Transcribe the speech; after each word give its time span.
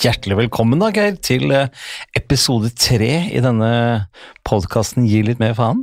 hjertelig 0.00 0.38
velkommen 0.38 0.80
da, 0.80 0.88
Geir, 0.94 1.16
til 1.20 1.50
eh, 1.52 1.68
episode 2.16 2.70
tre 2.78 3.10
i 3.28 3.40
denne 3.44 3.70
podkasten 4.48 5.04
Gi 5.08 5.20
litt 5.26 5.40
mer 5.42 5.52
faen. 5.58 5.82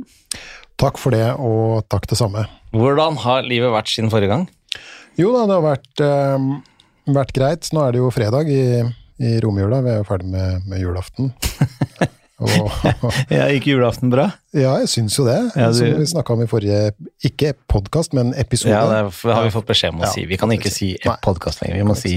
Takk 0.78 0.98
for 0.98 1.14
det, 1.14 1.26
og 1.38 1.86
takk 1.90 2.08
det 2.10 2.18
samme. 2.18 2.44
Hvordan 2.74 3.18
har 3.22 3.46
livet 3.46 3.72
vært 3.74 3.90
siden 3.92 4.10
forrige 4.12 4.32
gang? 4.32 4.46
Jo 5.18 5.30
da, 5.34 5.46
det 5.46 5.56
har 5.58 5.64
vært, 5.66 6.02
eh, 6.02 6.48
vært 7.14 7.34
greit. 7.36 7.70
Nå 7.74 7.84
er 7.84 7.94
det 7.94 8.02
jo 8.02 8.12
fredag 8.14 8.50
i, 8.50 8.62
i 9.22 9.34
romjula. 9.44 9.82
Vi 9.86 9.94
er 9.94 10.00
jo 10.02 10.08
ferdig 10.10 10.30
med, 10.34 10.66
med 10.66 10.82
julaften. 10.82 11.32
Ja, 13.34 13.48
Gikk 13.50 13.66
julaften 13.66 14.12
bra? 14.12 14.28
ja, 14.54 14.76
jeg 14.82 14.88
syns 14.92 15.16
jo 15.18 15.24
det. 15.26 15.38
Ja, 15.58 15.68
du- 15.72 15.78
Som 15.78 15.96
vi 15.98 16.06
snakka 16.06 16.32
om 16.36 16.42
i 16.44 16.46
forrige 16.50 16.92
Ikke 17.26 17.52
podkast, 17.66 18.12
men 18.14 18.30
episode. 18.38 18.74
Ja, 18.74 18.84
det 18.86 19.32
har 19.34 19.42
vi 19.44 19.50
fått 19.54 19.66
beskjed 19.66 19.96
om 19.96 20.04
å 20.06 20.12
si. 20.12 20.24
Vi 20.30 20.38
kan 20.38 20.52
ikke 20.54 20.70
si 20.72 20.92
podkast 21.24 21.64
lenger, 21.64 21.80
vi 21.80 21.88
må 21.88 21.96
si 21.98 22.14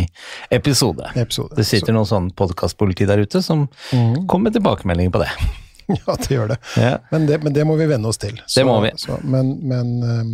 episode. 0.52 1.10
episode. 1.16 1.56
Det 1.58 1.66
sitter 1.66 1.96
noen 1.98 2.10
sånn 2.10 2.30
podkastpoliti 2.38 3.08
der 3.10 3.24
ute 3.26 3.42
som 3.42 3.66
mm. 3.92 4.28
kommer 4.28 4.50
med 4.50 4.60
tilbakemeldinger 4.60 5.12
på 5.18 5.26
det. 5.26 5.32
Ja, 5.92 6.14
det 6.16 6.30
gjør 6.32 6.48
det. 6.54 6.56
Ja. 6.80 6.92
Men 7.12 7.26
det, 7.28 7.42
men 7.44 7.52
det 7.52 7.66
må 7.68 7.74
vi 7.76 7.84
venne 7.90 8.08
oss 8.08 8.22
til. 8.22 8.38
Det 8.40 8.64
må 8.64 8.78
vi. 8.86 8.94
Så, 9.02 9.18
men 9.28 9.58
men 9.68 9.90
um, 10.06 10.30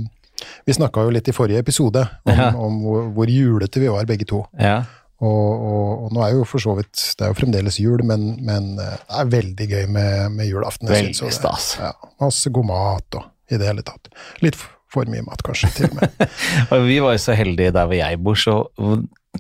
vi 0.68 0.76
snakka 0.76 1.08
jo 1.08 1.14
litt 1.16 1.28
i 1.32 1.34
forrige 1.34 1.64
episode 1.64 2.04
om, 2.28 2.34
Ja. 2.36 2.52
om 2.54 2.76
hvor, 2.84 3.08
hvor 3.16 3.32
julete 3.32 3.82
vi 3.82 3.90
var 3.90 4.06
begge 4.06 4.28
to. 4.30 4.44
Ja. 4.60 4.84
Og, 5.18 5.30
og, 5.68 6.06
og 6.06 6.14
nå 6.14 6.22
er 6.22 6.36
jo 6.36 6.44
for 6.46 6.62
så 6.62 6.76
vidt 6.78 6.94
Det 7.18 7.26
er 7.26 7.32
jo 7.32 7.38
fremdeles 7.40 7.80
jul, 7.82 8.04
men, 8.06 8.36
men 8.46 8.76
eh, 8.78 9.00
det 9.02 9.22
er 9.24 9.32
veldig 9.32 9.68
gøy 9.72 9.86
med, 9.90 10.36
med 10.36 10.50
julaften. 10.50 10.92
Veldig 10.92 11.32
stas. 11.34 11.72
Ja, 11.82 11.94
masse 12.22 12.54
god 12.54 12.70
mat 12.70 13.18
og 13.18 13.54
i 13.54 13.58
det 13.58 13.70
hele 13.70 13.86
tatt. 13.88 14.12
Litt 14.46 14.60
for 14.92 15.10
mye 15.10 15.24
mat, 15.26 15.42
kanskje, 15.44 15.72
til 15.76 15.90
og 15.90 15.98
med. 16.00 16.28
Vi 16.90 17.00
var 17.04 17.16
jo 17.16 17.24
så 17.24 17.36
heldige 17.38 17.74
der 17.76 17.90
hvor 17.90 17.98
jeg 17.98 18.20
bor, 18.24 18.40
så 18.40 18.58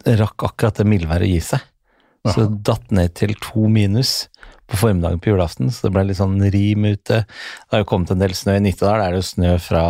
rakk 0.05 0.47
akkurat 0.49 0.79
det 0.79 0.87
mildværet 0.89 1.27
å 1.27 1.31
gi 1.31 1.41
seg. 1.53 1.65
Så 2.27 2.43
det 2.43 2.63
datt 2.67 2.91
ned 2.91 3.13
til 3.15 3.35
to 3.39 3.69
minus 3.71 4.25
på 4.67 4.79
formiddagen 4.81 5.21
på 5.23 5.31
julaften, 5.31 5.69
så 5.71 5.87
det 5.87 5.93
ble 5.95 6.09
litt 6.09 6.19
sånn 6.19 6.41
rim 6.51 6.87
ute. 6.89 7.21
Det 7.23 7.75
har 7.75 7.83
jo 7.85 7.87
kommet 7.87 8.11
en 8.11 8.19
del 8.19 8.35
snø 8.35 8.57
i 8.57 8.63
Nittedal, 8.65 8.99
der 8.99 9.05
er 9.05 9.15
det 9.15 9.21
jo 9.21 9.29
snø 9.29 9.53
fra 9.63 9.83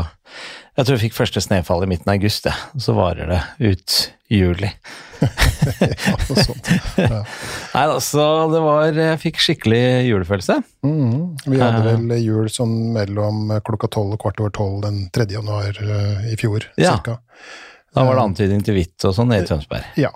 Jeg 0.78 0.86
tror 0.86 0.94
jeg 0.98 1.02
fikk 1.08 1.16
første 1.18 1.42
snøfall 1.42 1.84
i 1.84 1.90
midten 1.90 2.12
av 2.12 2.20
august, 2.20 2.46
ja. 2.46 2.54
Så 2.78 2.94
varer 2.94 3.26
det 3.32 3.40
ut 3.74 3.96
juli. 4.30 4.70
ja, 5.82 6.18
sånt. 6.38 6.68
Ja. 7.02 7.24
Nei 7.76 7.86
da, 7.90 7.96
så 8.04 8.26
det 8.52 8.60
var 8.62 8.92
Jeg 8.94 9.18
fikk 9.24 9.40
skikkelig 9.42 9.82
julefølelse. 10.06 10.60
Mm, 10.86 11.24
Vi 11.48 11.58
hadde 11.62 11.82
Eh. 11.96 11.98
vel 12.04 12.22
jul 12.22 12.50
sånn 12.54 12.76
mellom 12.94 13.50
klokka 13.66 13.90
tolv 13.98 14.14
og 14.18 14.22
kvart 14.22 14.44
over 14.44 14.54
tolv 14.54 14.84
den 14.86 15.08
3. 15.16 15.26
januar 15.40 15.74
uh, 15.82 16.28
i 16.30 16.36
fjor, 16.38 16.68
Ja. 16.78 16.94
cirka. 16.98 17.18
Da 17.98 18.04
var 18.06 18.14
det 18.20 18.26
antydning 18.28 18.62
til 18.68 18.78
hvitt 18.78 19.08
og 19.10 19.16
sånn 19.18 19.32
nede 19.34 19.48
i 19.48 19.50
Tønsberg. 19.50 19.86
Ja. 19.98 20.12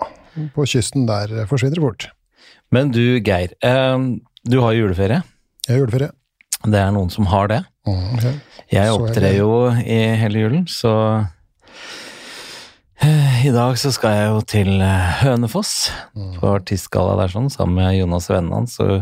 På 0.54 0.62
kysten 0.68 1.08
der 1.10 1.42
forsvinner 1.50 1.74
det 1.80 1.82
fort. 1.82 2.06
Men 2.72 2.92
du, 2.94 3.18
Geir. 3.20 3.50
Uh, 3.66 4.20
du 4.46 4.60
har 4.62 4.72
juleferie. 4.78 5.24
Jeg 5.66 5.74
har 5.74 5.82
juleferie. 5.82 6.12
Det 6.62 6.78
er 6.78 6.92
noen 6.94 7.10
som 7.10 7.26
har 7.32 7.50
det. 7.50 7.64
Mhm, 7.86 8.14
ok. 8.16 8.26
Jeg 8.72 8.86
er 8.86 8.92
opptrer 8.94 9.36
jo 9.36 9.48
i 9.82 9.96
hele 10.20 10.38
julen, 10.44 10.66
så 10.70 10.92
eh, 13.02 13.46
I 13.46 13.50
dag 13.54 13.76
så 13.80 13.90
skal 13.94 14.14
jeg 14.16 14.28
jo 14.30 14.40
til 14.54 14.70
eh, 14.80 15.22
Hønefoss, 15.24 15.90
Mm. 16.14 16.34
på 16.38 16.50
artistgalla 16.52 17.16
der 17.22 17.32
sånn, 17.32 17.48
sammen 17.50 17.74
med 17.80 17.96
Jonas 17.96 18.28
og 18.30 18.36
vennene 18.36 18.54
hans. 18.60 18.76
Så 18.76 19.00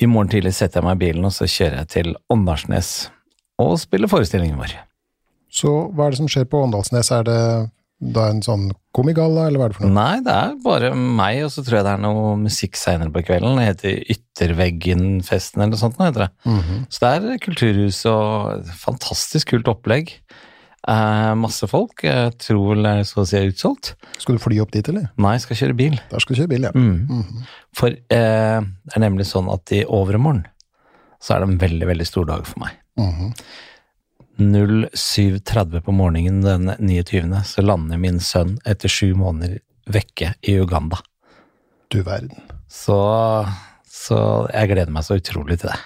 i 0.00 0.06
morgen 0.06 0.28
tidlig 0.30 0.54
setter 0.54 0.80
jeg 0.80 0.86
meg 0.86 0.96
i 1.00 1.04
bilen, 1.06 1.24
og 1.26 1.32
så 1.34 1.48
kjører 1.50 1.80
jeg 1.82 1.88
til 1.88 2.12
Åndalsnes 2.30 3.10
og 3.58 3.74
spiller 3.82 4.06
forestillingen 4.08 4.56
vår. 4.60 4.76
Så 5.50 5.72
hva 5.92 6.06
er 6.06 6.10
det 6.14 6.18
som 6.20 6.28
skjer 6.30 6.44
på 6.46 6.60
Åndalsnes? 6.62 7.10
Er 7.10 7.24
det 7.26 7.40
da 7.98 8.28
en 8.30 8.42
sånn 8.44 8.68
komigalla, 8.94 9.48
eller 9.48 9.58
hva 9.58 9.66
er 9.66 9.72
det 9.72 9.78
for 9.78 9.88
noe? 9.88 9.94
Nei, 9.96 10.20
det 10.26 10.34
er 10.34 10.52
bare 10.62 10.90
meg, 10.94 11.40
og 11.46 11.50
så 11.50 11.64
tror 11.66 11.80
jeg 11.80 11.86
det 11.88 11.94
er 11.96 12.02
noe 12.04 12.34
musikk 12.38 12.78
seinere 12.78 13.10
på 13.14 13.24
kvelden. 13.26 13.58
Det 13.58 13.66
heter 13.66 14.12
Ytterveggen-festen 14.14 15.62
eller 15.62 15.72
noe 15.74 15.80
sånt, 15.80 15.98
nå 15.98 16.06
heter 16.06 16.26
det. 16.26 16.30
Mhm. 16.46 16.84
Så 16.94 17.02
det 17.02 17.32
er 17.34 17.42
kulturhus 17.42 18.04
og 18.10 18.70
fantastisk 18.84 19.54
kult 19.54 19.70
opplegg. 19.72 20.14
Eh, 20.88 21.32
masse 21.36 21.66
folk. 21.68 22.04
Jeg 22.06 22.36
tror 22.40 22.70
vel 22.70 22.86
det 22.86 22.92
er 23.00 23.08
si 23.26 23.36
er 23.36 23.50
utsolgt. 23.50 23.94
Skal 24.22 24.38
du 24.38 24.42
fly 24.42 24.60
opp 24.62 24.70
dit, 24.72 24.86
eller? 24.88 25.10
Nei, 25.18 25.34
jeg 25.36 25.44
skal 25.44 25.58
kjøre 25.62 25.76
bil. 25.76 25.96
Der 26.12 26.22
skal 26.22 26.34
du 26.36 26.40
kjøre 26.40 26.52
bil, 26.54 26.68
ja. 26.68 26.70
Mm. 26.72 27.08
Mhm. 27.08 27.48
For 27.76 27.88
eh, 27.90 28.60
det 28.62 28.94
er 28.94 29.04
nemlig 29.04 29.26
sånn 29.28 29.50
at 29.52 29.74
i 29.74 29.82
overmorgen 29.84 30.46
så 31.20 31.34
er 31.34 31.42
det 31.42 31.48
en 31.50 31.58
veldig, 31.58 31.86
veldig 31.90 32.06
stor 32.06 32.28
dag 32.30 32.46
for 32.46 32.62
meg. 32.62 32.78
Mhm. 32.98 33.34
07.30 34.38 35.80
på 35.84 35.92
morgenen 35.94 36.40
den 36.44 36.70
29. 36.78 37.42
så 37.44 37.62
lander 37.64 37.98
min 38.00 38.20
sønn 38.22 38.56
etter 38.68 38.88
sju 38.92 39.12
måneder 39.18 39.58
vekke 39.90 40.34
i 40.46 40.54
Uganda. 40.60 40.98
Du 41.90 42.02
verden. 42.06 42.36
Så, 42.70 42.98
så 43.88 44.18
jeg 44.52 44.70
gleder 44.74 44.92
meg 44.94 45.06
så 45.06 45.16
utrolig 45.18 45.58
til 45.62 45.70
det. 45.72 45.78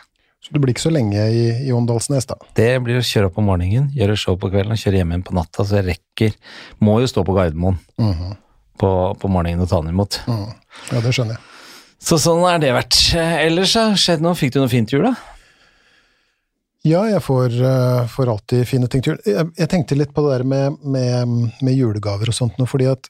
Så 0.42 0.50
du 0.50 0.58
blir 0.58 0.74
ikke 0.74 0.82
så 0.88 0.90
lenge 0.90 1.22
i, 1.30 1.42
i 1.68 1.72
Åndalsnes, 1.72 2.26
da? 2.26 2.34
Det 2.58 2.70
blir 2.82 2.98
å 2.98 3.04
kjøre 3.06 3.28
opp 3.30 3.36
om 3.38 3.46
morgenen, 3.46 3.92
gjøre 3.94 4.16
show 4.18 4.34
på 4.42 4.50
kvelden 4.50 4.74
og 4.74 4.80
kjøre 4.82 4.98
hjem 4.98 5.12
igjen 5.14 5.22
på 5.28 5.36
natta, 5.38 5.62
så 5.64 5.78
jeg 5.78 5.86
rekker 5.92 6.34
Må 6.82 6.96
jo 7.00 7.06
stå 7.10 7.22
på 7.28 7.36
Gardermoen 7.36 7.78
Mhm. 8.02 8.32
på, 8.82 8.90
på 9.22 9.30
morgenen 9.30 9.62
og 9.62 9.70
ta 9.70 9.78
den 9.84 9.92
imot. 9.94 10.19
Mm. 10.26 10.48
Ja, 10.90 11.00
det 11.04 11.12
skjønner 11.14 11.36
jeg. 11.38 11.44
Så 12.02 12.19
sånn 12.19 12.42
er 12.50 12.58
det 12.58 12.72
vært. 12.74 12.96
Ellers 13.14 13.76
skjedd 14.02 14.24
noe? 14.24 14.34
Fikk 14.34 14.56
du 14.56 14.58
noe 14.58 14.72
fint 14.72 14.90
i 14.90 14.96
jula? 14.96 15.12
Ja, 16.84 17.04
jeg 17.06 17.22
får, 17.22 17.53
eh, 17.62 18.06
får 18.10 18.31
alltid 18.32 18.66
fine 18.66 18.88
ting 18.91 19.03
til 19.04 19.15
jul. 19.15 19.20
Jeg, 19.54 19.69
tenkte 19.70 19.94
litt 19.97 20.10
på 20.15 20.25
det 20.26 20.38
der 20.41 20.44
med, 20.44 20.81
med, 20.82 21.28
med 21.62 21.75
julegaver 21.78 22.26
og 22.32 22.34
sånt 22.34 22.59
nå, 22.59 22.66
fordi 22.66 22.88
at 22.91 23.09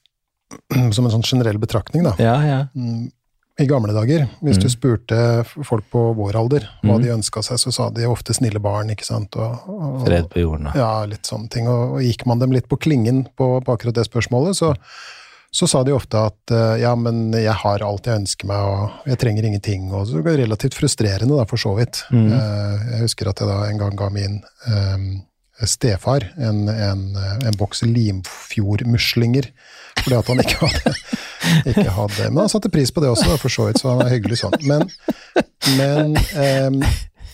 Som 0.92 1.06
en 1.08 1.12
sånn 1.14 1.24
generell 1.24 1.56
betraktning, 1.56 2.02
da. 2.04 2.12
Ja, 2.20 2.34
ja. 2.44 2.58
Mm, 2.76 3.06
I 3.62 3.64
gamle 3.70 3.94
dager, 3.96 4.26
hvis 4.44 4.58
du 4.60 4.66
Mm. 4.68 4.72
spurte 4.74 5.20
folk 5.64 5.84
på 5.92 6.02
vår 6.18 6.36
alder 6.36 6.66
hva 6.82 6.98
Mm. 6.98 7.02
de 7.02 7.08
ønska 7.14 7.40
seg, 7.42 7.56
så 7.56 7.72
sa 7.72 7.88
de 7.90 8.04
ofte 8.04 8.34
'snille 8.36 8.60
barn', 8.60 8.90
ikke 8.92 9.04
sant? 9.08 9.34
Og, 9.36 9.60
og, 9.68 10.04
Fred 10.06 10.28
på 10.28 10.40
jorden. 10.44 10.64
da. 10.64 10.72
Ja, 10.76 11.04
litt 11.06 11.22
sånne 11.24 11.48
ting. 11.48 11.66
Og, 11.68 11.94
og 11.96 12.00
gikk 12.02 12.26
man 12.26 12.38
dem 12.38 12.52
litt 12.52 12.68
på 12.68 12.76
klingen 12.78 13.24
på, 13.36 13.62
på 13.64 13.72
akkurat 13.72 13.94
det 13.94 14.04
spørsmålet, 14.10 14.56
så, 14.56 14.74
så 15.52 15.66
sa 15.68 15.82
de 15.84 15.92
ofte 15.92 16.16
at 16.16 16.52
eh, 16.54 16.78
ja, 16.80 16.94
men 16.96 17.26
jeg 17.36 17.52
har 17.60 17.82
alt 17.84 18.06
jeg 18.08 18.22
ønsker 18.22 18.48
meg, 18.48 18.62
og 18.64 19.10
jeg 19.10 19.20
trenger 19.20 19.44
ingenting. 19.44 19.90
Og 19.92 20.06
så 20.08 20.16
var 20.16 20.30
det 20.30 20.46
relativt 20.46 20.78
frustrerende, 20.78 21.36
da, 21.36 21.44
for 21.48 21.60
så 21.60 21.74
vidt. 21.76 22.00
Mm. 22.08 22.30
Eh, 22.32 22.86
jeg 22.94 23.02
husker 23.04 23.28
at 23.28 23.42
jeg 23.42 23.50
da 23.50 23.58
en 23.68 23.82
gang 23.82 23.98
ga 23.98 24.08
min 24.14 24.38
um, 24.72 25.04
stefar 25.68 26.24
en, 26.40 26.64
en, 26.72 27.04
en 27.20 27.58
boks 27.60 27.84
limfjordmuslinger, 27.84 29.50
fordi 30.00 30.16
at 30.16 30.32
han 30.32 30.40
ikke 30.40 30.56
hadde, 30.64 30.94
ikke 31.74 31.96
hadde 31.98 32.30
Men 32.30 32.40
han 32.46 32.52
satte 32.54 32.72
pris 32.72 32.90
på 32.90 33.04
det 33.04 33.12
også, 33.12 33.28
da, 33.34 33.38
for 33.44 33.52
så 33.52 33.68
vidt, 33.68 33.82
så 33.82 33.92
han 33.92 34.02
er 34.06 34.14
hyggelig 34.14 34.40
sånn. 34.40 34.56
Men, 34.64 34.88
men 35.76 36.16
um, 36.16 36.80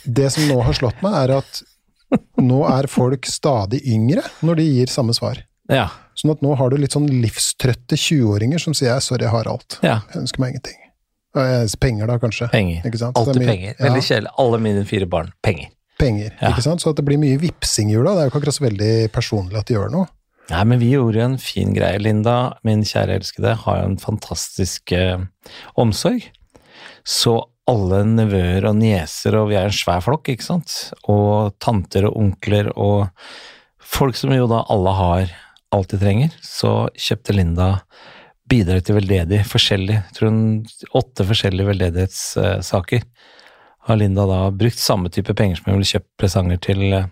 det 0.02 0.32
som 0.34 0.50
nå 0.50 0.58
har 0.66 0.74
slått 0.74 1.06
meg, 1.06 1.20
er 1.22 1.36
at 1.38 1.62
nå 2.42 2.64
er 2.66 2.90
folk 2.90 3.30
stadig 3.30 3.84
yngre 3.86 4.26
når 4.42 4.58
de 4.58 4.68
gir 4.72 4.90
samme 4.90 5.14
svar. 5.14 5.44
Ja. 5.70 5.86
Sånn 6.18 6.32
at 6.34 6.40
nå 6.42 6.56
har 6.58 6.70
du 6.72 6.76
litt 6.80 6.94
sånn 6.96 7.06
livstrøtte 7.22 7.94
20-åringer 7.96 8.58
som 8.62 8.74
sier 8.74 8.98
'sorry, 9.00 9.22
jeg 9.28 9.30
har 9.30 9.44
alt'. 9.44 9.78
ja. 9.82 10.00
Jeg 10.12 10.22
ønsker 10.24 10.40
meg 10.42 10.54
ingenting. 10.56 10.84
Penger, 11.78 12.06
da, 12.10 12.18
kanskje. 12.18 12.48
Penger. 12.50 12.82
Alltid 13.14 13.42
er 13.42 13.46
penger. 13.46 13.74
Veldig 13.78 14.02
kjedelig. 14.02 14.30
Alle 14.38 14.58
mine 14.58 14.84
fire 14.88 15.06
barn. 15.06 15.32
Penger. 15.42 15.68
Penger, 15.98 16.32
Ja. 16.40 16.48
ikke 16.50 16.62
sant? 16.62 16.80
Så 16.80 16.90
at 16.90 16.96
det 16.96 17.04
blir 17.04 17.18
mye 17.18 17.38
vipsing 17.38 17.90
i 17.90 17.94
jula, 17.94 18.14
det 18.14 18.18
er 18.18 18.24
jo 18.28 18.30
ikke 18.30 18.40
akkurat 18.42 18.58
så 18.58 18.66
veldig 18.70 19.12
personlig 19.12 19.56
at 19.58 19.66
de 19.66 19.74
gjør 19.74 19.90
noe. 19.92 20.08
Nei, 20.50 20.64
men 20.64 20.78
vi 20.80 20.90
gjorde 20.94 21.20
en 21.22 21.36
fin 21.38 21.74
greie. 21.74 21.98
Linda, 22.00 22.54
min 22.64 22.82
kjære 22.82 23.18
elskede, 23.20 23.54
har 23.56 23.82
jo 23.82 23.84
en 23.90 23.96
fantastisk 23.98 24.92
eh, 24.92 25.18
omsorg. 25.76 26.22
Så 27.04 27.44
alle 27.68 28.02
nevøer 28.04 28.64
og 28.70 28.76
nieser, 28.76 29.34
og 29.36 29.50
vi 29.50 29.56
er 29.56 29.64
en 29.68 29.70
svær 29.76 30.00
flokk, 30.00 30.30
ikke 30.32 30.42
sant, 30.46 30.92
og 31.06 31.52
tanter 31.60 32.06
og 32.08 32.16
onkler 32.16 32.72
og 32.76 33.10
folk 33.78 34.16
som 34.16 34.32
jo 34.32 34.46
da 34.48 34.64
alle 34.72 34.94
har 34.96 35.30
alt 35.74 35.92
de 35.92 36.00
trenger, 36.00 36.34
så 36.44 36.88
kjøpte 36.96 37.36
Linda 37.36 37.68
bidrag 38.48 38.84
til 38.86 38.96
veldedig 38.96 39.42
forskjellig, 39.48 40.00
tror 40.16 40.30
hun 40.30 40.42
åtte 40.96 41.26
forskjellige 41.28 41.68
veldedighetssaker. 41.68 43.04
Har 43.88 44.00
Linda 44.00 44.24
da 44.28 44.42
brukt 44.52 44.80
samme 44.80 45.12
type 45.12 45.34
penger 45.36 45.60
som 45.60 45.70
hun 45.70 45.78
ville 45.78 45.90
kjøpt 45.90 46.10
presanger 46.20 46.60
til, 46.64 46.84
eh, 46.92 47.10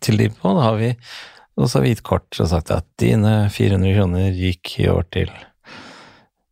til 0.00 0.20
de 0.20 0.30
på? 0.32 0.54
Da 0.56 0.70
har 0.70 0.80
vi 0.80 0.94
og 1.56 1.70
så 1.70 1.78
har 1.78 1.86
vi 1.86 1.94
gitt 1.94 2.04
kort 2.04 2.36
og 2.40 2.48
sagt 2.50 2.70
at 2.74 2.84
dine 3.00 3.48
400 3.52 3.94
kroner 3.96 4.34
gikk 4.36 4.74
i 4.82 4.88
år 4.92 5.06
til 5.14 5.30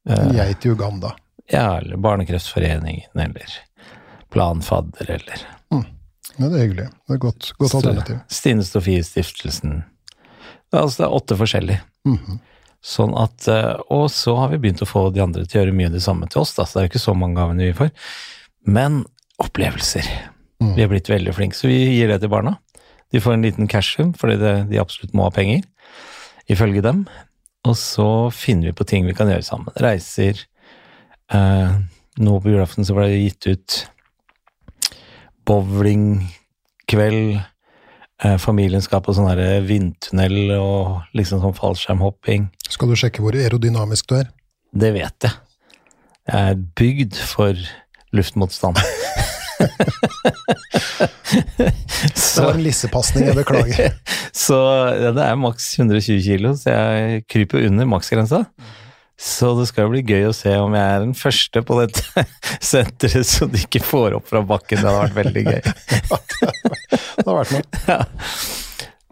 uh, 0.09 0.31
Jeg 0.33 0.57
til 0.63 0.79
Uganda. 0.79 1.13
ja, 1.53 1.79
eller 1.79 2.01
Barnekreftforeningen, 2.01 3.11
eller 3.13 3.59
Plan 4.33 4.63
Fadder, 4.65 5.11
eller 5.19 5.45
Ja, 6.35 6.49
det 6.49 6.57
er 6.57 6.63
hyggelig. 6.65 6.87
Det 7.07 7.15
er 7.15 7.19
godt, 7.23 7.53
godt 7.61 7.75
alternativ. 7.79 8.17
Stine 8.33 8.65
Sofie-stiftelsen. 8.67 9.85
Altså, 10.81 11.03
det 11.03 11.07
er 11.07 11.17
åtte 11.21 11.39
forskjellige. 11.41 11.81
Mhm. 12.09 12.41
Sånn 12.85 13.15
at, 13.17 13.49
eh, 13.49 13.81
Og 13.91 14.11
så 14.13 14.37
har 14.37 14.51
vi 14.51 14.59
begynt 14.59 14.83
å 14.85 14.89
få 14.89 15.07
de 15.13 15.23
andre 15.25 15.47
til 15.47 15.61
å 15.61 15.65
gjøre 15.65 15.77
mye 15.77 15.87
av 15.87 15.93
det 15.93 16.03
samme 16.05 16.29
til 16.29 16.43
oss, 16.43 16.55
da, 16.55 16.65
så 16.65 16.75
det 16.75 16.83
er 16.83 16.89
jo 16.89 16.93
ikke 16.93 17.07
så 17.07 17.17
mange 17.17 17.39
gavene 17.39 17.65
vi 17.65 17.73
får. 17.73 17.91
Men 18.67 19.05
opplevelser. 19.41 20.05
Mm. 20.61 20.75
Vi 20.77 20.83
er 20.83 20.89
blitt 20.89 21.09
veldig 21.09 21.35
flinke, 21.35 21.57
så 21.57 21.69
vi 21.69 21.97
gir 21.97 22.09
det 22.09 22.21
til 22.21 22.29
barna. 22.29 22.59
De 23.11 23.21
får 23.21 23.35
en 23.35 23.43
liten 23.43 23.69
cashroom, 23.69 24.13
fordi 24.13 24.39
det, 24.39 24.69
de 24.71 24.81
absolutt 24.83 25.15
må 25.15 25.25
ha 25.25 25.31
penger, 25.31 25.65
ifølge 26.51 26.83
dem. 26.83 27.07
Og 27.65 27.75
så 27.75 28.31
finner 28.33 28.69
vi 28.69 28.77
på 28.77 28.87
ting 28.87 29.07
vi 29.07 29.15
kan 29.17 29.29
gjøre 29.29 29.45
sammen. 29.45 29.73
Reiser, 29.81 30.45
Eh, 31.33 31.71
nå 32.17 32.41
på 32.41 32.53
julaften 32.53 32.85
så 32.85 32.97
ble 32.97 33.09
det 33.11 33.23
gitt 33.23 33.47
ut 33.49 33.77
bowlingkveld. 35.49 37.41
Eh, 38.23 38.37
familien 38.39 38.83
skal 38.85 39.03
på 39.03 39.15
sånn 39.17 39.27
vindtunnel 39.67 40.55
og 40.59 41.17
liksom 41.19 41.43
sånn 41.43 41.57
fallskjermhopping. 41.57 42.47
Skal 42.69 42.93
du 42.93 42.99
sjekke 42.99 43.25
hvor 43.25 43.35
aerodynamisk 43.35 44.07
du 44.13 44.21
er? 44.21 44.31
Det 44.75 44.93
vet 44.95 45.27
jeg. 45.27 45.35
Jeg 46.31 46.55
er 46.55 46.63
bygd 46.79 47.19
for 47.19 47.59
luftmotstand. 48.15 48.79
Det 52.35 52.43
var 52.43 52.57
en 52.57 52.63
lissepasning, 52.65 53.29
jeg 53.29 53.37
beklager. 53.39 53.95
så 54.45 54.59
ja, 54.99 55.13
det 55.15 55.23
er 55.25 55.37
maks 55.39 55.69
120 55.79 56.23
kilo, 56.25 56.55
så 56.59 56.75
jeg 56.75 57.23
kryper 57.31 57.67
under 57.69 57.89
maksgrensa. 57.89 58.45
Så 59.21 59.53
det 59.59 59.69
skal 59.71 59.87
jo 59.87 59.93
bli 59.93 60.03
gøy 60.03 60.27
å 60.29 60.35
se 60.35 60.51
om 60.59 60.75
jeg 60.75 60.95
er 60.95 61.05
den 61.05 61.15
første 61.15 61.63
på 61.63 61.77
dette 61.79 62.25
senteret 62.73 63.29
som 63.29 63.53
de 63.53 63.63
ikke 63.63 63.83
får 63.85 64.17
opp 64.19 64.27
fra 64.33 64.43
bakken. 64.47 64.83
Det 64.83 64.91
hadde 64.91 65.05
vært 65.05 65.19
veldig 65.21 65.45
gøy. 65.47 65.61
det 67.21 67.27
har 67.29 67.39
vært 67.39 67.55
noe. 67.55 67.83
Ja. 67.87 68.01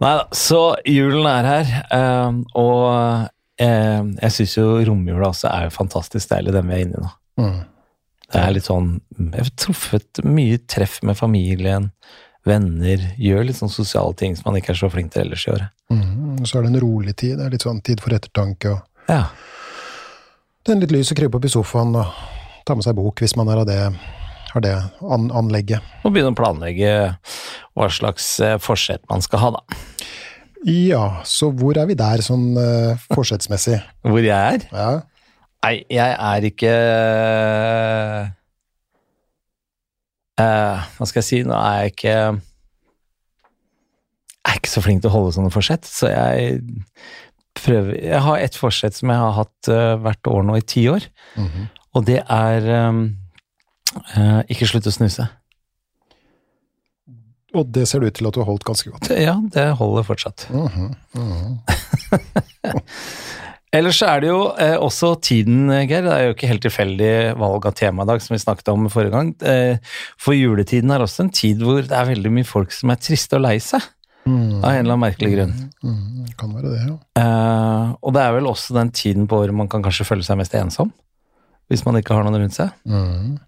Nei 0.03 0.15
da, 0.19 0.25
så 0.35 0.61
julen 0.89 1.27
er 1.29 1.47
her, 1.47 1.69
eh, 1.95 2.39
og 2.59 3.61
eh, 3.61 4.01
jeg 4.25 4.35
syns 4.35 4.57
jo 4.57 4.65
romjula 4.89 5.29
også 5.29 5.47
er 5.51 5.69
jo 5.69 5.75
fantastisk 5.77 6.33
deilig, 6.33 6.55
den 6.55 6.67
vi 6.67 6.75
er 6.75 6.83
inne 6.83 6.99
i 6.99 7.05
nå. 7.05 7.11
Mm. 7.39 7.61
Det 8.33 8.41
er 8.41 8.53
litt 8.55 8.65
sånn 8.65 8.87
Jeg 9.19 9.43
har 9.43 9.49
truffet 9.61 10.21
mye 10.25 10.57
treff 10.69 10.97
med 11.05 11.17
familien, 11.17 11.91
venner, 12.47 13.05
gjør 13.21 13.47
litt 13.47 13.59
sånn 13.61 13.71
sosiale 13.71 14.17
ting 14.19 14.35
som 14.35 14.49
man 14.49 14.59
ikke 14.59 14.73
er 14.73 14.81
så 14.81 14.89
flink 14.91 15.13
til 15.13 15.23
ellers 15.23 15.45
i 15.47 15.53
året. 15.53 15.71
Mm. 15.93 16.43
Så 16.43 16.57
er 16.57 16.65
det 16.65 16.73
en 16.73 16.81
rolig 16.83 17.15
tid. 17.15 17.37
Det 17.39 17.45
er 17.45 17.53
litt 17.53 17.65
sånn 17.65 17.79
tid 17.85 18.03
for 18.03 18.17
ettertanke 18.17 18.73
og 18.73 19.11
Ja. 19.11 19.27
Tenne 20.63 20.83
litt 20.83 20.93
lys 20.95 21.11
og 21.11 21.19
krype 21.19 21.39
opp 21.39 21.47
i 21.47 21.51
sofaen 21.51 21.95
og 21.99 22.11
ta 22.67 22.75
med 22.77 22.85
seg 22.85 22.95
bok 22.97 23.23
hvis 23.23 23.35
man 23.39 23.49
er 23.51 23.63
av 23.63 23.67
det, 23.67 23.79
har 24.53 24.63
det 24.63 24.75
an 25.01 25.29
anlegget. 25.35 25.83
Og 26.03 26.15
begynne 26.15 26.31
å 26.31 26.39
planlegge 26.39 26.93
hva 27.75 27.89
slags 27.91 28.27
eh, 28.43 28.59
forsett 28.61 29.03
man 29.11 29.23
skal 29.25 29.43
ha, 29.43 29.49
da. 29.57 29.63
Ja, 30.63 31.05
så 31.27 31.49
hvor 31.51 31.75
er 31.75 31.89
vi 31.89 31.95
der 31.99 32.21
sånn 32.23 32.55
uh, 32.55 32.95
forsettsmessig? 33.11 33.81
Hvor 34.07 34.23
jeg 34.23 34.31
er? 34.31 34.63
Ja. 34.71 35.03
Nei, 35.63 35.83
jeg 35.91 36.15
er 36.15 36.43
ikke 36.47 36.71
uh, 40.39 40.79
Hva 40.95 41.05
skal 41.07 41.19
jeg 41.19 41.27
si? 41.27 41.43
Nå 41.47 41.55
er 41.55 41.79
jeg 41.81 41.91
ikke 41.93 42.15
Jeg 42.15 42.39
er 44.53 44.57
ikke 44.61 44.71
så 44.71 44.81
flink 44.83 44.99
til 45.03 45.11
å 45.11 45.15
holde 45.17 45.35
sånne 45.35 45.51
forsett, 45.51 45.85
så 45.87 46.07
jeg 46.11 46.61
prøver 47.57 47.93
Jeg 48.01 48.21
har 48.25 48.37
et 48.41 48.55
forsett 48.57 48.95
som 48.97 49.09
jeg 49.13 49.19
har 49.21 49.35
hatt 49.37 49.69
uh, 49.69 49.95
hvert 50.01 50.27
år 50.31 50.43
nå 50.47 50.57
i 50.57 50.65
ti 50.65 50.87
år, 50.91 51.05
Mhm. 51.37 51.67
og 51.93 52.05
det 52.05 52.19
er 52.25 52.67
um, 52.89 53.03
uh, 54.17 54.41
ikke 54.49 54.67
slutte 54.71 54.89
å 54.89 54.95
snuse. 54.95 55.27
Og 57.53 57.67
det 57.69 57.83
ser 57.87 58.01
det 58.01 58.07
ut 58.09 58.15
til 58.17 58.25
at 58.27 58.33
du 58.33 58.39
har 58.41 58.47
holdt 58.49 58.63
ganske 58.65 58.89
godt. 58.89 59.11
Ja, 59.13 59.35
det 59.53 59.67
holder 59.77 60.03
fortsatt. 60.07 60.47
Mhm, 60.49 60.95
mhm. 61.13 61.59
Ellers 63.73 64.03
er 64.05 64.19
det 64.21 64.27
jo 64.29 64.41
eh, 64.61 64.75
også 64.77 65.15
tiden, 65.25 65.63
Geir. 65.89 66.03
Det 66.05 66.11
er 66.13 66.27
jo 66.27 66.33
ikke 66.35 66.49
helt 66.51 66.61
tilfeldig 66.61 67.13
valg 67.41 67.65
av 67.65 67.73
tema 67.73 68.05
i 68.05 68.09
dag, 68.11 68.21
som 68.21 68.35
vi 68.35 68.41
snakket 68.43 68.69
om 68.69 68.83
forrige 68.93 69.13
gang. 69.15 69.31
Eh, 69.49 69.79
for 70.21 70.37
juletiden 70.37 70.93
er 70.93 71.01
også 71.01 71.23
en 71.25 71.31
tid 71.33 71.63
hvor 71.65 71.79
det 71.81 71.95
er 71.97 72.05
veldig 72.11 72.31
mye 72.35 72.45
folk 72.45 72.69
som 72.75 72.93
er 72.93 72.99
triste 73.01 73.39
og 73.39 73.41
lei 73.47 73.55
seg, 73.65 73.81
Mhm. 74.25 74.59
av 74.63 74.69
en 74.71 74.79
eller 74.79 74.93
annen 74.93 75.03
merkelig 75.03 75.31
grunn. 75.35 75.53
det 75.81 76.37
Kan 76.37 76.53
være 76.55 76.71
det, 76.71 76.81
ja. 76.87 76.93
Uh, 77.19 77.95
og 78.01 78.13
det 78.15 78.21
er 78.23 78.33
vel 78.37 78.47
også 78.47 78.73
den 78.77 78.91
tiden 78.91 79.27
på 79.27 79.41
året 79.43 79.53
man 79.55 79.67
kan 79.67 79.83
kanskje 79.83 80.05
føle 80.07 80.23
seg 80.23 80.37
mest 80.39 80.53
ensom. 80.55 80.93
Hvis 81.69 81.85
man 81.85 81.95
ikke 81.99 82.13
har 82.15 82.23
noen 82.23 82.41
rundt 82.41 82.55
seg. 82.55 82.71
Mm. 82.87 83.39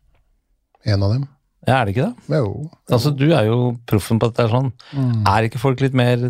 En 0.85 1.03
av 1.03 1.13
dem. 1.13 1.27
Ja, 1.67 1.79
er 1.79 1.85
det 1.85 1.95
ikke 1.95 2.09
det? 2.11 2.37
Jo. 2.37 2.69
Altså, 2.91 3.11
du 3.15 3.25
er 3.33 3.47
jo 3.47 3.77
proffen 3.89 4.19
på 4.21 4.27
at 4.29 4.35
det 4.37 4.45
er 4.45 4.53
sånn. 4.53 4.71
Mhm. 4.93 5.23
Er 5.27 5.47
ikke 5.47 5.61
folk 5.61 5.81
litt 5.81 5.95
mer 5.97 6.27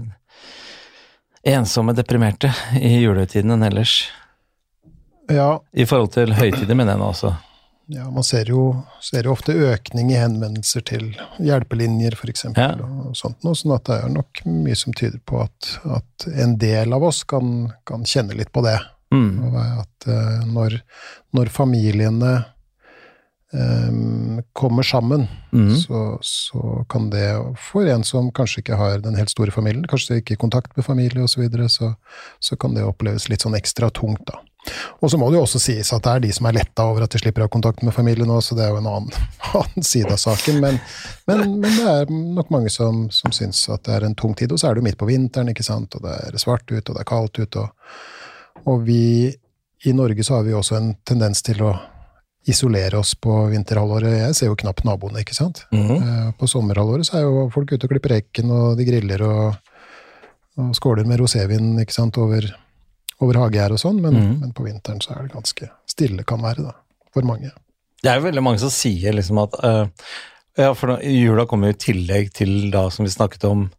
ensomme, 1.46 1.94
deprimerte 1.94 2.50
i 2.80 3.02
julehøytiden 3.04 3.52
enn 3.54 3.66
ellers? 3.68 3.98
Ja, 5.30 5.60
I 5.74 5.86
forhold 5.90 6.14
til 6.14 6.34
høytider, 6.38 6.76
mener 6.78 6.94
jeg 6.94 7.02
nå 7.02 7.10
også. 7.10 7.34
Ja, 7.88 8.06
man 8.12 8.24
ser 8.26 8.50
jo, 8.50 8.62
ser 9.04 9.28
jo 9.28 9.34
ofte 9.36 9.54
økning 9.54 10.10
i 10.14 10.18
henvendelser 10.18 10.82
til 10.90 11.12
hjelpelinjer, 11.44 12.18
f.eks. 12.18 12.48
Ja. 12.56 12.72
Og 12.82 13.14
sånt, 13.18 13.44
noe, 13.46 13.58
sånn 13.58 13.76
at 13.76 13.86
det 13.90 14.00
er 14.02 14.12
nok 14.16 14.42
mye 14.50 14.78
som 14.80 14.96
tyder 14.98 15.22
på 15.26 15.44
at, 15.44 15.70
at 15.86 16.28
en 16.34 16.58
del 16.62 16.96
av 16.98 17.06
oss 17.06 17.24
kan, 17.30 17.70
kan 17.86 18.06
kjenne 18.10 18.38
litt 18.38 18.52
på 18.56 18.66
det. 18.66 18.80
Mm. 19.14 19.54
At 19.84 20.10
eh, 20.10 20.42
når, 20.50 20.80
når 21.38 21.52
familiene 21.54 22.34
um, 23.54 24.42
kommer 24.54 24.84
sammen, 24.84 25.28
Mm. 25.56 25.70
så, 25.80 26.18
så 26.22 26.86
kan 26.92 27.06
det, 27.10 27.30
for 27.72 27.88
en 27.88 28.02
som 28.04 28.26
kanskje 28.36 28.60
ikke 28.60 28.76
har 28.76 28.98
den 29.00 29.16
helt 29.16 29.32
store 29.32 29.54
familien, 29.56 29.86
kanskje 29.88 30.18
ikke 30.20 30.36
i 30.36 30.40
kontakt 30.42 30.74
med 30.76 30.84
familie 30.84 31.24
osv., 31.24 31.38
så, 31.38 31.42
videre, 31.46 31.70
så 31.72 31.94
så 32.44 32.58
kan 32.60 32.76
det 32.76 32.84
oppleves 32.84 33.30
litt 33.32 33.46
sånn 33.46 33.56
ekstra 33.56 33.88
tungt, 33.96 34.26
da. 34.28 34.42
Og 35.00 35.12
så 35.12 35.18
må 35.18 35.30
det 35.30 35.38
jo 35.38 35.46
også 35.46 35.62
sies 35.62 35.92
at 35.94 36.04
det 36.06 36.12
er 36.14 36.24
de 36.26 36.32
som 36.36 36.50
er 36.50 36.58
letta 36.58 36.86
over 36.90 37.06
at 37.06 37.14
de 37.14 37.22
slipper 37.22 37.44
å 37.44 37.48
ha 37.48 37.54
kontakt 37.54 37.84
med 37.86 37.96
familien 37.96 38.30
nå, 38.30 38.40
så 38.42 38.58
det 38.58 38.66
er 38.66 38.74
jo 38.74 38.82
en 38.82 38.92
annen, 38.92 39.30
annen 39.62 39.86
side 39.86 40.12
av 40.14 40.22
saken. 40.22 40.60
Men, 40.64 40.80
men, 41.30 41.44
men 41.62 41.78
det 41.78 41.88
er 41.94 42.14
nok 42.40 42.54
mange 42.54 42.74
som, 42.74 43.06
som 43.14 43.34
syns 43.36 43.64
at 43.74 43.86
det 43.88 43.98
er 43.98 44.10
en 44.10 44.18
tung 44.18 44.36
tid. 44.38 44.54
Og 44.54 44.62
så 44.62 44.70
er 44.70 44.76
det 44.76 44.84
jo 44.84 44.90
midt 44.90 45.02
på 45.02 45.10
vinteren, 45.10 45.52
ikke 45.54 45.66
sant, 45.66 45.98
og 45.98 46.06
det 46.06 46.16
er 46.30 46.40
svart 46.42 46.68
ute, 46.72 46.86
og 46.90 46.94
det 46.94 47.02
er 47.04 47.12
kaldt 47.12 47.42
ute. 47.42 47.66
Og, 47.66 48.64
og 48.66 48.88
vi 48.88 49.34
i 49.86 49.94
Norge 49.94 50.24
så 50.26 50.40
har 50.40 50.48
vi 50.48 50.56
også 50.58 50.80
en 50.80 50.96
tendens 51.06 51.44
til 51.46 51.62
å 51.66 51.76
isolere 52.46 52.98
oss 52.98 53.16
på 53.18 53.34
vinterhalvåret. 53.50 54.20
Jeg 54.20 54.36
ser 54.38 54.52
jo 54.52 54.58
knapt 54.60 54.86
naboene, 54.86 55.24
ikke 55.26 55.34
sant. 55.38 55.66
Mm 55.72 55.88
-hmm. 55.88 56.32
På 56.38 56.48
sommerhalvåret 56.48 57.06
så 57.06 57.18
er 57.18 57.22
jo 57.22 57.50
folk 57.54 57.72
ute 57.72 57.86
og 57.86 57.90
klipper 57.90 58.10
rekken, 58.10 58.52
og 58.52 58.78
de 58.78 58.86
griller 58.86 59.22
og, 59.22 59.56
og 60.58 60.76
skåler 60.76 61.06
med 61.06 61.20
rosévin 61.20 61.82
ikke 61.82 61.94
sant, 61.94 62.18
over, 62.18 62.56
over 63.24 63.40
hagegjerd 63.46 63.78
og 63.78 63.82
sånn, 63.82 64.02
men, 64.04 64.18
mm. 64.18 64.32
men 64.42 64.56
på 64.56 64.66
vinteren 64.66 65.02
så 65.04 65.16
er 65.16 65.26
det 65.26 65.36
ganske 65.36 65.70
stille 65.90 66.26
kan 66.28 66.44
være, 66.44 66.68
da. 66.68 66.76
For 67.16 67.24
mange. 67.24 67.54
Det 68.04 68.12
er 68.12 68.20
jo 68.20 68.26
veldig 68.26 68.44
mange 68.44 68.60
som 68.60 68.72
sier 68.74 69.16
liksom 69.16 69.40
at 69.40 69.54
uh, 69.64 69.86
Ja, 70.60 70.74
for 70.76 70.92
da, 70.92 70.98
jula 71.00 71.46
kommer 71.48 71.72
jo 71.72 71.76
i 71.78 71.80
tillegg 71.80 72.34
til 72.36 72.70
da 72.74 72.86
som 72.92 73.08
vi 73.08 73.14
snakket 73.14 73.48
om 73.48 73.70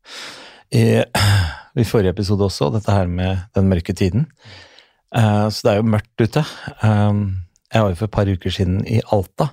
i, 0.73 1.03
i 1.81 1.85
forrige 1.89 2.15
episode 2.17 2.49
også, 2.49 2.71
dette 2.75 2.93
her 2.93 3.11
med 3.13 3.45
den 3.57 3.69
mørke 3.71 3.95
tiden. 3.97 4.27
Uh, 5.15 5.49
så 5.53 5.61
det 5.63 5.73
er 5.73 5.79
jo 5.81 5.93
mørkt 5.93 6.25
ute. 6.25 6.43
Um, 6.81 7.23
jeg 7.73 7.85
var 7.85 7.93
jo 7.93 8.01
for 8.01 8.09
et 8.09 8.17
par 8.17 8.33
uker 8.33 8.57
siden 8.57 8.81
i 8.89 9.03
Alta, 9.13 9.51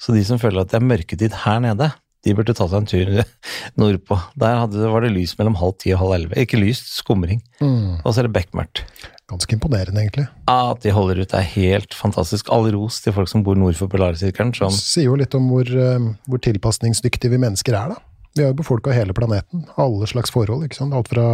så 0.00 0.14
de 0.16 0.22
som 0.26 0.40
føler 0.42 0.62
at 0.62 0.72
det 0.72 0.78
er 0.80 0.90
mørketid 0.90 1.34
her 1.44 1.62
nede, 1.62 1.90
de 2.24 2.34
burde 2.36 2.54
ta 2.56 2.66
seg 2.68 2.82
en 2.82 2.88
tur 2.88 3.10
nordpå. 3.80 4.18
Der 4.40 4.58
hadde, 4.62 4.90
var 4.92 5.04
det 5.04 5.14
lys 5.14 5.36
mellom 5.38 5.56
halv 5.60 5.78
ti 5.80 5.94
og 5.94 6.02
halv 6.02 6.16
elleve. 6.18 6.42
Ikke 6.42 6.60
lyst, 6.60 6.92
skumring. 6.98 7.40
Mm. 7.62 8.00
Og 8.02 8.12
så 8.12 8.20
er 8.20 8.28
det 8.28 8.36
bekmørkt. 8.36 8.84
Ganske 9.30 9.54
imponerende, 9.54 10.00
egentlig. 10.02 10.26
Ja, 10.48 10.72
At 10.72 10.82
de 10.82 10.90
holder 10.94 11.22
ut 11.22 11.34
er 11.38 11.46
helt 11.52 11.94
fantastisk. 11.94 12.50
All 12.50 12.66
ros 12.74 12.98
til 13.04 13.14
folk 13.14 13.30
som 13.30 13.44
bor 13.46 13.58
nord 13.58 13.78
for 13.78 13.90
polarsirkelen. 13.92 14.52
Som 14.56 14.74
Sier 14.74 15.06
jo 15.06 15.18
litt 15.20 15.36
om 15.38 15.46
hvor, 15.52 15.68
eh, 15.70 16.08
hvor 16.26 16.42
tilpasningsdyktige 16.42 17.30
vi 17.30 17.38
mennesker 17.38 17.76
er, 17.78 17.94
da. 17.94 18.00
Vi 18.34 18.42
har 18.42 18.52
jo 18.52 18.58
befolka 18.60 18.94
hele 18.94 19.14
planeten. 19.14 19.66
Alle 19.78 20.06
slags 20.10 20.30
forhold. 20.34 20.64
ikke 20.66 20.78
sant? 20.78 20.94
Alt 20.94 21.10
fra 21.10 21.26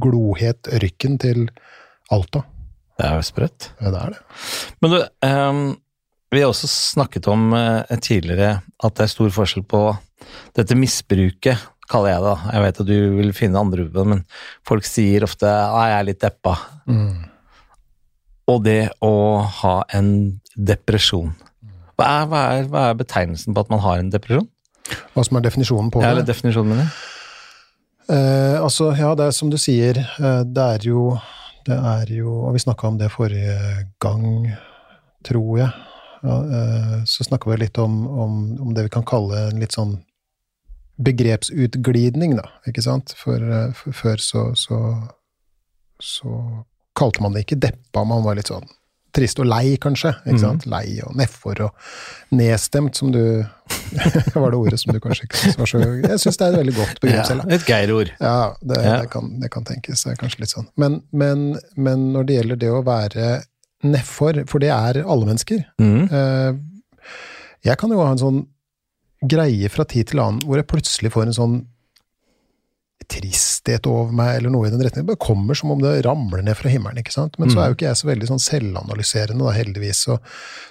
glohet 0.00 0.68
ørken 0.68 1.18
til 1.20 1.48
Alta. 2.12 2.44
Det 3.00 3.06
er 3.08 3.16
jo 3.16 3.24
sprøtt. 3.24 3.70
Ja, 3.80 3.92
det 3.92 4.00
er 4.00 4.16
det. 4.16 4.20
Men 4.80 4.92
du, 4.92 4.98
um, 5.24 5.62
vi 6.30 6.42
har 6.42 6.52
også 6.52 6.68
snakket 6.68 7.28
om 7.32 7.52
uh, 7.56 7.84
tidligere 7.96 8.60
at 8.60 8.96
det 8.96 9.06
er 9.06 9.12
stor 9.12 9.32
forskjell 9.32 9.64
på 9.64 9.84
dette 10.56 10.76
misbruket, 10.76 11.56
kaller 11.90 12.14
jeg 12.14 12.24
det. 12.24 12.36
Jeg 12.54 12.64
vet 12.64 12.80
at 12.82 12.88
du 12.88 12.98
vil 13.18 13.34
finne 13.36 13.60
andre 13.60 14.04
men 14.06 14.24
folk 14.66 14.86
sier 14.86 15.26
ofte 15.26 15.46
'nei, 15.46 15.88
jeg 15.90 15.98
er 15.98 16.08
litt 16.08 16.22
deppa'. 16.22 16.56
Mm. 16.86 17.28
Og 18.50 18.64
det 18.64 18.90
å 19.04 19.42
ha 19.60 19.76
en 19.94 20.40
depresjon. 20.56 21.34
Hva 21.98 22.06
er, 22.08 22.26
hva, 22.30 22.40
er, 22.54 22.68
hva 22.72 22.88
er 22.90 22.98
betegnelsen 22.98 23.54
på 23.54 23.60
at 23.60 23.70
man 23.70 23.82
har 23.84 24.00
en 24.00 24.10
depresjon? 24.10 24.48
Hva 25.14 25.24
som 25.26 25.38
er 25.38 25.44
definisjonen 25.44 25.90
på 25.92 26.00
det? 26.00 26.08
Ja, 26.08 26.14
eller 26.14 26.26
definisjonen, 26.26 26.80
min. 26.80 26.88
Eh, 28.10 28.56
altså, 28.58 28.90
ja, 28.98 29.12
det 29.14 29.28
er 29.28 29.36
som 29.36 29.52
du 29.52 29.58
sier, 29.60 30.00
eh, 30.00 30.42
det 30.46 30.66
er 30.76 30.88
jo 30.88 31.18
Det 31.66 31.76
er 31.76 32.08
jo 32.08 32.46
Og 32.46 32.54
vi 32.54 32.58
snakka 32.58 32.88
om 32.88 32.96
det 32.98 33.10
forrige 33.12 33.84
gang, 34.00 34.56
tror 35.22 35.58
jeg. 35.58 35.70
Ja, 36.24 36.36
eh, 36.40 37.04
så 37.04 37.24
snakka 37.24 37.50
vi 37.50 37.56
litt 37.60 37.78
om, 37.78 38.06
om, 38.08 38.32
om 38.60 38.74
det 38.74 38.84
vi 38.88 38.88
kan 38.88 39.04
kalle 39.04 39.50
en 39.50 39.60
litt 39.60 39.76
sånn 39.76 39.98
begrepsutglidning, 41.02 42.36
da, 42.36 42.46
ikke 42.68 42.82
sant? 42.84 43.14
For, 43.16 43.36
eh, 43.40 43.72
for 43.76 43.92
før 43.92 44.16
så, 44.24 44.50
så 44.58 44.80
så 46.00 46.30
kalte 46.96 47.20
man 47.20 47.34
det 47.36 47.42
ikke 47.44 47.58
deppa, 47.60 48.04
man 48.08 48.22
var 48.24 48.34
litt 48.38 48.48
sånn 48.48 48.64
trist 49.12 49.40
og 49.42 49.46
lei, 49.50 49.74
kanskje. 49.76 50.12
ikke 50.22 50.36
Mhm. 50.36 50.40
sant? 50.40 50.66
Lei 50.70 51.00
og 51.04 51.16
nedfor 51.18 51.60
og 51.66 51.70
nedstemt, 52.32 52.94
som 52.96 53.10
du 53.12 53.18
var 54.38 54.50
det 54.50 54.58
ordet 54.60 54.78
som 54.80 54.92
du 54.94 55.00
kanskje 55.02 55.26
ikke 55.26 55.58
var 55.58 55.66
så 55.66 55.80
Jeg 55.82 56.20
syns 56.22 56.38
det 56.38 56.46
er 56.46 56.52
et 56.52 56.58
veldig 56.60 56.74
godt 56.76 57.00
begrep 57.02 57.26
selv. 57.26 57.42
da. 57.44 57.54
et 57.54 57.66
Geir-ord. 57.66 58.12
Ja, 58.20 58.54
det, 58.62 58.78
Ja. 58.84 59.00
Det, 59.02 59.10
kan, 59.10 59.28
det 59.40 59.50
kan 59.50 59.64
tenkes. 59.64 60.04
Det 60.04 60.12
er 60.12 60.16
kanskje 60.22 60.40
litt 60.44 60.54
sånn. 60.54 60.68
Men, 60.78 61.02
men, 61.12 61.58
men 61.76 62.12
når 62.14 62.24
det 62.26 62.36
gjelder 62.38 62.56
det 62.62 62.70
å 62.70 62.84
være 62.86 63.42
nedfor, 63.82 64.44
for 64.48 64.58
det 64.62 64.70
er 64.70 65.02
alle 65.04 65.26
mennesker. 65.26 65.64
Mm. 65.80 66.08
Jeg 67.64 67.76
kan 67.78 67.90
jo 67.90 68.00
ha 68.00 68.10
en 68.12 68.18
sånn 68.24 68.46
greie 69.20 69.68
fra 69.68 69.84
tid 69.84 70.10
til 70.10 70.22
annen 70.22 70.40
hvor 70.46 70.60
jeg 70.60 70.68
plutselig 70.70 71.12
får 71.12 71.28
en 71.28 71.36
sånn 71.36 71.60
tristhet 73.10 73.86
over 73.90 74.12
meg, 74.14 74.36
eller 74.38 74.52
noe 74.52 74.68
i 74.68 74.70
den 74.72 74.82
retningen. 74.84 75.06
Det 75.06 75.14
bare 75.14 75.24
kommer 75.24 75.56
som 75.58 75.72
om 75.74 75.80
det 75.82 75.96
ramler 76.06 76.44
ned 76.46 76.56
fra 76.58 76.70
himmelen. 76.70 77.00
ikke 77.00 77.14
sant? 77.14 77.38
Men 77.40 77.50
så 77.50 77.62
er 77.62 77.70
jo 77.70 77.76
ikke 77.76 77.88
jeg 77.88 77.98
så 77.98 78.08
veldig 78.10 78.28
sånn 78.28 78.42
selvanalyserende, 78.44 79.46
da, 79.46 79.54
heldigvis. 79.56 80.02
Så, 80.06 80.18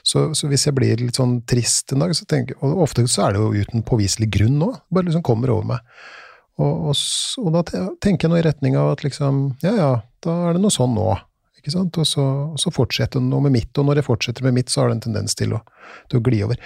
så, 0.08 0.24
så, 0.38 0.50
hvis 0.52 0.68
jeg 0.70 0.78
blir 0.78 1.04
litt 1.04 1.20
sånn 1.20 1.40
trist 1.50 1.92
en 1.94 2.06
dag, 2.06 2.14
så 2.16 2.28
tenker 2.30 2.56
jeg, 2.56 2.62
og 2.64 2.86
ofte 2.86 3.06
så 3.12 3.28
er 3.28 3.36
det 3.36 3.44
jo 3.44 3.66
uten 3.66 3.84
påviselig 3.88 4.30
grunn 4.38 4.60
nå, 4.62 4.70
bare 4.94 5.10
liksom 5.10 5.26
kommer 5.26 5.52
over 5.56 5.74
meg. 5.74 5.96
Og, 6.60 6.92
og, 6.92 7.02
og, 7.44 7.50
da 7.56 7.64
tenker 8.04 8.28
jeg 8.28 8.34
noe 8.34 8.44
i 8.44 8.46
retning 8.48 8.78
av 8.80 8.94
at 8.94 9.04
liksom, 9.06 9.42
ja 9.64 9.74
ja, 9.76 9.92
da 10.24 10.38
er 10.50 10.56
det 10.56 10.64
noe 10.64 10.76
sånn 10.76 10.96
nå. 10.96 11.10
Ikke 11.60 11.74
sant? 11.74 11.98
Og 12.00 12.08
så, 12.08 12.26
så 12.60 12.72
fortsetter 12.72 13.24
noe 13.24 13.44
med 13.48 13.58
mitt, 13.58 13.72
og 13.76 13.88
når 13.88 14.00
jeg 14.00 14.08
fortsetter 14.08 14.48
med 14.48 14.56
mitt, 14.62 14.72
så 14.72 14.84
har 14.84 14.92
det 14.92 15.00
en 15.00 15.06
tendens 15.10 15.36
til 15.40 15.58
å, 15.58 15.64
til 16.12 16.22
å 16.22 16.24
gli 16.24 16.44
over. 16.46 16.62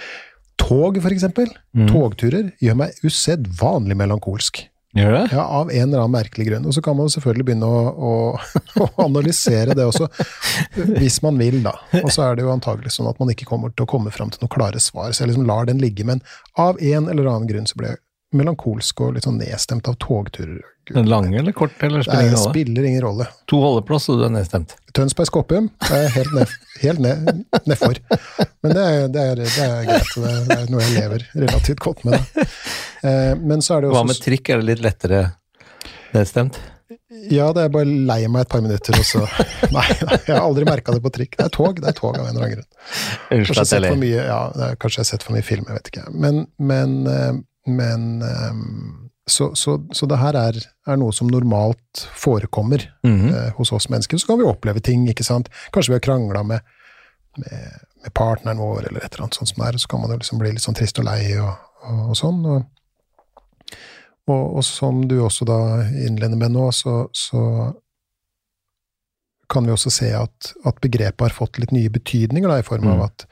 Tog, 0.60 1.00
for 1.02 1.14
eksempel. 1.14 1.50
Mm. 1.76 1.88
Togturer 1.90 2.52
gjør 2.62 2.78
meg 2.84 3.04
usedvanlig 3.04 3.98
melankolsk. 3.98 4.64
Gjør 4.94 5.10
det? 5.16 5.22
Ja, 5.34 5.42
av 5.42 5.72
en 5.74 5.88
eller 5.88 6.04
annen 6.04 6.14
merkelig 6.14 6.46
grunn. 6.46 6.66
Og 6.70 6.76
så 6.76 6.82
kan 6.84 6.94
man 6.94 7.10
selvfølgelig 7.10 7.48
begynne 7.48 7.66
å, 7.66 7.80
å, 7.90 8.12
å, 8.84 8.88
analysere 9.02 9.74
det 9.74 9.88
også, 9.90 10.06
hvis 11.00 11.18
man 11.24 11.40
vil, 11.42 11.58
da. 11.64 11.74
Og 12.04 12.12
så 12.14 12.28
er 12.28 12.38
det 12.38 12.46
jo 12.46 12.52
antagelig 12.54 12.94
sånn 12.94 13.10
at 13.10 13.18
man 13.18 13.32
ikke 13.34 13.48
kommer 13.48 13.74
til 13.74 13.88
å 13.88 13.90
komme 13.90 14.14
fram 14.14 14.30
til 14.30 14.44
noen 14.44 14.54
klare 14.54 14.82
svar, 14.82 15.10
så 15.10 15.24
jeg 15.24 15.32
liksom 15.32 15.48
lar 15.50 15.66
den 15.70 15.82
ligge. 15.82 16.06
Men 16.06 16.22
av 16.54 16.78
en 16.78 17.10
eller 17.10 17.26
annen 17.32 17.50
grunn 17.50 17.66
så 17.66 17.80
ble 17.80 17.90
jeg 17.90 18.02
melankolsk 18.36 19.02
og 19.04 19.16
litt 19.16 19.26
sånn 19.26 19.40
nedstemt 19.40 19.88
av 19.90 19.98
togturer. 20.02 20.62
Den 20.90 21.08
lange 21.08 21.38
eller 21.40 21.54
kort, 21.56 21.76
eller 21.80 22.02
spiller 22.04 22.26
ingen 22.26 22.36
rolle? 22.36 22.50
Spiller 22.50 22.88
ingen 22.88 23.02
rolle. 23.02 23.26
To 23.48 23.60
holdeplass, 23.62 24.08
og 24.12 24.18
du 24.20 24.26
er 24.26 24.34
nedstemt? 24.34 24.74
Tønsberg 24.94 25.30
Skoppum 25.30 25.70
er 25.88 26.10
helt, 26.12 26.34
ned, 26.36 26.52
helt 26.82 27.00
ned, 27.00 27.30
nedfor. 27.64 28.02
Men 28.62 28.76
det 28.76 28.82
er, 28.84 29.08
det, 29.14 29.24
er, 29.24 29.40
det 29.40 29.64
er, 29.64 29.88
greit. 29.88 30.12
Det 30.20 30.58
er 30.58 30.68
noe 30.74 30.84
jeg 30.84 30.98
lever 30.98 31.24
relativt 31.46 31.80
godt 31.86 32.04
med. 32.04 32.20
Da. 32.20 32.44
Eh, 33.04 33.32
men 33.40 33.64
så 33.64 33.78
er 33.78 33.84
det 33.84 33.90
også 33.90 33.98
Hva 34.02 34.04
med 34.12 34.20
trikk, 34.26 34.52
er 34.52 34.60
det 34.60 34.68
litt 34.74 34.84
lettere 34.84 35.24
nedstemt? 36.14 36.60
Ja, 37.32 37.48
det 37.56 37.64
er 37.64 37.72
bare 37.72 37.88
lei 37.88 38.20
meg 38.28 38.44
et 38.44 38.52
par 38.52 38.62
minutter, 38.64 38.96
og 39.00 39.06
så 39.08 39.22
Nei, 39.74 39.86
jeg 39.94 40.34
har 40.34 40.42
aldri 40.42 40.66
merka 40.68 40.94
det 40.94 41.02
på 41.04 41.12
trikk. 41.14 41.38
Det 41.38 41.48
er 41.48 41.52
tog, 41.54 41.80
det 41.80 41.90
er 41.90 41.96
tog 41.96 42.18
av 42.18 42.26
en 42.26 42.36
eller 42.36 42.44
annen 42.44 42.54
grunn. 42.58 43.56
At 43.56 43.72
jeg 43.72 43.84
ler. 43.86 44.06
Ja, 44.18 44.40
kanskje 44.80 45.00
jeg 45.00 45.04
har 45.06 45.10
sett 45.14 45.26
for 45.26 45.36
mye 45.36 45.46
film, 45.46 45.66
jeg 45.68 45.80
vet 45.80 45.92
ikke. 45.94 46.06
Men, 46.12 46.44
men 46.60 46.96
eh, 47.10 47.32
men 47.66 48.22
um, 48.22 49.10
så, 49.26 49.54
så, 49.56 49.86
så, 49.92 50.06
det 50.06 50.20
her 50.20 50.36
er, 50.36 50.58
er, 50.86 50.98
noe 51.00 51.12
som 51.16 51.30
normalt 51.32 52.04
forekommer 52.14 52.82
mm 53.02 53.20
-hmm. 53.20 53.50
hos 53.56 53.72
oss 53.72 53.88
mennesker. 53.88 54.18
Så 54.18 54.26
kan 54.26 54.38
vi 54.38 54.44
oppleve 54.44 54.80
ting, 54.80 55.08
ikke 55.08 55.24
sant. 55.24 55.48
Kanskje 55.72 55.90
vi 55.90 55.94
har 55.94 56.00
krangla 56.00 56.42
med, 56.42 56.60
med, 57.36 57.80
med, 58.02 58.14
partneren 58.14 58.58
vår, 58.58 58.86
eller 58.88 59.00
et 59.00 59.14
eller 59.14 59.22
annet 59.22 59.34
sånt 59.34 59.48
som 59.48 59.64
det 59.64 59.74
er, 59.74 59.78
så 59.78 59.88
kan 59.88 60.00
man 60.00 60.10
jo 60.10 60.16
liksom 60.16 60.38
bli 60.38 60.52
litt 60.52 60.62
sånn 60.62 60.74
trist 60.74 60.98
og 60.98 61.04
lei 61.04 61.38
og, 61.38 61.54
og, 61.82 62.08
og 62.08 62.16
sånn. 62.16 62.46
Og, 62.46 62.62
og, 64.28 64.56
og, 64.56 64.64
som 64.64 65.08
du 65.08 65.20
også 65.20 65.44
da 65.44 65.88
innleder 65.88 66.36
med 66.36 66.50
nå, 66.50 66.72
så, 66.72 67.08
så 67.12 67.72
kan 69.48 69.66
vi 69.66 69.72
også 69.72 69.90
se 69.90 70.12
at, 70.16 70.52
at, 70.64 70.80
begrepet 70.80 71.20
har 71.20 71.36
fått 71.36 71.58
litt 71.58 71.72
nye 71.72 71.90
betydninger, 71.90 72.48
da, 72.48 72.58
i 72.58 72.66
form 72.66 72.88
av 72.88 73.02
at, 73.08 73.26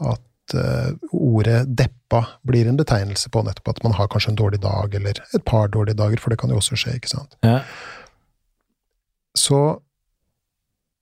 at, 0.00 0.22
at 0.48 0.56
uh, 0.56 0.96
ordet 1.12 1.66
'deppa' 1.68 2.24
blir 2.42 2.68
en 2.68 2.76
betegnelse 2.76 3.30
på 3.30 3.42
nettopp 3.44 3.68
at 3.68 3.82
man 3.84 3.92
har 3.92 4.08
kanskje 4.08 4.32
en 4.32 4.40
dårlig 4.40 4.60
dag, 4.60 4.94
eller 4.94 5.20
et 5.34 5.44
par 5.44 5.68
dårlige 5.68 5.96
dager, 5.96 6.20
for 6.20 6.30
det 6.30 6.38
kan 6.38 6.50
jo 6.50 6.56
også 6.56 6.76
skje, 6.76 6.96
ikke 6.96 7.12
sant. 7.12 7.36
Ja. 7.44 7.60
Så 9.36 9.80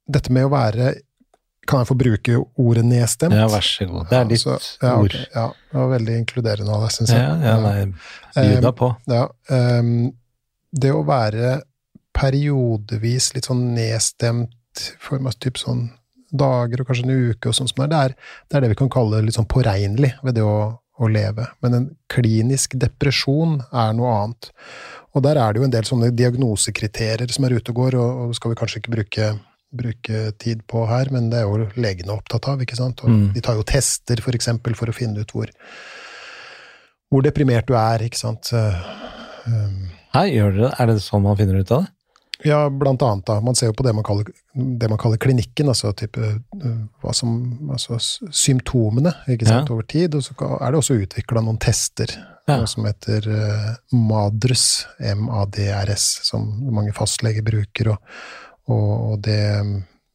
dette 0.06 0.32
med 0.32 0.46
å 0.46 0.54
være 0.54 0.94
Kan 1.66 1.80
jeg 1.80 1.88
få 1.88 1.94
bruke 1.98 2.36
ordet 2.62 2.84
'nedstemt'? 2.86 3.34
Ja, 3.34 3.48
vær 3.50 3.64
så 3.66 3.84
god. 3.90 4.04
Det 4.06 4.18
er 4.18 4.28
ditt 4.30 4.44
ja, 4.46 4.58
ja, 4.82 4.90
ord. 5.00 5.10
Okay, 5.10 5.24
ja, 5.34 5.46
det 5.72 5.80
var 5.80 5.88
veldig 5.90 6.18
inkluderende 6.20 6.70
av 6.70 6.84
deg, 6.84 6.92
syns 6.94 7.10
jeg. 7.10 7.18
Ja, 7.18 7.32
ja, 7.42 7.56
nei, 7.58 7.86
bjuda 8.36 8.70
på. 8.70 8.90
Um, 8.94 9.14
ja, 9.16 9.24
um, 9.80 10.12
det 10.70 10.92
å 10.94 11.02
være 11.02 11.62
periodevis 12.14 13.32
litt 13.34 13.50
sånn 13.50 13.74
nedstemt, 13.74 14.54
i 14.78 14.94
form 15.02 15.26
av 15.26 15.34
typ 15.42 15.58
sånn 15.58 15.88
dager 16.40 16.82
og 16.82 16.88
kanskje 16.88 17.06
en 17.06 17.30
uke 17.30 17.50
og 17.50 17.56
sånn 17.56 17.70
som 17.70 17.82
det 17.84 17.98
er, 17.98 18.14
det 18.46 18.58
er 18.58 18.64
det 18.64 18.72
vi 18.74 18.78
kan 18.82 18.92
kalle 18.92 19.22
litt 19.24 19.36
sånn 19.38 19.48
påregnelig 19.50 20.12
ved 20.26 20.38
det 20.38 20.44
å, 20.46 20.58
å, 20.76 21.10
leve. 21.12 21.48
Men 21.64 21.78
en 21.78 21.88
klinisk 22.12 22.78
depresjon 22.80 23.60
er 23.70 23.96
noe 23.96 24.14
annet. 24.20 24.50
Og 25.16 25.24
der 25.24 25.40
er 25.40 25.52
det 25.52 25.62
jo 25.62 25.66
en 25.66 25.74
del 25.74 25.88
sånne 25.88 26.12
diagnosekriterier 26.16 27.32
som 27.32 27.48
er 27.48 27.56
ute 27.56 27.72
og 27.72 27.82
går, 27.82 27.98
og, 28.00 28.22
og 28.26 28.38
skal 28.38 28.52
vi 28.52 28.60
kanskje 28.60 28.82
ikke 28.82 28.94
bruke, 28.96 29.30
bruke 29.82 30.22
tid 30.42 30.64
på 30.68 30.84
her, 30.90 31.12
men 31.14 31.30
det 31.32 31.40
er 31.40 31.48
jo 31.48 31.70
legene 31.80 32.16
opptatt 32.16 32.50
av, 32.52 32.62
ikke 32.64 32.78
sant. 32.78 33.04
Og 33.04 33.12
mm. 33.12 33.26
De 33.36 33.44
tar 33.44 33.58
jo 33.58 33.66
tester, 33.66 34.20
for 34.24 34.36
eksempel, 34.36 34.76
for 34.78 34.92
å 34.92 34.96
finne 34.96 35.24
ut 35.24 35.36
hvor, 35.36 35.52
hvor 37.12 37.24
deprimert 37.24 37.68
du 37.70 37.76
er, 37.80 38.04
ikke 38.06 38.20
sant. 38.20 38.52
Um, 38.52 39.86
Hei, 40.16 40.30
gjør 40.36 40.52
dere 40.52 40.66
det? 40.66 40.72
Er 40.80 40.90
det 40.92 41.00
sånn 41.04 41.24
man 41.24 41.38
finner 41.40 41.60
ut 41.60 41.72
av 41.72 41.86
det? 41.86 41.95
Ja, 42.44 42.70
blant 42.70 43.02
annet. 43.02 43.26
da. 43.26 43.40
Man 43.40 43.54
ser 43.54 43.70
jo 43.70 43.76
på 43.76 43.84
det 43.86 43.94
man 43.96 44.04
kaller, 44.04 44.28
det 44.52 44.88
man 44.92 44.98
kaller 45.00 45.16
klinikken, 45.16 45.70
altså, 45.72 45.92
type, 45.96 46.20
uh, 46.20 47.12
som, 47.16 47.36
altså 47.72 47.98
symptomene 48.30 49.14
ikke 49.28 49.48
sant, 49.48 49.70
ja. 49.70 49.74
over 49.74 49.86
tid. 49.88 50.14
Og 50.18 50.24
så 50.26 50.36
er 50.60 50.72
det 50.72 50.80
også 50.80 50.98
utvikla 51.00 51.42
noen 51.44 51.60
tester 51.62 52.12
ja. 52.46 52.58
som 52.68 52.86
heter 52.88 53.28
uh, 53.30 53.72
MADRS, 53.96 54.66
M-A-D-R-S, 55.16 56.06
som 56.28 56.46
mange 56.76 56.92
fastleger 56.96 57.44
bruker. 57.46 57.94
Og, 57.94 57.98
og, 58.76 59.18
det 59.24 59.40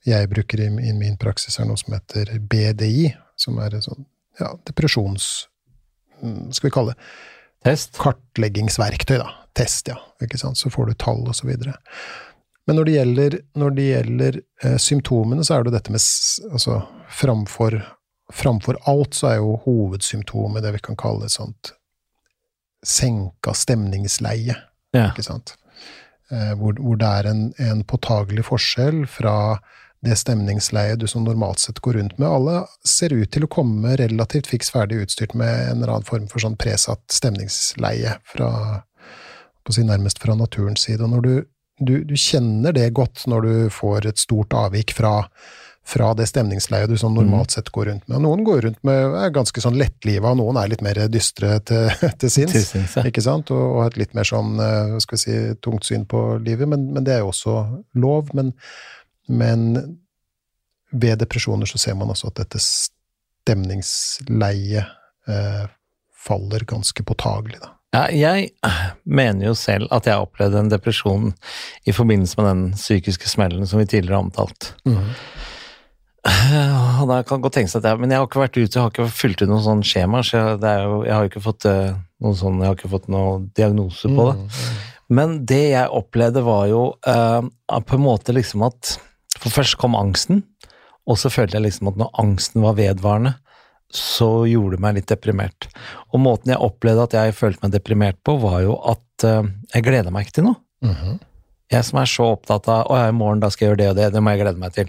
jeg 0.05 0.29
bruker 0.31 0.63
i, 0.65 0.69
i, 0.89 0.93
min 0.97 1.17
praksis, 1.21 1.59
er 1.59 1.69
noe 1.69 1.79
som 1.79 1.93
heter 1.95 2.35
BDI, 2.39 3.11
som 3.39 3.59
er 3.61 3.77
en 3.77 3.85
sånn 3.85 4.05
ja, 4.41 4.53
depresjons... 4.67 5.47
Mm, 6.21 6.51
skal 6.53 6.67
vi 6.67 6.73
kalle 6.75 6.93
det 6.93 7.01
Test? 7.65 7.97
Kartleggingsverktøy, 8.01 9.19
da. 9.21 9.40
Test, 9.57 9.87
ja. 9.91 9.97
Ikke 10.23 10.39
sant? 10.39 10.57
Så 10.57 10.71
får 10.73 10.91
du 10.91 10.93
tall, 10.99 11.23
og 11.27 11.35
så 11.35 11.47
videre. 11.47 11.75
Men 12.67 12.77
når 12.77 12.87
det 12.87 12.95
gjelder, 12.95 13.37
når 13.57 13.75
det 13.75 13.87
gjelder 13.87 14.39
eh, 14.63 14.77
symptomene, 14.79 15.43
så 15.43 15.57
er 15.57 15.65
det 15.65 15.73
dette 15.75 15.93
med 15.93 16.03
altså, 16.51 16.81
framfor, 17.09 17.79
framfor 18.33 18.77
alt 18.87 19.17
så 19.17 19.31
er 19.31 19.39
jo 19.41 19.57
hovedsymptomet 19.65 20.63
det 20.63 20.75
vi 20.77 20.83
kan 20.85 20.99
kalle 20.99 21.27
et 21.27 21.35
sånt 21.35 21.73
senka 22.85 23.53
stemningsleie. 23.53 24.55
Ja. 24.95 25.09
Ikke 25.11 25.25
sant? 25.25 25.55
Eh, 26.31 26.53
hvor, 26.57 26.77
hvor, 26.79 26.97
det 27.01 27.09
er 27.19 27.29
en, 27.29 27.43
en 27.61 27.83
påtagelig 27.87 28.45
forskjell 28.47 29.03
fra 29.09 29.35
det 30.01 30.15
stemningsleiet 30.17 30.99
du 30.99 31.05
som 31.07 31.23
normalt 31.23 31.61
sett 31.61 31.79
går 31.79 31.99
rundt 31.99 32.17
med. 32.17 32.27
Alle 32.27 32.63
ser 32.87 33.13
ut 33.13 33.29
til 33.33 33.45
å 33.45 33.51
komme 33.51 33.93
relativt 33.99 34.49
fiks 34.49 34.71
ferdig 34.73 35.03
utstyrt 35.03 35.35
med 35.37 35.51
en 35.51 35.81
eller 35.81 35.97
annen 35.97 36.07
form 36.07 36.25
for 36.31 36.41
sånn 36.41 36.57
presatt 36.57 37.03
stemningsleie 37.13 38.15
fra 38.25 38.49
si 39.69 39.83
nærmest 39.85 40.21
fra 40.21 40.33
naturens 40.37 40.87
side. 40.87 41.03
Og 41.05 41.11
når 41.13 41.21
du, 41.25 41.33
du, 41.79 41.93
du, 42.07 42.15
kjenner 42.17 42.71
det 42.73 42.93
godt 42.97 43.27
når 43.29 43.39
du 43.45 43.53
får 43.73 44.07
et 44.09 44.21
stort 44.21 44.53
avvik 44.57 44.93
fra, 44.97 45.13
fra 45.87 46.11
det 46.17 46.27
stemningsleiet 46.29 46.89
du 46.89 46.97
sånn 46.99 47.15
normalt 47.17 47.51
sett 47.55 47.71
går 47.73 47.85
rundt 47.91 48.05
med. 48.07 48.15
Og 48.17 48.23
Noen 48.25 48.41
går 48.47 48.59
rundt 48.65 48.81
med 48.87 48.99
er 49.21 49.35
ganske 49.35 49.59
sånn 49.63 49.79
lettliva, 49.79 50.27
og 50.33 50.39
noen 50.41 50.57
er 50.61 50.71
litt 50.71 50.85
mer 50.85 50.97
dystre 51.11 51.49
til, 51.67 51.83
til 52.21 52.29
sinns. 52.33 52.53
Til 52.55 52.65
sinns 52.67 52.93
ja. 52.97 53.01
ikke 53.07 53.25
sant? 53.25 53.47
Og, 53.53 53.61
og, 53.61 53.77
har 53.83 53.89
et 53.93 54.01
litt 54.01 54.13
mer 54.17 54.27
sånn 54.27 54.51
eh, 54.61 54.99
skal 55.03 55.15
vi 55.17 55.25
si, 55.25 55.35
tungt 55.63 55.83
syn 55.87 56.03
på 56.09 56.19
livet, 56.43 56.67
men, 56.71 56.81
men 56.95 57.03
det 57.07 57.13
er 57.17 57.21
jo 57.25 57.33
også 57.33 57.53
lov. 58.01 58.23
Men, 58.37 58.47
men 59.29 59.59
ved 60.91 61.15
depresjoner 61.21 61.67
så 61.69 61.77
ser 61.81 61.95
man 61.99 62.11
også 62.11 62.25
at 62.31 62.37
dette 62.43 62.59
stemningsleiet 62.61 64.85
eh, 65.29 65.65
faller 66.21 66.61
ganske 66.69 67.01
påtagelig, 67.03 67.59
da. 67.63 67.69
Ja, 67.91 68.05
jeg 68.15 68.51
mener 69.03 69.49
jo 69.49 69.55
selv 69.57 69.91
at 69.91 70.07
jeg 70.07 70.23
opplevde 70.23 70.61
en 70.61 70.71
depresjon 70.71 71.33
i 71.83 71.91
forbindelse 71.95 72.39
med 72.39 72.47
den 72.47 72.61
psykiske 72.77 73.27
smellen 73.27 73.67
som 73.67 73.81
vi 73.81 73.87
tidligere 73.89 74.15
har 74.15 74.27
omtalt. 74.29 74.69
Mm. 74.87 75.09
Og 77.01 77.09
da 77.09 77.17
kan 77.25 77.41
godt 77.41 77.57
tenke 77.57 77.71
seg 77.71 77.81
at 77.81 77.89
jeg, 77.89 77.99
Men 77.99 78.13
jeg 78.13 78.21
har 78.21 78.27
ikke 78.29 78.43
vært 78.43 78.57
ute, 78.59 78.69
jeg 78.69 78.83
har 78.83 78.93
ikke 78.93 79.09
fylt 79.09 79.41
ut 79.41 79.49
noen 79.49 79.65
sånn 79.65 79.83
skjema, 79.83 80.21
så 80.23 80.37
jeg, 80.37 80.55
jo, 80.85 81.01
jeg 81.07 81.15
har 81.17 81.27
ikke 81.27 81.43
fått 81.43 81.67
uh, 81.67 81.97
noen 82.21 82.37
sånn, 82.37 82.61
jeg 82.61 82.69
har 82.69 82.77
ikke 82.77 82.93
fått 82.93 83.09
noen 83.11 83.47
diagnose 83.57 84.11
på 84.11 84.27
det. 84.29 84.35
Mm. 84.39 84.81
Men 85.11 85.33
det 85.49 85.63
jeg 85.73 85.95
opplevde, 85.97 86.45
var 86.45 86.67
jo 86.71 86.83
uh, 87.09 87.41
på 87.89 87.97
en 87.97 88.05
måte 88.05 88.35
liksom 88.37 88.63
at 88.69 88.95
for 89.41 89.51
først 89.51 89.79
kom 89.81 89.97
angsten, 89.97 90.45
og 91.09 91.17
så 91.17 91.31
følte 91.33 91.57
jeg 91.57 91.65
liksom 91.65 91.89
at 91.91 91.99
når 91.99 92.13
angsten 92.21 92.63
var 92.63 92.77
vedvarende, 92.77 93.33
så 93.95 94.45
gjorde 94.49 94.77
det 94.77 94.83
meg 94.83 94.97
litt 94.97 95.09
deprimert. 95.11 95.67
Og 96.11 96.21
måten 96.23 96.53
jeg 96.53 96.63
opplevde 96.63 97.07
at 97.07 97.17
jeg 97.17 97.35
følte 97.37 97.65
meg 97.65 97.73
deprimert 97.75 98.19
på, 98.25 98.37
var 98.41 98.61
jo 98.65 98.77
at 98.91 99.25
uh, 99.27 99.43
jeg 99.73 99.85
gleda 99.87 100.13
meg 100.13 100.27
ikke 100.27 100.39
til 100.39 100.47
noe. 100.49 100.61
Mm 100.85 100.95
-hmm. 100.95 101.19
Jeg 101.71 101.85
som 101.85 101.99
er 101.99 102.05
så 102.05 102.23
opptatt 102.23 102.67
av 102.67 102.87
å 102.91 102.97
ja, 102.97 103.07
i 103.07 103.15
morgen 103.15 103.39
da 103.39 103.49
skal 103.49 103.65
jeg 103.65 103.69
gjøre 103.71 103.81
det 103.81 103.89
og 103.89 103.95
det, 103.95 104.13
det 104.13 104.21
må 104.21 104.29
jeg 104.29 104.41
glede 104.41 104.59
meg 104.59 104.73
til. 104.73 104.87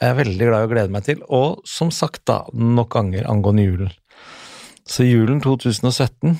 Jeg 0.00 0.10
er 0.10 0.14
veldig 0.14 0.46
glad 0.46 0.62
i 0.62 0.66
å 0.68 0.72
glede 0.72 0.92
meg 0.92 1.04
til, 1.04 1.22
og 1.28 1.60
som 1.64 1.90
sagt 1.90 2.26
da, 2.26 2.44
nok 2.52 2.90
ganger 2.92 3.28
angående 3.28 3.62
julen. 3.62 3.92
Så 4.86 5.04
julen 5.04 5.40
2017 5.40 6.38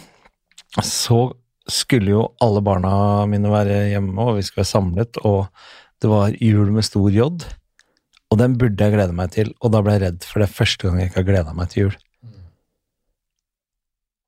så 0.84 1.32
skulle 1.68 2.10
jo 2.10 2.24
alle 2.44 2.62
barna 2.62 3.26
mine 3.26 3.50
være 3.50 3.88
hjemme, 3.90 4.22
og 4.22 4.36
vi 4.36 4.42
skulle 4.46 4.62
være 4.62 4.72
samlet, 4.72 5.20
og 5.24 5.46
det 6.02 6.10
var 6.12 6.34
jul 6.40 6.70
med 6.74 6.84
stor 6.84 7.10
J. 7.10 7.30
Og 8.36 8.42
den 8.42 8.58
burde 8.60 8.84
jeg 8.84 8.92
glede 8.92 9.14
meg 9.16 9.30
til, 9.32 9.54
og 9.64 9.70
da 9.72 9.80
ble 9.80 9.94
jeg 9.94 10.02
redd 10.02 10.24
for 10.28 10.44
det 10.44 10.50
første 10.52 10.84
gang 10.84 10.98
jeg 11.00 11.08
ikke 11.08 11.22
har 11.22 11.24
gleda 11.30 11.52
meg 11.56 11.70
til 11.72 11.86
jul. 11.86 11.94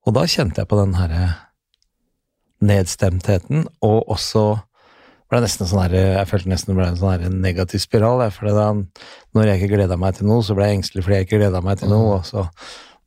Og 0.09 0.15
da 0.17 0.23
kjente 0.25 0.63
jeg 0.63 0.69
på 0.71 0.79
den 0.79 0.95
herre 0.97 1.27
nedstemtheten, 2.65 3.67
og 3.85 4.09
også 4.09 4.45
ble 5.29 5.43
nesten 5.45 5.69
sånn 5.69 5.83
her, 5.83 5.97
Jeg 5.99 6.29
følte 6.31 6.49
nesten 6.49 6.73
det 6.73 6.79
ble 6.79 6.87
en 6.89 6.97
sånn 6.97 7.13
her 7.13 7.35
negativ 7.35 7.83
spiral. 7.85 8.23
For 8.33 8.49
da, 8.49 8.71
når 9.37 9.51
jeg 9.51 9.61
ikke 9.61 9.75
gleda 9.75 9.99
meg 10.01 10.17
til 10.17 10.31
noe, 10.31 10.41
så 10.41 10.57
ble 10.57 10.71
jeg 10.71 10.79
engstelig 10.79 11.05
fordi 11.05 11.19
jeg 11.19 11.27
ikke 11.27 11.41
gleda 11.43 11.61
meg 11.67 11.83
til 11.83 11.93
noe. 11.93 12.15
Og 12.17 12.25
så 12.25 12.47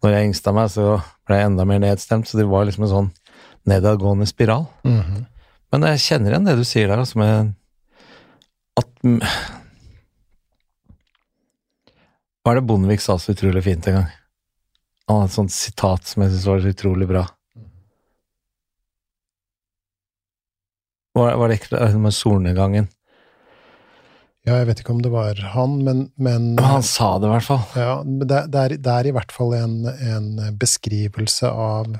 når 0.05 0.13
jeg 0.13 0.27
engsta 0.29 0.53
meg, 0.53 0.69
så 0.69 0.99
ble 1.25 1.39
jeg 1.39 1.49
enda 1.49 1.65
mer 1.65 1.81
nedstemt. 1.81 2.29
Så 2.29 2.37
det 2.37 2.45
var 2.45 2.69
liksom 2.69 2.85
en 2.85 2.93
sånn 2.93 3.09
nedadgående 3.73 4.29
spiral. 4.29 4.67
Mhm. 4.85 5.25
Men 5.71 5.89
jeg 5.89 6.05
kjenner 6.05 6.35
igjen 6.35 6.45
det 6.45 6.57
du 6.59 6.63
sier 6.67 6.91
der, 6.91 7.01
altså 7.01 7.17
med 7.17 7.55
at 8.77 9.60
Hva 12.41 12.55
er 12.55 12.57
det 12.57 12.67
Bondevik 12.69 13.03
sa 13.03 13.19
så 13.21 13.35
utrolig 13.35 13.61
fint 13.65 13.85
en 13.89 13.99
gang? 13.99 14.09
Han 15.07 15.19
hadde 15.19 15.29
et 15.29 15.35
sånt 15.35 15.53
sitat 15.53 16.09
som 16.09 16.23
jeg 16.23 16.31
syntes 16.31 16.47
var 16.49 16.63
så 16.63 16.73
utrolig 16.73 17.07
bra. 17.09 17.27
Var, 21.17 21.35
var 21.37 21.51
det 21.51 21.59
ikke 21.59 21.75
det 21.75 21.99
med 22.01 22.15
solnedgangen? 22.15 22.87
Ja, 24.47 24.55
jeg 24.57 24.71
vet 24.71 24.79
ikke 24.81 24.93
om 24.95 25.03
det 25.05 25.11
var 25.13 25.37
han, 25.53 25.75
men, 25.85 26.05
men 26.17 26.55
han 26.57 26.81
sa 26.85 27.13
det 27.21 27.27
i 27.29 27.33
hvert 27.35 27.45
fall. 27.45 27.61
Ja, 27.77 27.99
det, 28.01 28.39
det, 28.49 28.63
er, 28.63 28.73
det 28.87 28.95
er 28.95 29.09
i 29.09 29.13
hvert 29.13 29.35
fall 29.35 29.53
en, 29.53 29.75
en 29.85 30.31
beskrivelse 30.57 31.51
av, 31.51 31.91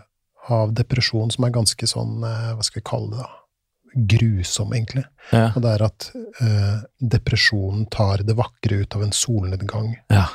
av 0.50 0.74
depresjon 0.74 1.30
som 1.36 1.46
er 1.46 1.54
ganske 1.54 1.92
sånn, 1.92 2.24
eh, 2.26 2.48
hva 2.56 2.66
skal 2.66 2.82
vi 2.82 2.88
kalle 2.90 3.12
det 3.14 3.22
da, 3.22 3.41
grusom, 3.94 4.74
egentlig. 4.74 5.04
Ja. 5.32 5.50
Og 5.56 5.62
det 5.64 5.74
er 5.76 5.84
at 5.88 6.08
eh, 6.16 6.78
depresjonen 7.14 7.86
tar 7.92 8.24
det 8.28 8.38
vakre 8.40 8.84
ut 8.84 8.96
av 8.96 9.04
en 9.08 9.14
solnedgang. 9.16 9.94
ja. 10.14 10.30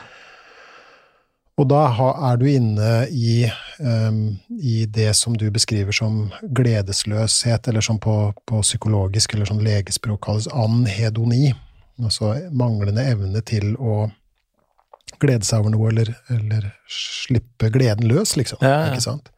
Og 1.56 1.64
da 1.70 1.86
ha, 1.96 2.06
er 2.30 2.36
du 2.36 2.44
inne 2.50 2.88
i, 3.08 3.46
um, 3.80 4.36
i 4.60 4.82
det 4.92 5.08
som 5.16 5.36
du 5.40 5.46
beskriver 5.50 5.94
som 5.96 6.26
gledesløshet, 6.42 7.70
eller 7.70 7.84
som 7.84 7.96
på, 8.02 8.16
på 8.44 8.60
psykologisk 8.60 9.32
eller 9.32 9.48
sånn 9.48 9.64
legespråk 9.64 10.20
kalles 10.26 10.50
anhedoni. 10.52 11.54
Altså 11.96 12.34
manglende 12.52 13.06
evne 13.08 13.40
til 13.48 13.72
å 13.80 14.10
glede 15.22 15.48
seg 15.48 15.64
over 15.64 15.72
noe, 15.72 15.94
eller, 15.94 16.12
eller 16.34 16.68
slippe 16.92 17.72
gleden 17.72 18.04
løs, 18.10 18.36
liksom. 18.36 18.60
Ja. 18.60 18.90
Ikke 18.90 19.06
sant? 19.06 19.32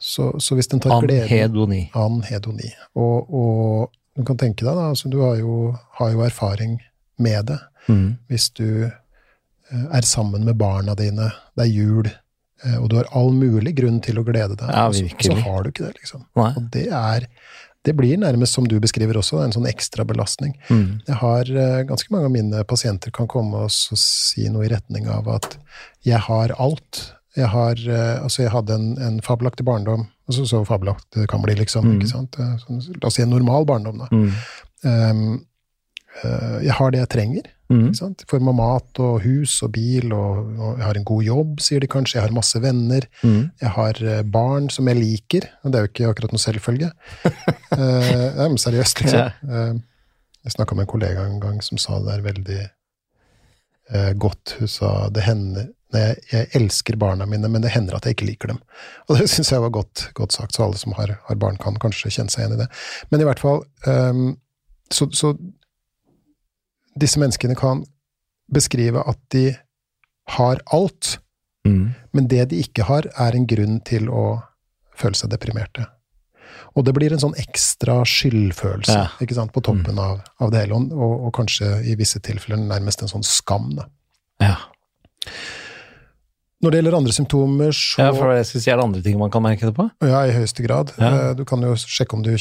Så, 0.00 0.32
så 0.40 0.56
hvis 0.56 0.70
den 0.72 0.80
tar 0.80 1.02
gleden 1.04 1.28
Anhedoni. 1.28 1.82
Anhedoni. 1.94 2.70
Og, 2.96 3.28
og 3.28 3.90
du 4.16 4.24
kan 4.26 4.38
tenke 4.40 4.64
deg, 4.64 4.72
da, 4.74 4.90
altså, 4.90 5.10
du 5.12 5.20
har 5.22 5.36
jo, 5.40 5.74
har 6.00 6.14
jo 6.14 6.24
erfaring 6.26 6.78
med 7.20 7.52
det. 7.52 7.60
Mm. 7.88 8.16
Hvis 8.30 8.50
du 8.56 8.86
eh, 8.88 9.86
er 9.92 10.08
sammen 10.08 10.44
med 10.48 10.58
barna 10.60 10.96
dine, 10.98 11.30
det 11.56 11.66
er 11.66 11.72
jul, 11.72 12.08
eh, 12.08 12.76
og 12.80 12.90
du 12.90 12.98
har 12.98 13.10
all 13.16 13.32
mulig 13.36 13.74
grunn 13.78 14.00
til 14.04 14.20
å 14.20 14.26
glede 14.26 14.56
deg, 14.56 14.72
Ja, 14.72 14.88
så, 14.92 15.06
så 15.20 15.38
har 15.44 15.64
du 15.64 15.72
ikke 15.72 15.86
det, 15.86 15.96
liksom. 16.00 16.24
Nei. 16.40 16.52
Og 16.56 16.70
det 16.74 16.88
er 16.88 17.28
Det 17.80 17.94
blir 17.96 18.18
nærmest, 18.20 18.52
som 18.52 18.66
du 18.68 18.74
beskriver 18.76 19.16
også, 19.16 19.38
en 19.40 19.54
sånn 19.56 19.64
ekstra 19.64 20.04
belastning. 20.04 20.52
Mm. 20.68 21.00
Jeg 21.06 21.16
har 21.16 21.48
eh, 21.48 21.78
Ganske 21.88 22.12
mange 22.12 22.28
av 22.28 22.34
mine 22.34 22.64
pasienter 22.68 23.12
kan 23.16 23.28
komme 23.28 23.62
og 23.64 23.72
si 23.72 24.48
noe 24.52 24.66
i 24.66 24.68
retning 24.68 25.08
av 25.08 25.28
at 25.32 25.56
'jeg 26.04 26.20
har 26.28 26.52
alt'. 26.60 27.00
Jeg 27.38 27.50
har 27.52 27.78
eh, 27.78 28.16
Altså, 28.22 28.42
jeg 28.42 28.54
hadde 28.54 28.74
en, 28.74 28.88
en 29.02 29.20
fabelaktig 29.22 29.66
barndom. 29.66 30.08
Altså, 30.28 30.46
så 30.46 30.64
fabelaktig 30.66 31.24
det 31.24 31.28
kan 31.30 31.42
bli, 31.44 31.54
liksom. 31.58 31.86
Mm. 31.86 32.00
ikke 32.00 32.10
sant? 32.10 32.40
Eh, 32.40 32.56
Sånn, 32.64 32.82
la 32.98 33.10
oss 33.10 33.18
si 33.18 33.24
en 33.24 33.32
normal 33.34 33.66
barndom, 33.68 34.02
da. 34.02 34.10
Mm. 34.10 34.28
Um, 34.80 35.24
uh, 36.24 36.58
jeg 36.64 36.76
har 36.78 36.92
det 36.92 37.02
jeg 37.02 37.12
trenger. 37.14 37.50
Mm. 37.70 37.84
Ikke 37.88 38.00
sant? 38.00 38.24
I 38.24 38.30
form 38.30 38.50
av 38.50 38.56
mat 38.58 39.02
og 39.02 39.20
hus 39.22 39.60
og 39.66 39.72
bil, 39.76 40.14
og, 40.16 40.54
og 40.58 40.80
jeg 40.80 40.86
har 40.88 40.98
en 40.98 41.06
god 41.12 41.26
jobb, 41.26 41.62
sier 41.62 41.82
de 41.82 41.90
kanskje. 41.90 42.18
Jeg 42.18 42.26
har 42.26 42.34
masse 42.34 42.62
venner. 42.62 43.06
Mm. 43.22 43.42
Jeg 43.62 43.74
har 43.76 44.02
barn 44.38 44.66
som 44.74 44.90
jeg 44.90 44.98
liker, 44.98 45.46
og 45.62 45.70
det 45.70 45.78
er 45.78 45.86
jo 45.86 45.92
ikke 45.92 46.10
akkurat 46.10 46.34
noe 46.34 46.42
selvfølge. 46.46 46.90
uh, 47.26 48.12
ja, 48.40 48.48
men 48.48 48.58
seriøst, 48.58 49.04
liksom. 49.04 49.50
Eh, 49.50 49.72
jeg 50.40 50.54
snakka 50.56 50.72
med 50.74 50.86
en 50.86 50.94
kollega 50.94 51.26
en 51.28 51.40
gang 51.42 51.58
som 51.62 51.78
sa 51.78 51.98
det 52.00 52.14
der 52.14 52.22
veldig 52.24 52.60
godt. 54.22 54.54
Hun 54.60 54.70
sa 54.70 54.88
det 55.12 55.24
hender 55.26 55.66
jeg, 55.98 56.16
jeg 56.30 56.48
elsker 56.60 56.96
barna 57.00 57.26
mine, 57.26 57.48
men 57.50 57.62
det 57.64 57.72
hender 57.74 57.96
at 57.96 58.04
jeg 58.06 58.14
ikke 58.16 58.28
liker 58.28 58.52
dem. 58.52 58.60
Og 59.08 59.18
det 59.18 59.26
syns 59.32 59.50
jeg 59.50 59.62
var 59.64 59.72
godt, 59.74 60.08
godt 60.14 60.32
sagt, 60.36 60.54
så 60.54 60.64
alle 60.68 60.78
som 60.78 60.92
har, 60.98 61.16
har 61.26 61.38
barn, 61.40 61.56
kan 61.58 61.78
kanskje 61.82 62.12
kjenne 62.14 62.30
seg 62.30 62.44
igjen 62.44 62.58
i 62.58 62.60
det. 62.62 62.68
Men 63.10 63.20
i 63.24 63.26
hvert 63.26 63.42
fall 63.42 63.64
um, 63.86 64.36
så, 64.92 65.08
så 65.14 65.32
disse 67.00 67.20
menneskene 67.22 67.56
kan 67.58 67.84
beskrive 68.52 69.02
at 69.06 69.18
de 69.34 69.48
har 70.36 70.62
alt, 70.74 71.18
Mm. 71.66 71.90
men 72.16 72.24
det 72.26 72.46
de 72.48 72.56
ikke 72.64 72.86
har, 72.88 73.04
er 73.20 73.34
en 73.36 73.44
grunn 73.46 73.82
til 73.84 74.06
å 74.08 74.40
føle 74.96 75.12
seg 75.18 75.28
deprimerte. 75.28 75.84
Og 76.72 76.86
det 76.86 76.94
blir 76.96 77.12
en 77.12 77.20
sånn 77.20 77.34
ekstra 77.36 77.98
skyldfølelse 78.08 78.94
Ja. 78.96 79.10
ikke 79.20 79.36
sant, 79.36 79.52
på 79.52 79.60
toppen 79.60 79.98
av, 80.00 80.22
av 80.40 80.50
det 80.54 80.62
hele, 80.62 80.78
og, 80.96 81.26
og 81.26 81.34
kanskje 81.36 81.68
i 81.84 81.98
visse 82.00 82.16
tilfeller 82.24 82.56
nærmest 82.64 83.02
en 83.04 83.12
sånn 83.12 83.26
skam. 83.28 83.74
Da. 83.76 83.84
Ja. 84.40 84.56
Når 86.60 86.70
det 86.74 86.80
gjelder 86.80 86.96
andre 86.98 87.12
symptomer, 87.16 87.70
så 87.72 88.02
ja, 88.04 88.10
for 88.12 88.34
jeg 88.36 88.44
skulle 88.50 88.62
si, 88.66 88.70
er 88.70 88.76
det 88.76 88.84
andre 88.84 89.00
ting 89.04 89.16
man 89.20 89.30
kan 89.32 89.40
merke 89.44 89.64
det 89.70 89.72
på? 89.78 89.86
Ja, 90.04 90.20
i 90.28 90.34
høyeste 90.36 90.64
grad. 90.66 90.92
Ja. 91.00 91.10
Eh, 91.30 91.34
Du 91.38 91.44
kan 91.48 91.62
jo 91.64 91.72
sjekke 91.80 92.18
om 92.18 92.22
du 92.26 92.34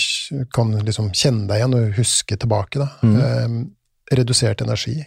kan 0.55 0.73
liksom 0.83 1.11
kjenne 1.15 1.47
deg 1.47 1.61
igjen 1.61 1.77
og 1.77 1.95
huske 1.99 2.35
tilbake. 2.35 2.81
Da. 2.81 2.89
Mm. 3.05 3.15
Eh, 3.23 4.17
redusert 4.19 4.61
energi, 4.65 4.97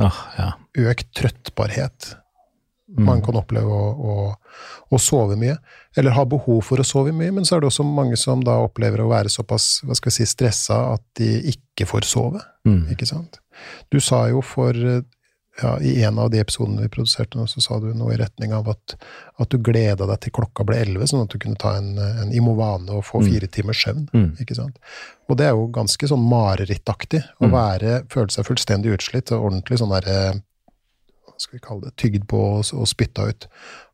Åh, 0.00 0.20
ja. 0.38 0.52
økt 0.86 1.10
trøttbarhet. 1.18 2.12
Mm. 2.90 3.04
Man 3.06 3.20
kan 3.22 3.36
oppleve 3.38 3.70
å, 3.70 3.90
å, 3.94 4.14
å 4.90 4.98
sove 4.98 5.36
mye, 5.38 5.56
eller 5.98 6.14
ha 6.16 6.24
behov 6.26 6.62
for 6.66 6.82
å 6.82 6.86
sove 6.86 7.12
mye, 7.14 7.30
men 7.34 7.44
så 7.46 7.56
er 7.56 7.62
det 7.62 7.68
også 7.70 7.84
mange 7.86 8.16
som 8.18 8.42
da 8.42 8.56
opplever 8.64 9.02
å 9.04 9.10
være 9.12 9.30
såpass 9.30 9.80
hva 9.86 9.94
skal 9.98 10.10
vi 10.10 10.16
si, 10.16 10.26
stressa 10.26 10.78
at 10.96 11.04
de 11.20 11.28
ikke 11.52 11.86
får 11.86 12.06
sove. 12.10 12.42
Mm. 12.66 12.88
Ikke 12.94 13.06
sant? 13.06 13.38
Du 13.94 14.00
sa 14.02 14.24
jo 14.32 14.42
for 14.42 14.74
eh, 14.74 15.02
ja, 15.62 15.78
I 15.82 16.02
en 16.04 16.18
av 16.18 16.30
de 16.30 16.38
episodene 16.40 16.80
vi 16.84 16.88
produserte 16.88 17.36
nå, 17.36 17.44
så 17.50 17.60
sa 17.60 17.78
du 17.82 17.90
noe 17.94 18.14
i 18.14 18.18
retning 18.20 18.52
av 18.56 18.68
at, 18.70 18.94
at 19.42 19.48
du 19.50 19.58
gleda 19.58 20.06
deg 20.06 20.20
til 20.22 20.32
klokka 20.32 20.64
ble 20.64 20.78
elleve, 20.80 21.08
sånn 21.10 21.24
at 21.26 21.32
du 21.34 21.38
kunne 21.42 21.58
ta 21.60 21.74
en, 21.76 21.98
en 21.98 22.30
Imovane 22.32 22.88
og 22.94 23.04
få 23.04 23.20
Mm. 23.20 23.26
fire 23.32 23.46
timers 23.48 23.82
søvn. 23.84 24.06
Mm. 24.14 24.28
Ikke 24.40 24.54
sant? 24.56 24.78
Og 25.28 25.36
det 25.36 25.46
er 25.46 25.50
jo 25.58 25.66
ganske 25.74 26.08
sånn 26.08 26.22
marerittaktig 26.30 27.24
å 27.40 27.48
Mm. 27.48 27.52
være, 27.52 27.96
føle 28.08 28.30
seg 28.30 28.46
fullstendig 28.46 28.94
utslitt 28.96 29.32
og 29.32 29.50
ordentlig 29.50 29.78
sånn 29.82 29.90
derre 29.92 30.42
skal 31.40 31.56
vi 31.56 31.60
kalle 31.64 31.80
det? 31.88 31.96
Tygd 31.96 32.26
på 32.28 32.36
og, 32.36 32.64
og 32.76 32.86
spytta 32.86 33.24
ut. 33.30 33.46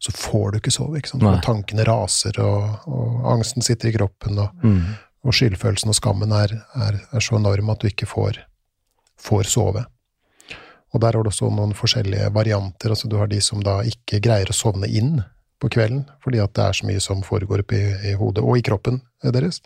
Så 0.02 0.10
får 0.12 0.52
du 0.52 0.58
ikke 0.58 0.72
sove, 0.74 0.98
ikke 0.98 1.12
sant? 1.12 1.22
For 1.22 1.38
tankene 1.46 1.84
raser, 1.86 2.40
og, 2.42 2.80
og 2.90 3.28
angsten 3.36 3.62
sitter 3.62 3.88
i 3.88 3.92
kroppen, 3.96 4.38
og, 4.42 4.50
Mm. 4.64 4.96
og 5.24 5.32
skyldfølelsen 5.32 5.88
og 5.88 5.94
skammen 5.94 6.32
er, 6.34 6.56
er, 6.74 7.00
er 7.12 7.20
så 7.22 7.36
enorm 7.38 7.70
at 7.70 7.78
du 7.80 7.86
ikke 7.88 8.06
får, 8.10 8.40
får 9.18 9.44
sove. 9.46 9.84
Og 10.96 11.02
der 11.04 11.12
har 11.12 11.26
du 11.26 11.28
også 11.28 11.50
noen 11.52 11.74
forskjellige 11.76 12.30
varianter. 12.32 12.94
altså 12.94 13.08
Du 13.08 13.18
har 13.20 13.28
de 13.28 13.40
som 13.44 13.60
da 13.64 13.82
ikke 13.84 14.22
greier 14.24 14.48
å 14.48 14.56
sovne 14.56 14.88
inn 14.88 15.18
på 15.60 15.68
kvelden, 15.72 16.04
fordi 16.24 16.40
at 16.40 16.54
det 16.56 16.64
er 16.64 16.76
så 16.76 16.86
mye 16.88 17.02
som 17.04 17.24
foregår 17.24 17.62
oppi 17.64 17.80
i 18.10 18.14
hodet 18.16 18.44
og 18.44 18.58
i 18.58 18.64
kroppen 18.64 19.02
deres. 19.24 19.60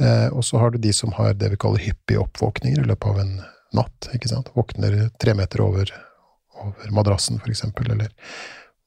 Eh, 0.00 0.28
og 0.32 0.44
så 0.44 0.60
har 0.60 0.72
du 0.72 0.80
de 0.80 0.92
som 0.96 1.12
har 1.16 1.36
det 1.36 1.52
vi 1.52 1.60
kaller 1.60 1.84
hyppige 1.84 2.20
oppvåkninger 2.24 2.80
i 2.80 2.88
løpet 2.88 3.08
av 3.12 3.20
en 3.22 3.34
natt. 3.76 4.08
ikke 4.16 4.30
sant? 4.32 4.52
Våkner 4.56 4.96
tre 5.20 5.36
meter 5.36 5.64
over, 5.64 5.92
over 6.64 6.92
madrassen, 6.96 7.40
for 7.40 7.52
eksempel, 7.52 7.92
eller 7.92 8.12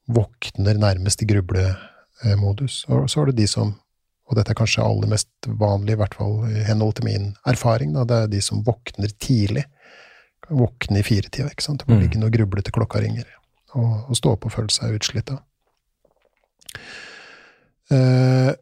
våkner 0.08 0.78
nærmest 0.78 1.22
i 1.22 1.28
grublemodus. 1.30 2.84
Og 2.88 3.10
så 3.10 3.20
har 3.20 3.30
du 3.30 3.38
de 3.38 3.46
som 3.50 3.76
og 4.28 4.36
dette 4.36 4.52
er 4.52 4.58
kanskje 4.58 4.84
aller 4.84 5.08
mest 5.08 5.46
vanlig, 5.46 5.94
i 5.94 6.00
hvert 6.02 6.16
fall 6.18 6.42
i 6.50 6.64
henhold 6.66 6.98
til 6.98 7.06
min 7.08 7.30
erfaring, 7.48 7.94
da, 7.96 8.02
det 8.04 8.16
er 8.20 8.32
de 8.34 8.40
som 8.44 8.60
våkner 8.66 9.14
tidlig. 9.24 9.62
Våkne 10.50 11.00
i 11.00 11.04
firetida, 11.06 11.48
ikke 11.52 11.62
sant. 11.64 11.84
Du 11.84 11.92
må 11.92 11.98
Mm. 11.98 12.02
ligge 12.06 12.24
og 12.24 12.32
gruble 12.32 12.62
til 12.62 12.72
klokka 12.72 13.00
ringer, 13.04 13.24
og, 13.74 14.06
og 14.08 14.16
stå 14.16 14.32
opp 14.32 14.46
og 14.46 14.52
føle 14.52 14.70
seg 14.72 14.94
utslitt. 14.96 15.30
Eh, 17.90 18.52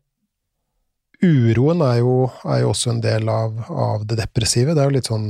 uroen 1.26 1.80
er 1.82 1.98
jo, 2.02 2.16
er 2.46 2.60
jo 2.62 2.70
også 2.72 2.92
en 2.94 3.00
del 3.04 3.28
av, 3.32 3.54
av 3.70 4.04
det 4.06 4.18
depressive. 4.20 4.74
Det 4.74 4.82
er 4.82 4.90
jo 4.90 4.96
litt 4.98 5.10
sånn 5.10 5.28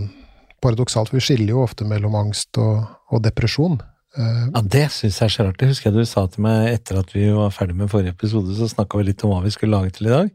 paradoksalt, 0.65 1.09
for 1.13 1.19
vi 1.21 1.25
skiller 1.25 1.55
jo 1.55 1.63
ofte 1.65 1.87
mellom 1.89 2.17
angst 2.19 2.59
og, 2.61 2.83
og 3.13 3.23
depresjon. 3.25 3.79
Uh, 4.17 4.49
Ja, 4.55 4.63
det 4.65 4.87
syns 4.95 5.19
jeg 5.21 5.27
er 5.29 5.33
så 5.35 5.45
rart. 5.47 5.59
Det 5.61 5.69
husker 5.69 5.91
jeg 5.93 5.99
du 6.01 6.09
sa 6.09 6.25
til 6.33 6.41
meg 6.47 6.71
etter 6.73 6.99
at 7.03 7.11
vi 7.13 7.27
var 7.37 7.53
ferdig 7.53 7.77
med 7.77 7.91
forrige 7.93 8.15
episode, 8.17 8.55
så 8.57 8.69
snakka 8.73 8.97
vi 9.01 9.11
litt 9.11 9.25
om 9.29 9.35
hva 9.35 9.43
vi 9.45 9.53
skulle 9.53 9.77
lage 9.77 9.93
til 9.99 10.09
i 10.09 10.15
dag. 10.15 10.31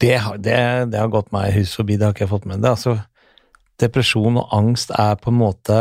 Det, 0.00 0.14
har- 0.24 0.38
det, 0.40 0.56
det 0.92 0.98
har 1.00 1.08
gått 1.12 1.30
meg 1.32 1.52
hus 1.54 1.74
forbi, 1.76 1.96
det 2.00 2.04
har 2.08 2.12
ikke 2.16 2.24
jeg 2.26 2.32
fått 2.32 2.48
med. 2.48 2.60
Det, 2.64 2.72
altså, 2.72 2.96
depresjon 3.80 4.38
og 4.40 4.54
angst 4.56 4.94
er 4.96 5.18
på 5.20 5.32
en 5.32 5.42
måte 5.42 5.80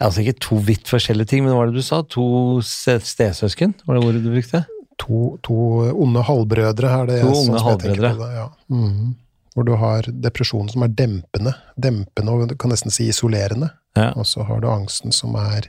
Altså 0.00 0.22
ikke 0.22 0.40
to 0.40 0.56
vidt 0.64 0.88
forskjellige 0.88 1.28
ting, 1.28 1.42
men 1.44 1.52
hva 1.52 1.58
var 1.58 1.68
det 1.68 1.82
du 1.82 1.84
sa? 1.84 1.98
To 2.08 2.22
stesøsken? 2.64 3.74
Var 3.84 3.98
det 3.98 4.00
ordet 4.00 4.22
du 4.24 4.30
brukte? 4.32 4.62
to, 5.00 5.38
to 5.42 5.56
onde 6.02 6.22
halvbrødre 6.26 6.92
er 6.92 7.10
det 7.10 7.18
To 7.24 7.32
sånn 7.34 7.58
som 7.58 7.72
jeg 7.72 7.82
tenker 7.84 8.06
på 8.06 8.22
det, 8.22 8.30
ja. 8.36 8.46
Mhm. 8.72 9.10
Hvor 9.50 9.66
du 9.66 9.72
har 9.80 10.06
depresjonen 10.06 10.70
som 10.70 10.84
er 10.86 10.92
dempende, 10.94 11.56
dempende 11.74 12.32
og 12.32 12.52
du 12.52 12.54
kan 12.54 12.70
nesten 12.70 12.92
si 12.94 13.08
isolerende. 13.10 13.72
Ja. 13.98 14.12
Og 14.14 14.28
så 14.30 14.44
har 14.46 14.60
du 14.62 14.68
angsten 14.70 15.10
som 15.12 15.34
er, 15.40 15.66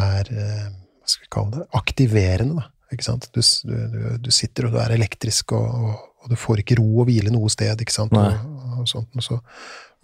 er 0.00 0.30
eh, 0.32 0.62
hva 0.72 1.10
skal 1.12 1.26
vi 1.26 1.32
kalle 1.36 1.58
det, 1.58 1.66
aktiverende, 1.76 2.62
da. 2.62 2.70
Ikke 2.94 3.04
sant? 3.04 3.28
Du, 3.34 3.42
du, 3.42 3.74
du, 3.92 4.00
du 4.24 4.30
sitter 4.32 4.68
og 4.68 4.72
du 4.72 4.80
er 4.80 4.94
elektrisk, 4.96 5.52
og, 5.52 5.68
og, 5.68 6.06
og 6.24 6.32
du 6.32 6.38
får 6.40 6.62
ikke 6.62 6.78
ro 6.80 7.02
og 7.02 7.10
hvile 7.10 7.34
noe 7.34 7.52
sted, 7.52 7.84
ikke 7.84 7.94
sant? 7.98 8.16
Nei. 8.16 8.30
Og, 8.32 8.55
og, 8.86 8.92
sånt, 8.92 9.10
og, 9.18 9.24
så, 9.26 9.40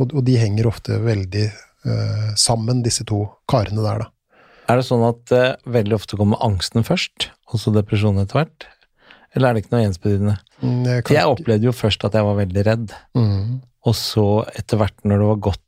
og, 0.03 0.13
og 0.13 0.25
de 0.27 0.35
henger 0.41 0.69
ofte 0.71 0.99
veldig 1.03 1.47
eh, 1.47 2.29
sammen, 2.39 2.83
disse 2.85 3.07
to 3.09 3.25
karene 3.51 3.85
der, 3.85 4.05
da. 4.05 4.11
Er 4.71 4.79
det 4.79 4.87
sånn 4.87 5.03
at 5.07 5.33
eh, 5.35 5.55
veldig 5.75 5.97
ofte 5.99 6.19
kommer 6.21 6.43
angsten 6.45 6.85
først, 6.87 7.31
og 7.53 7.61
så 7.63 7.73
depresjonen 7.75 8.23
etter 8.25 8.43
hvert? 8.43 8.69
Eller 9.33 9.49
er 9.49 9.57
det 9.57 9.65
ikke 9.65 9.75
noe 9.77 9.87
ensbetydende? 9.89 10.37
Mm, 10.61 10.81
jeg 10.87 11.05
kan 11.09 11.17
jeg 11.17 11.31
opplevde 11.33 11.67
jo 11.71 11.73
først 11.75 12.05
at 12.07 12.17
jeg 12.19 12.27
var 12.29 12.41
veldig 12.43 12.65
redd, 12.69 12.97
Mm, 13.19 13.61
og 13.83 13.95
så 13.99 14.25
etter 14.55 14.79
hvert 14.79 15.01
når 15.09 15.19
det 15.23 15.29
var 15.33 15.41
gått 15.51 15.59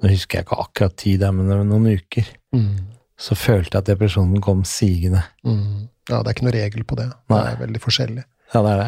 Nå 0.00 0.08
husker 0.08 0.38
jeg 0.38 0.46
ikke 0.46 0.56
akkurat 0.62 0.94
tid, 0.96 1.24
men 1.36 1.50
noen 1.68 1.88
uker, 1.92 2.24
mm, 2.56 2.76
så 3.20 3.34
følte 3.36 3.74
jeg 3.74 3.82
at 3.82 3.88
depresjonen 3.90 4.40
kom 4.40 4.62
sigende. 4.64 5.24
mm. 5.44 5.88
Ja, 6.08 6.22
det 6.24 6.30
er 6.30 6.34
ikke 6.34 6.46
noe 6.46 6.54
regel 6.56 6.84
på 6.88 6.96
det. 6.98 7.04
Det 7.30 7.38
er 7.38 7.58
veldig 7.60 7.80
forskjellig. 7.84 8.22
Ja, 8.54 8.62
det 8.64 8.70
er 8.72 8.80
det. 8.80 8.86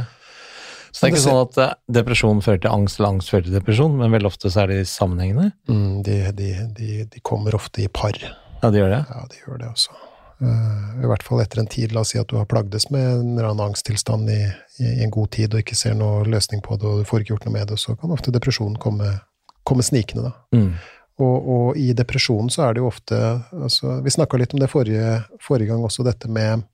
Så 0.93 1.07
det 1.07 1.09
er 1.09 1.15
ikke 1.15 1.25
sånn 1.25 1.41
at 1.41 1.59
eh, 1.63 1.75
depresjon 1.97 2.41
fører 2.45 2.63
til 2.63 2.73
angst, 2.73 3.01
eller 3.01 3.15
angst 3.15 3.33
fører 3.33 3.47
til 3.49 3.57
depresjon, 3.57 3.95
men 3.97 4.13
veldig 4.13 4.29
ofte 4.29 4.53
så 4.53 4.67
er 4.67 4.75
de 4.75 4.81
sammenhengende. 4.89 5.51
Mm, 5.71 6.03
de, 6.05 6.17
de, 6.37 6.49
de, 6.77 6.89
de 7.09 7.23
kommer 7.25 7.57
ofte 7.57 7.85
i 7.85 7.89
par. 7.89 8.19
Ja, 8.61 8.69
de 8.69 8.83
gjør 8.83 8.93
det. 8.93 9.03
Ja, 9.09 9.23
de 9.31 9.41
gjør 9.41 9.63
det 9.63 9.71
også. 9.73 9.97
Uh, 10.43 11.03
I 11.03 11.09
hvert 11.09 11.23
fall 11.23 11.41
etter 11.41 11.63
en 11.63 11.71
tid. 11.71 11.95
La 11.95 12.03
oss 12.03 12.13
si 12.13 12.21
at 12.21 12.29
du 12.29 12.37
har 12.37 12.49
plagdes 12.51 12.91
med 12.91 13.05
en 13.07 13.35
eller 13.37 13.53
annen 13.53 13.71
angsttilstand 13.71 14.29
i, 14.33 14.41
i, 14.83 14.89
i 14.99 15.05
en 15.07 15.15
god 15.15 15.31
tid 15.37 15.55
og 15.55 15.63
ikke 15.63 15.79
ser 15.79 15.95
noe 15.97 16.27
løsning 16.29 16.61
på 16.65 16.77
det, 16.77 16.89
og 16.89 17.01
du 17.01 17.09
får 17.09 17.23
ikke 17.23 17.37
gjort 17.37 17.47
noe 17.49 17.57
med 17.57 17.73
det, 17.73 17.79
så 17.81 17.97
kan 17.97 18.13
ofte 18.13 18.35
depresjonen 18.35 18.77
komme, 18.83 19.15
komme 19.69 19.87
snikende, 19.87 20.29
da. 20.29 20.59
Mm. 20.59 20.75
Og, 21.23 21.49
og 21.55 21.79
i 21.79 21.93
depresjonen 21.97 22.49
så 22.51 22.67
er 22.67 22.75
det 22.75 22.81
jo 22.81 22.89
ofte 22.89 23.17
altså, 23.53 23.99
Vi 24.03 24.11
snakka 24.15 24.39
litt 24.41 24.55
om 24.57 24.63
det 24.63 24.71
forrige, 24.73 25.19
forrige 25.45 25.69
gang 25.69 25.85
også, 25.85 26.07
dette 26.07 26.31
med 26.33 26.65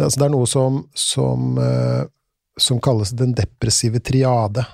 altså, 0.00 0.18
Det 0.20 0.26
er 0.26 0.32
noe 0.34 0.46
som, 0.48 0.78
som, 0.94 1.58
eh, 1.58 2.04
som 2.60 2.80
kalles 2.80 3.12
den 3.18 3.34
depressive 3.36 4.00
triade. 4.00 4.64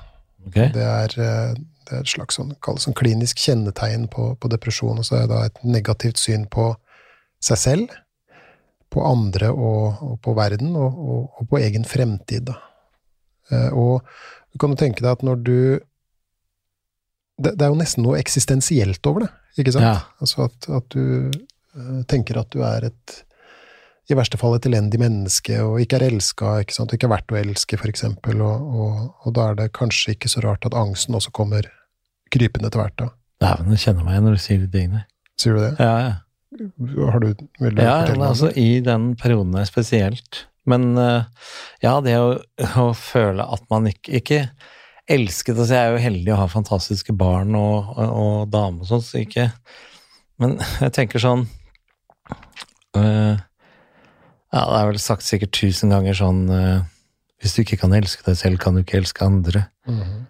Okay. 0.47 0.71
Det 0.75 0.85
er, 0.85 1.15
eh, 1.21 1.55
det 1.89 1.97
er 1.97 2.05
et 2.05 2.13
slags 2.13 2.39
sånn, 2.39 2.55
kalles 2.65 2.87
sånn 2.87 2.97
klinisk 2.97 3.41
kjennetegn 3.43 4.07
på, 4.13 4.31
på 4.41 4.51
depresjon, 4.53 4.99
og 5.01 5.05
så 5.09 5.23
er 5.23 5.27
det 5.31 5.41
et 5.47 5.65
negativt 5.65 6.21
syn 6.21 6.47
på 6.51 6.71
seg 7.45 7.61
selv, 7.61 7.99
på 8.89 9.05
andre 9.05 9.51
og, 9.53 10.01
og 10.03 10.17
på 10.25 10.33
verden, 10.39 10.73
og, 10.77 10.97
og, 10.97 11.23
og 11.41 11.51
på 11.51 11.61
egen 11.61 11.85
fremtid. 11.85 12.49
Da. 12.49 12.57
Eh, 13.53 13.71
Og 13.77 14.01
du 14.53 14.59
kan 14.61 14.73
jo 14.73 14.81
tenke 14.81 15.05
deg 15.05 15.13
at 15.13 15.27
når 15.27 15.43
du 15.45 15.59
det, 17.39 17.53
det 17.55 17.63
er 17.63 17.71
jo 17.71 17.79
nesten 17.79 18.03
noe 18.03 18.19
eksistensielt 18.19 19.05
over 19.07 19.27
det, 19.27 19.31
ikke 19.61 19.75
sant? 19.77 19.85
Ja. 19.87 20.01
Altså 20.19 20.49
at, 20.49 20.69
at 20.75 20.89
du 20.91 21.31
tenker 22.11 22.41
at 22.41 22.49
du 22.51 22.65
er 22.67 22.89
et 22.89 23.13
i 24.09 24.17
verste 24.17 24.39
fall 24.41 24.57
et 24.57 24.67
elendig 24.69 25.01
menneske, 25.03 25.59
og 25.65 25.81
ikke 25.83 25.99
er 25.99 26.07
elska, 26.09 26.55
ikke 26.63 26.77
sant, 26.77 26.93
og 26.93 26.97
ikke 26.97 27.09
er 27.11 27.13
verdt 27.13 27.35
å 27.35 27.41
elske, 27.41 27.79
for 27.81 27.91
eksempel, 27.91 28.41
og, 28.45 28.71
og, 28.73 29.03
og 29.27 29.35
da 29.37 29.51
er 29.51 29.59
det 29.59 29.67
kanskje 29.77 30.15
ikke 30.17 30.31
så 30.33 30.45
rart 30.47 30.65
at 30.69 30.77
angsten 30.79 31.19
også 31.19 31.33
kommer 31.37 31.69
krypende 32.33 32.71
etter 32.71 32.81
hvert, 32.83 32.97
da. 33.01 33.11
Dæven, 33.45 33.75
jeg 33.77 33.85
kjenner 33.85 34.07
meg 34.07 34.17
igjen 34.17 34.25
når 34.27 34.39
du 34.39 34.43
sier 34.43 34.63
de 34.63 34.71
tingene. 34.73 35.05
Sier 35.39 35.55
du 35.55 35.63
det? 35.63 35.75
Ja, 35.79 35.93
ja. 36.03 36.17
Har 37.13 37.21
du, 37.23 37.29
vil 37.61 37.77
du 37.77 37.83
Ja, 37.85 37.99
fortelle 38.01 38.23
meg 38.23 38.31
altså 38.33 38.49
i 38.57 38.81
den 38.83 39.11
perioden 39.21 39.53
der 39.55 39.69
spesielt. 39.69 40.47
Men 40.69 40.89
eh, 40.99 41.29
ja, 41.85 41.99
det 42.05 42.17
å, 42.21 42.33
å 42.81 42.89
føle 42.97 43.45
at 43.45 43.65
man 43.73 43.89
ikke, 43.93 44.19
ikke 44.19 44.41
elsket 45.09 45.57
Altså, 45.57 45.77
jeg 45.77 45.85
er 45.85 45.95
jo 45.95 46.03
heldig 46.05 46.33
å 46.35 46.41
ha 46.43 46.49
fantastiske 46.53 47.15
barn 47.17 47.55
og, 47.57 47.93
og, 47.95 48.11
og 48.23 48.51
dame 48.53 48.85
og 48.85 48.91
sånn, 48.91 49.05
så 49.05 49.23
ikke 49.23 49.47
Men 50.41 50.59
jeg 50.85 50.95
tenker 50.97 51.23
sånn 51.23 51.47
eh, 52.99 53.39
Ja, 54.49 54.65
det 54.65 54.79
er 54.79 54.89
vel 54.93 55.03
sagt 55.03 55.27
sikkert 55.27 55.53
tusen 55.57 55.93
ganger 55.93 56.17
sånn 56.17 56.47
uh, 56.49 56.87
Hvis 57.43 57.55
du 57.55 57.63
ikke 57.63 57.81
kan 57.83 57.95
elske 57.97 58.25
deg 58.25 58.39
selv, 58.41 58.61
kan 58.63 58.77
du 58.77 58.83
ikke 58.83 58.99
elske 59.03 59.25
andre. 59.25 59.67
Mm 59.87 60.01
-hmm. 60.01 60.23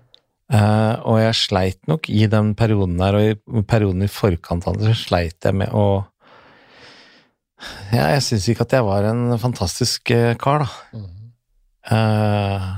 uh, 0.54 0.94
og 1.06 1.20
jeg 1.20 1.34
sleit 1.34 1.88
nok 1.88 2.08
i 2.10 2.26
den 2.26 2.54
perioden 2.54 2.98
der, 2.98 3.14
og 3.14 3.22
i 3.22 3.62
perioden 3.62 4.02
i 4.02 4.08
forkant 4.08 4.66
av 4.66 4.76
det, 4.76 4.94
så 4.94 5.04
sleit 5.04 5.44
jeg 5.44 5.54
med 5.54 5.68
å 5.72 6.04
Ja, 7.92 8.14
jeg 8.14 8.22
syns 8.22 8.48
ikke 8.48 8.62
at 8.62 8.72
jeg 8.72 8.84
var 8.84 9.02
en 9.02 9.38
fantastisk 9.38 10.10
eh, 10.10 10.36
kar, 10.36 10.58
da. 10.58 10.98
Mhm. 10.98 11.32
Eh, 11.90 12.76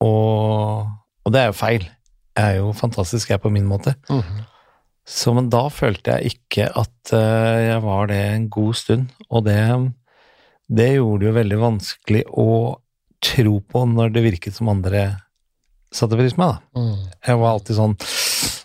og, 0.00 0.88
og 1.24 1.32
det 1.32 1.40
er 1.40 1.46
jo 1.46 1.52
feil. 1.52 1.88
Jeg 2.36 2.44
er 2.44 2.56
jo 2.56 2.72
fantastisk, 2.72 3.30
jeg, 3.30 3.40
på 3.40 3.48
min 3.48 3.64
måte. 3.64 3.94
Mhm. 4.10 4.44
Så, 5.06 5.32
men 5.32 5.48
da 5.48 5.68
følte 5.68 6.10
jeg 6.10 6.24
ikke 6.24 6.68
at 6.76 7.12
jeg 7.12 7.82
var 7.82 8.06
det 8.06 8.34
en 8.34 8.50
god 8.50 8.74
stund, 8.74 9.08
og 9.30 9.44
det, 9.44 9.92
det 10.68 10.94
gjorde 10.94 11.24
det 11.24 11.28
jo 11.28 11.36
veldig 11.38 11.60
vanskelig 11.60 12.24
å 12.30 12.48
tro 13.24 13.58
på 13.60 13.84
når 13.88 14.14
det 14.14 14.24
virket 14.24 14.56
som 14.56 14.70
andre 14.72 15.04
satte 15.94 16.18
pris 16.18 16.34
på 16.34 16.42
meg, 16.42 16.54
da. 16.54 16.80
Mm. 16.80 17.10
Jeg 17.28 17.40
var 17.40 17.54
alltid 17.54 17.78
sånn 17.78 17.96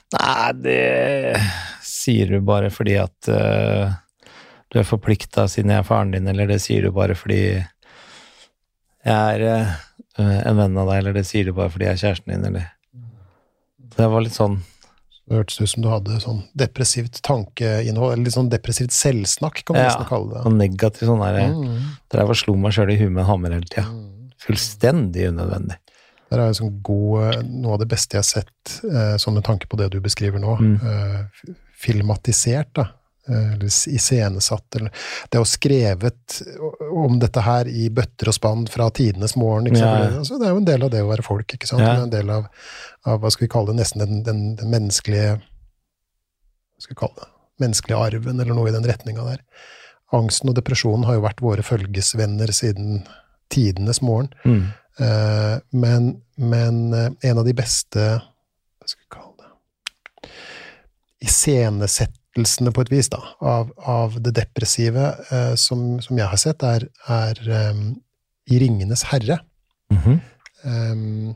Nei, 0.10 0.52
det 0.58 1.42
sier 1.86 2.32
du 2.34 2.40
bare 2.42 2.72
fordi 2.74 2.96
at 2.98 3.30
uh, 3.30 3.92
du 4.74 4.80
er 4.82 4.88
forplikta 4.88 5.46
siden 5.52 5.70
jeg 5.74 5.84
er 5.84 5.86
faren 5.86 6.16
din, 6.16 6.26
eller 6.32 6.50
det 6.50 6.58
sier 6.64 6.88
du 6.88 6.90
bare 6.96 7.14
fordi 7.18 7.42
jeg 7.60 7.68
er 9.06 9.46
uh, 9.46 9.76
en 10.18 10.58
venn 10.58 10.80
av 10.82 10.90
deg, 10.90 10.98
eller 11.04 11.20
det 11.20 11.28
sier 11.30 11.46
du 11.46 11.54
bare 11.54 11.70
fordi 11.74 11.86
jeg 11.86 11.98
er 11.98 12.02
kjæresten 12.04 12.34
din, 12.34 12.48
eller 12.50 12.66
Det 14.00 14.10
var 14.10 14.26
litt 14.26 14.38
sånn 14.38 14.58
Det 15.30 15.38
hørtes 15.38 15.60
ut 15.62 15.70
som 15.70 15.84
du 15.86 15.90
hadde 15.92 16.16
sånn 16.24 16.40
depressivt 16.58 17.20
tankeinnhold, 17.26 18.14
eller 18.16 18.26
litt 18.26 18.34
sånn 18.34 18.50
depressivt 18.50 18.96
selvsnakk, 18.96 19.62
kan 19.64 19.76
man 19.78 19.84
Ja. 19.84 19.90
nesten 19.92 20.08
kalle 20.10 20.34
det. 20.34 20.46
Og 20.46 20.56
negativ 20.58 21.06
sånn 21.06 21.22
der 21.22 21.54
mm. 21.54 21.84
Drev 22.10 22.30
og 22.34 22.40
slo 22.40 22.56
meg 22.58 22.74
sjøl 22.74 22.90
i 22.94 22.98
huet 22.98 23.12
med 23.12 23.22
en 23.24 23.30
hammer 23.30 23.54
hele 23.54 23.70
tida. 23.70 23.86
Mhm. 23.86 24.32
Fullstendig 24.42 25.28
unødvendig. 25.30 25.78
Der 26.32 26.40
er 26.40 26.48
jo 26.52 26.58
sånn 26.64 26.82
god, 26.82 27.34
eh, 27.36 27.42
noe 27.44 27.74
av 27.74 27.80
det 27.80 27.88
beste 27.90 28.18
jeg 28.18 28.22
har 28.22 28.30
sett, 28.30 28.80
eh, 28.86 29.16
sånn 29.22 29.34
med 29.36 29.44
tanke 29.44 29.68
på 29.70 29.78
det 29.78 29.92
du 29.92 30.00
beskriver 30.02 30.40
nå. 30.42 30.58
Mm. 30.58 30.76
Eh, 30.82 31.54
filmatisert, 31.80 32.74
da. 32.74 32.90
Eh, 33.30 33.54
Eller 33.54 33.66
iscenesatt. 33.66 34.76
Eller 34.76 34.90
det 35.30 35.38
er 35.38 35.44
jo 35.44 35.50
skrevet 35.50 36.40
om 36.92 37.20
dette 37.22 37.44
her 37.46 37.70
i 37.70 37.90
bøtter 37.94 38.32
og 38.32 38.38
spann 38.38 38.68
fra 38.72 38.90
tidenes 38.96 39.36
morgen. 39.40 39.70
Ikke 39.70 39.82
sant? 39.82 40.04
Ja, 40.04 40.22
altså, 40.22 40.40
det 40.40 40.48
er 40.48 40.56
jo 40.56 40.62
en 40.64 40.70
del 40.70 40.86
av 40.86 40.94
det 40.94 41.04
å 41.06 41.12
være 41.12 41.26
folk, 41.26 41.54
ikke 41.56 41.70
sant. 41.70 41.84
Ja. 41.86 41.94
Det 41.94 42.00
er 42.00 42.08
en 42.08 42.16
del 42.16 42.34
av, 42.34 42.48
av, 43.06 43.20
hva 43.22 43.34
skal 43.34 43.46
vi 43.46 43.52
kalle 43.54 43.74
det, 43.74 43.82
nesten 43.84 44.06
den, 44.06 44.24
den, 44.26 44.42
den 44.60 44.74
menneskelige 44.74 45.38
Hva 45.38 46.86
skal 46.86 46.96
vi 46.96 47.02
kalle 47.04 47.22
det? 47.22 47.32
Menneskelige 47.60 48.02
arven, 48.08 48.40
eller 48.40 48.56
noe 48.56 48.72
i 48.72 48.76
den 48.76 48.88
retninga 48.88 49.26
der. 49.28 49.42
Angsten 50.16 50.50
og 50.50 50.56
depresjonen 50.58 51.06
har 51.06 51.18
jo 51.18 51.26
vært 51.28 51.42
våre 51.44 51.66
følgesvenner 51.66 52.54
siden 52.56 53.04
tidenes 53.52 54.00
morgen. 54.02 54.32
Mm. 54.48 54.70
Uh, 55.00 55.60
men, 55.76 56.10
men 56.36 56.80
eh, 56.96 57.12
en 57.30 57.38
av 57.40 57.46
de 57.48 57.54
beste 57.56 58.02
Hva 58.04 58.88
skal 58.90 59.06
vi 59.06 59.12
kalle 59.14 59.46
det 59.46 60.32
Iscenesettelsene, 62.38 62.72
på 62.76 62.82
et 62.86 62.92
vis, 62.94 63.10
da, 63.10 63.20
av, 63.42 63.72
av 63.90 64.18
det 64.22 64.36
depressive 64.38 65.06
eh, 65.34 65.54
som, 65.58 66.00
som 66.04 66.18
jeg 66.18 66.30
har 66.30 66.40
sett, 66.40 66.64
er, 66.64 66.86
er 67.10 67.40
um, 67.72 67.96
i 68.50 68.60
Ringenes 68.62 69.04
herre. 69.10 69.40
Mm 69.90 70.02
-hmm. 70.02 70.20
um, 70.64 71.36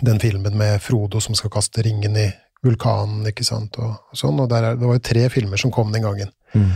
den 0.00 0.20
filmen 0.20 0.56
med 0.56 0.82
Frodo 0.82 1.20
som 1.20 1.34
skal 1.34 1.50
kaste 1.50 1.82
ringen 1.82 2.16
i 2.16 2.32
vulkanen, 2.62 3.26
ikke 3.26 3.44
sant, 3.44 3.78
og, 3.78 3.96
og 4.10 4.16
sånn. 4.16 4.40
Og 4.40 4.48
der 4.48 4.62
er, 4.62 4.76
det 4.76 4.86
var 4.86 4.94
jo 4.94 5.08
tre 5.10 5.28
filmer 5.28 5.56
som 5.56 5.70
kom 5.70 5.92
den 5.92 6.02
gangen. 6.02 6.30
Mm. 6.54 6.72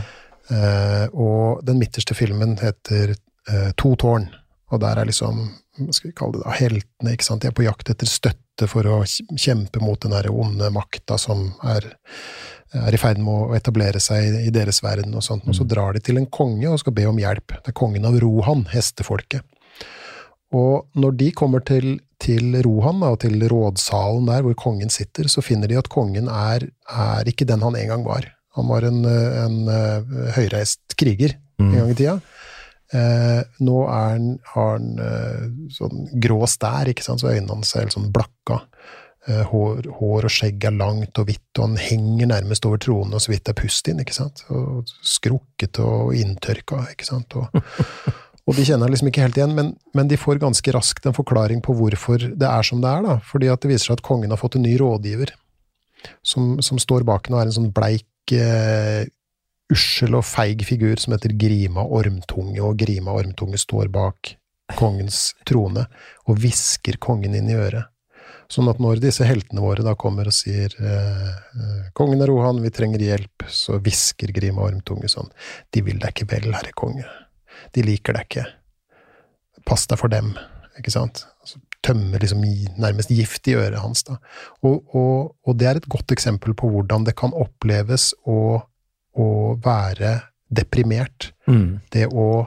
Uh, 0.50 1.06
og 1.12 1.64
den 1.64 1.78
midterste 1.78 2.14
filmen 2.14 2.58
heter 2.60 3.14
uh, 3.48 3.70
To 3.80 3.94
tårn, 3.96 4.28
og 4.70 4.80
der 4.80 5.00
er 5.00 5.08
liksom, 5.08 5.46
hva 5.78 5.94
skal 5.94 6.10
vi 6.10 6.16
kalle 6.16 6.38
det 6.38 6.44
da, 6.44 6.56
heltene, 6.58 7.14
ikke 7.14 7.24
sant, 7.24 7.42
de 7.42 7.48
er 7.48 7.56
på 7.56 7.64
jakt 7.64 7.90
etter 7.92 8.10
støtte 8.10 8.68
for 8.70 8.86
å 8.86 9.00
kjempe 9.06 9.80
mot 9.82 10.00
den 10.02 10.12
der 10.14 10.28
onde 10.30 10.68
makta 10.74 11.16
som 11.18 11.48
er, 11.64 11.88
er 12.74 12.94
i 12.94 13.00
ferd 13.00 13.20
med 13.22 13.32
å 13.34 13.54
etablere 13.56 14.00
seg 14.02 14.40
i, 14.42 14.52
deres 14.54 14.82
verden 14.84 15.14
og 15.14 15.22
sånt, 15.26 15.46
og 15.48 15.56
så 15.56 15.66
drar 15.68 15.94
de 15.94 16.02
til 16.04 16.18
en 16.20 16.26
konge 16.26 16.68
og 16.70 16.80
skal 16.82 16.94
be 16.96 17.06
om 17.06 17.18
hjelp. 17.20 17.56
Det 17.60 17.72
er 17.72 17.76
kongen 17.78 18.06
av 18.08 18.18
Rohan, 18.22 18.66
hestefolket. 18.72 19.44
Og 20.54 20.86
når 20.98 21.16
de 21.18 21.30
kommer 21.34 21.64
til, 21.66 21.96
til 22.22 22.54
Rohan, 22.62 23.00
da, 23.02 23.12
og 23.14 23.20
til 23.24 23.42
rådsalen 23.50 24.28
der 24.30 24.44
hvor 24.46 24.54
kongen 24.58 24.92
sitter, 24.92 25.26
så 25.30 25.42
finner 25.42 25.70
de 25.70 25.78
at 25.80 25.90
kongen 25.90 26.30
er, 26.30 26.68
er 26.90 27.30
ikke 27.30 27.46
den 27.48 27.64
han 27.64 27.78
en 27.78 27.90
gang 27.90 28.04
var. 28.06 28.28
Han 28.54 28.68
var 28.70 28.86
en, 28.86 29.00
en 29.06 29.56
eh, 29.70 30.12
høyreist 30.36 30.94
kriger 30.98 31.34
en 31.34 31.40
Mm. 31.54 31.74
gang 31.76 31.90
i 31.90 31.94
tida. 31.94 32.14
Eh, 32.94 33.42
nå 33.62 33.76
er 33.86 34.08
han, 34.16 34.24
har 34.54 34.72
han 34.72 34.88
eh, 34.98 35.44
sånn 35.70 36.08
grå 36.22 36.40
stær, 36.50 36.90
så 36.98 37.14
øynene 37.30 37.52
hans 37.54 37.70
er 37.76 37.84
helt 37.84 37.94
sånn 37.94 38.10
blakka. 38.14 38.64
Eh, 39.24 39.40
hår, 39.48 39.86
hår 39.96 40.26
og 40.28 40.32
skjegg 40.32 40.66
er 40.68 40.74
langt 40.76 41.16
og 41.16 41.30
hvitt, 41.30 41.46
og 41.56 41.70
han 41.70 41.78
henger 41.80 42.28
nærmest 42.28 42.66
over 42.68 42.80
tronen, 42.82 43.14
og 43.16 43.22
så 43.24 43.32
vidt 43.32 43.46
det 43.46 43.54
er 43.54 43.62
pust 43.62 43.88
inn, 43.88 44.02
ikke 44.02 44.16
sant. 44.16 44.42
Og 44.52 44.90
skrukkete 45.00 45.80
og 45.80 46.12
inntørka, 46.18 46.82
ikke 46.92 47.08
sant. 47.08 47.36
Og, 47.40 47.48
og 48.46 48.58
de 48.58 48.66
kjenner 48.68 48.92
liksom 48.92 49.08
ikke 49.08 49.24
helt 49.24 49.40
igjen, 49.40 49.54
men, 49.56 49.72
men 49.96 50.10
de 50.10 50.20
får 50.20 50.42
ganske 50.42 50.76
raskt 50.76 51.08
en 51.08 51.16
forklaring 51.16 51.64
på 51.64 51.76
hvorfor 51.78 52.20
det 52.20 52.50
er 52.50 52.68
som 52.68 52.84
det 52.84 52.90
er, 52.90 53.06
da. 53.06 53.16
Fordi 53.30 53.48
at 53.54 53.64
det 53.64 53.72
viser 53.72 53.90
seg 53.90 53.96
at 53.96 54.04
kongen 54.10 54.34
har 54.34 54.40
fått 54.40 54.58
en 54.60 54.66
ny 54.68 54.76
rådgiver. 54.82 55.32
som, 56.20 56.58
som 56.60 56.76
står 56.76 57.06
bak 57.08 57.24
henne 57.24 57.38
og 57.38 57.46
er 57.46 57.48
en 57.48 57.56
sånn 57.56 57.72
bleik, 57.72 58.10
uh, 58.36 59.08
ussel 59.72 60.12
og 60.18 60.26
feig 60.28 60.60
figur 60.68 61.00
som 61.00 61.14
heter 61.16 61.32
Grima 61.40 61.80
Ormtunge, 61.80 62.60
og 62.60 62.76
Grima 62.76 63.16
Ormtunge 63.16 63.56
står 63.56 63.88
bak 63.88 64.34
kongens 64.76 65.30
trone 65.48 65.86
og 66.28 66.40
hvisker 66.40 67.00
kongen 67.00 67.36
inn 67.36 67.48
i 67.48 67.56
øret. 67.56 67.93
Sånn 68.52 68.68
at 68.70 68.80
når 68.82 69.00
disse 69.02 69.26
heltene 69.26 69.62
våre 69.64 69.84
da 69.86 69.94
kommer 69.98 70.28
og 70.28 70.36
sier 70.36 70.74
eh, 70.78 71.90
'Kongen 71.96 72.22
er 72.22 72.30
Rohan, 72.30 72.62
vi 72.62 72.72
trenger 72.74 73.02
hjelp', 73.02 73.46
så 73.48 73.78
hvisker 73.80 74.32
Grima 74.36 74.66
Ormtunge 74.66 75.08
sånn 75.10 75.30
'De 75.72 75.84
vil 75.86 76.00
deg 76.02 76.14
ikke 76.14 76.30
vel, 76.32 76.50
herre 76.52 76.74
konge. 76.76 77.06
De 77.72 77.84
liker 77.86 78.16
deg 78.18 78.28
ikke. 78.28 78.46
Pass 79.64 79.86
deg 79.86 79.98
for 79.98 80.12
dem', 80.12 80.34
ikke 80.78 80.92
sant? 80.92 81.24
Altså, 81.40 81.60
tømmer 81.84 82.22
liksom 82.22 82.44
nærmest 82.80 83.12
gift 83.12 83.48
i 83.48 83.56
øret 83.60 83.80
hans, 83.82 84.04
da. 84.08 84.18
Og, 84.62 84.84
og, 84.96 85.34
og, 85.44 85.56
det 85.60 85.68
er 85.68 85.80
et 85.80 85.88
godt 85.92 86.14
eksempel 86.14 86.56
på 86.56 86.70
hvordan 86.72 87.04
det 87.04 87.16
kan 87.20 87.34
oppleves 87.36 88.12
å, 88.24 88.62
å 89.20 89.28
være 89.64 90.16
deprimert. 90.54 91.32
Mm. 91.46 91.80
Det 91.92 92.08
å 92.08 92.46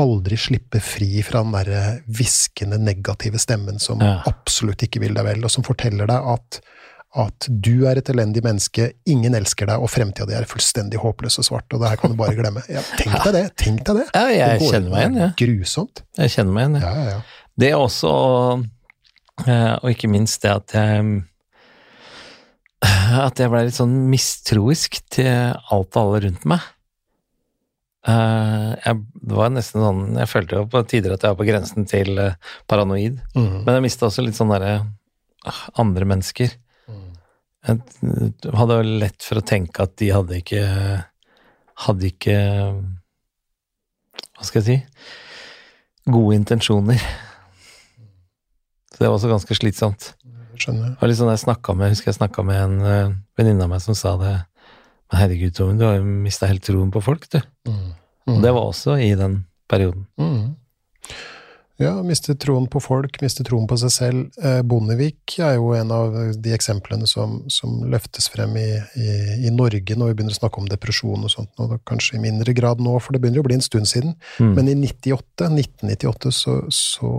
aldri 0.00 0.36
slippe 0.40 0.80
fri 0.80 1.22
fra 1.26 1.42
den 1.44 1.52
derre 1.52 1.82
hviskende, 2.08 2.78
negative 2.80 3.38
stemmen 3.42 3.78
som 3.82 4.00
Ja. 4.00 4.22
absolutt 4.26 4.82
ikke 4.86 5.00
vil 5.00 5.14
deg 5.14 5.24
vel, 5.24 5.44
og 5.44 5.50
som 5.50 5.64
forteller 5.66 6.06
deg 6.08 6.28
at, 6.32 6.60
at 7.14 7.48
du 7.48 7.86
er 7.86 7.98
et 8.00 8.08
elendig 8.08 8.42
menneske, 8.42 8.92
ingen 9.06 9.34
elsker 9.36 9.66
deg, 9.68 9.82
og 9.84 9.90
fremtida 9.92 10.26
di 10.26 10.32
er 10.38 10.48
fullstendig 10.48 10.98
håpløs 11.02 11.36
og 11.42 11.44
svart, 11.44 11.68
og 11.74 11.80
det 11.82 11.90
her 11.90 11.96
kan 12.00 12.10
du 12.10 12.16
bare 12.16 12.34
glemme. 12.38 12.62
Ja, 12.72 12.80
tenk 12.96 13.12
deg 13.24 13.32
det! 13.36 13.44
Tenk 13.60 13.84
deg 13.84 13.96
det! 14.00 14.06
Ja, 14.14 14.28
jeg 14.32 14.60
Det 14.62 14.70
kjenner 14.72 14.90
meg 14.94 15.02
igjen, 15.02 15.18
jeg. 15.20 15.34
Grusomt. 15.42 16.02
Jeg 16.16 16.30
kjenner 16.38 16.52
meg 16.56 16.62
igjen. 16.70 16.80
Ja, 16.80 16.94
ja, 16.94 17.04
ja. 17.10 17.20
Det 17.60 17.68
er 17.68 17.76
også, 17.76 18.14
eh, 19.46 19.74
og 19.82 19.90
ikke 19.92 20.08
minst 20.08 20.40
det 20.42 20.50
at 20.56 20.72
jeg 20.72 21.22
At 22.82 23.38
jeg 23.38 23.50
ble 23.52 23.60
litt 23.68 23.76
sånn 23.76 23.92
mistroisk 24.10 24.96
til 25.12 25.28
alt 25.70 25.94
og 25.94 26.00
alle 26.00 26.22
rundt 26.24 26.46
meg. 26.50 26.64
Eh, 28.02 28.70
Jeg, 28.82 28.98
det 29.22 29.36
var 29.38 29.52
nesten 29.54 29.78
sånn 29.78 30.16
Jeg 30.18 30.26
følte 30.26 30.58
jo 30.58 30.66
på 30.70 30.80
tider 30.90 31.14
at 31.14 31.22
jeg 31.22 31.34
var 31.34 31.38
på 31.38 31.46
grensen 31.46 31.86
til 31.86 32.18
uh, 32.18 32.34
paranoid. 32.70 33.20
Mm. 33.36 33.62
Men 33.62 33.78
jeg 33.78 33.86
mista 33.86 34.08
også 34.08 34.24
litt 34.26 34.38
sånn 34.38 34.50
derre 34.50 34.74
uh, 35.46 35.60
andre 35.78 36.08
mennesker. 36.10 36.56
Mm. 36.90 37.04
Jeg 37.68 38.56
hadde 38.58 38.80
jo 38.80 38.96
lett 39.04 39.22
for 39.22 39.38
å 39.38 39.46
tenke 39.46 39.86
at 39.86 39.94
de 40.02 40.10
hadde 40.14 40.42
ikke 40.42 40.62
Hadde 41.82 42.08
ikke 42.10 42.34
Hva 44.12 44.44
skal 44.44 44.60
jeg 44.60 44.66
si 44.66 46.10
Gode 46.12 46.34
intensjoner. 46.34 46.98
Så 48.90 48.98
det 48.98 49.06
var 49.06 49.14
også 49.14 49.30
ganske 49.30 49.54
slitsomt. 49.54 50.08
Skjønner. 50.58 50.96
Litt 51.06 51.18
sånn 51.20 51.30
jeg 51.30 51.44
snakket 51.44 51.78
med, 51.78 51.86
jeg 51.86 51.94
husker 51.94 52.10
jeg 52.10 52.18
snakka 52.18 52.42
med 52.46 52.58
en 52.58 52.74
uh, 52.82 53.14
venninne 53.38 53.62
av 53.62 53.70
meg 53.70 53.84
som 53.84 53.94
sa 53.96 54.16
det 54.18 54.34
herregud, 55.12 55.54
Tommy, 55.56 55.76
du 55.78 55.86
har 55.86 55.98
jo 56.00 56.06
mista 56.24 56.48
helt 56.50 56.64
troen 56.66 56.90
på 56.94 57.02
folk, 57.04 57.28
du. 57.32 57.40
Mhm. 57.68 57.92
Og 58.32 58.42
det 58.42 58.52
var 58.54 58.68
også 58.68 58.96
i 59.02 59.14
den 59.18 59.40
perioden. 59.68 60.06
Mm. 60.20 60.52
Ja, 61.82 61.96
miste 62.06 62.34
troen 62.38 62.68
på 62.70 62.80
folk, 62.82 63.16
miste 63.22 63.44
troen 63.46 63.64
på 63.66 63.78
seg 63.80 63.92
selv. 63.94 64.36
Eh, 64.44 64.60
Bondevik 64.68 65.34
er 65.42 65.56
jo 65.56 65.72
en 65.74 65.90
av 65.94 66.14
de 66.44 66.52
eksemplene 66.54 67.08
som, 67.10 67.40
som 67.50 67.80
løftes 67.90 68.28
frem 68.30 68.54
i, 68.60 68.68
i, 69.00 69.08
i 69.48 69.52
Norge 69.54 69.96
når 69.96 70.12
vi 70.12 70.18
begynner 70.18 70.36
å 70.36 70.38
snakke 70.38 70.62
om 70.62 70.68
depresjon 70.70 71.26
og 71.26 71.32
sånt, 71.32 71.50
og 71.62 71.80
kanskje 71.88 72.18
i 72.18 72.22
mindre 72.22 72.54
grad 72.54 72.82
nå, 72.82 72.94
for 73.02 73.14
det 73.14 73.22
begynner 73.24 73.42
å 73.42 73.48
bli 73.48 73.58
en 73.58 73.66
stund 73.66 73.90
siden. 73.90 74.14
Mm. 74.38 74.54
Men 74.58 74.70
i 74.70 74.76
98, 74.84 75.48
1998 75.48 76.34
så, 76.38 76.56
så 76.70 77.12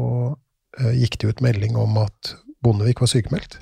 eh, 0.79 0.95
gikk 1.01 1.19
det 1.19 1.34
ut 1.34 1.45
melding 1.49 1.75
om 1.79 1.99
at 2.06 2.36
Bondevik 2.63 3.03
var 3.03 3.12
sykemeldt. 3.12 3.60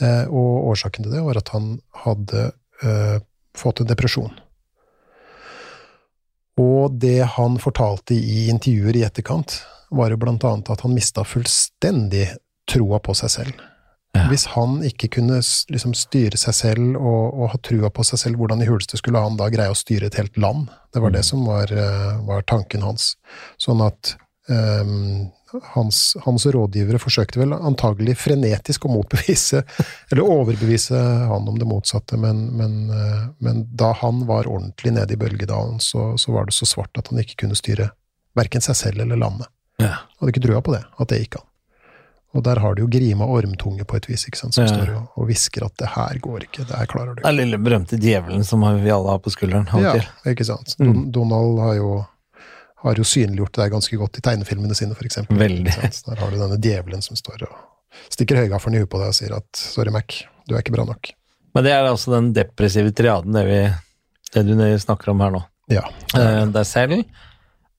Eh, 0.00 0.24
og 0.30 0.70
årsaken 0.72 1.04
til 1.04 1.18
det 1.18 1.26
var 1.26 1.42
at 1.42 1.52
han 1.52 1.74
hadde 2.06 2.48
eh, 2.80 3.18
fått 3.56 3.80
til 3.80 3.88
depresjon. 3.88 4.32
Og 6.60 6.94
det 7.02 7.20
han 7.34 7.58
fortalte 7.58 8.14
i 8.14 8.48
intervjuer 8.52 9.00
i 9.00 9.06
etterkant, 9.06 9.60
var 9.94 10.10
jo 10.10 10.18
blant 10.18 10.44
annet 10.46 10.70
at 10.70 10.82
han 10.84 10.94
mista 10.94 11.24
fullstendig 11.26 12.28
troa 12.70 13.00
på 13.02 13.14
seg 13.18 13.32
selv. 13.32 13.62
Ja. 14.14 14.28
Hvis 14.30 14.46
han 14.52 14.78
ikke 14.86 15.08
kunne 15.16 15.40
liksom 15.42 15.94
styre 15.98 16.38
seg 16.38 16.54
selv 16.54 16.98
og, 17.00 17.34
og 17.34 17.48
ha 17.50 17.58
trua 17.66 17.90
på 17.90 18.04
seg 18.06 18.20
selv, 18.22 18.38
hvordan 18.38 18.62
i 18.62 18.68
huleste 18.68 18.98
skulle 19.00 19.22
han 19.22 19.38
da 19.40 19.48
greie 19.50 19.72
å 19.72 19.78
styre 19.78 20.06
et 20.06 20.18
helt 20.20 20.38
land? 20.38 20.68
Det 20.94 21.02
var 21.02 21.14
det 21.14 21.24
som 21.26 21.42
var, 21.48 21.72
eh, 21.74 22.12
var 22.26 22.46
tanken 22.46 22.86
hans. 22.86 23.16
Sånn 23.58 23.82
at 23.82 24.14
ehm, 24.46 25.32
hans, 25.62 26.16
hans 26.24 26.46
rådgivere 26.46 26.98
forsøkte 26.98 27.40
vel 27.40 27.52
antagelig 27.54 28.16
frenetisk 28.18 28.84
å 28.86 28.92
motbevise, 28.94 29.62
eller 30.10 30.22
overbevise 30.26 30.98
han 31.30 31.48
om 31.48 31.58
det 31.60 31.68
motsatte, 31.70 32.16
men, 32.20 32.46
men, 32.58 32.76
eh, 32.90 33.24
men 33.38 33.64
da 33.76 33.92
han 34.00 34.26
var 34.26 34.48
ordentlig 34.50 34.92
nede 34.96 35.14
i 35.14 35.20
bølgedalen, 35.20 35.80
så, 35.80 36.12
så 36.18 36.32
var 36.36 36.46
det 36.50 36.56
så 36.56 36.66
svart 36.68 36.98
at 36.98 37.08
han 37.12 37.22
ikke 37.22 37.36
kunne 37.44 37.58
styre 37.58 37.90
verken 38.34 38.60
seg 38.64 38.76
selv 38.76 39.00
eller 39.04 39.16
landet. 39.20 39.50
Ja. 39.82 39.96
Hadde 40.20 40.32
ikke 40.34 40.46
trua 40.46 40.62
på 40.62 40.74
det, 40.76 40.84
at 40.98 41.10
det 41.10 41.20
gikk 41.24 41.40
an. 41.40 41.48
Og 42.34 42.42
der 42.42 42.58
har 42.58 42.74
du 42.74 42.80
jo 42.82 42.88
Grima 42.90 43.26
Ormtunge 43.30 43.84
på 43.86 43.94
et 43.94 44.08
vis, 44.10 44.24
ikke 44.26 44.40
sant, 44.40 44.56
som 44.56 44.64
Ja. 44.66 44.72
står 44.72 44.88
og, 44.96 45.02
og 45.14 45.28
hvisker 45.28 45.66
at 45.68 45.76
det 45.78 45.86
her 45.94 46.18
går 46.18 46.48
ikke, 46.48 46.64
det 46.66 46.74
her 46.80 46.88
klarer 46.90 47.12
du 47.14 47.20
ikke. 47.22 47.28
Den 47.30 47.36
lille 47.38 47.60
berømte 47.62 47.98
djevelen 48.02 48.42
som 48.42 48.64
vi 48.82 48.90
alle 48.90 49.12
har 49.12 49.20
på 49.22 49.30
skulderen 49.30 49.68
Ja, 49.78 49.92
ikke 50.26 50.46
sant. 50.48 50.74
Mm. 50.82 51.12
Donald 51.14 51.60
har 51.62 51.76
jo, 51.78 51.92
har 52.84 52.98
jo 53.00 53.04
synliggjort 53.08 53.56
det 53.56 53.70
ganske 53.72 53.96
godt 54.00 54.18
i 54.20 54.24
tegnefilmene 54.24 54.76
sine. 54.76 54.94
Veldig. 54.94 55.74
Der 55.74 56.20
har 56.20 56.30
du 56.30 56.36
denne 56.38 56.58
djevelen 56.60 57.02
som 57.04 57.16
står 57.16 57.46
og 57.48 57.54
stikker 58.12 58.42
høygaffelen 58.42 58.76
i 58.76 58.82
huet 58.82 58.90
på 58.92 59.00
deg 59.00 59.12
og 59.12 59.16
sier 59.16 59.36
at 59.36 59.48
'sorry, 59.56 59.90
Mac, 59.94 60.22
du 60.48 60.54
er 60.54 60.60
ikke 60.62 60.74
bra 60.76 60.84
nok'. 60.84 61.12
Men 61.54 61.64
det 61.64 61.72
er 61.72 61.86
altså 61.86 62.12
den 62.16 62.32
depressive 62.34 62.90
triaden, 62.92 63.32
det, 63.32 63.44
vi, 63.46 63.60
det 64.34 64.46
du 64.46 64.78
snakker 64.82 65.12
om 65.12 65.20
her 65.22 65.30
nå. 65.30 65.44
Ja. 65.70 65.84
Eh, 66.18 66.46
deg 66.50 66.66
selv, 66.66 67.04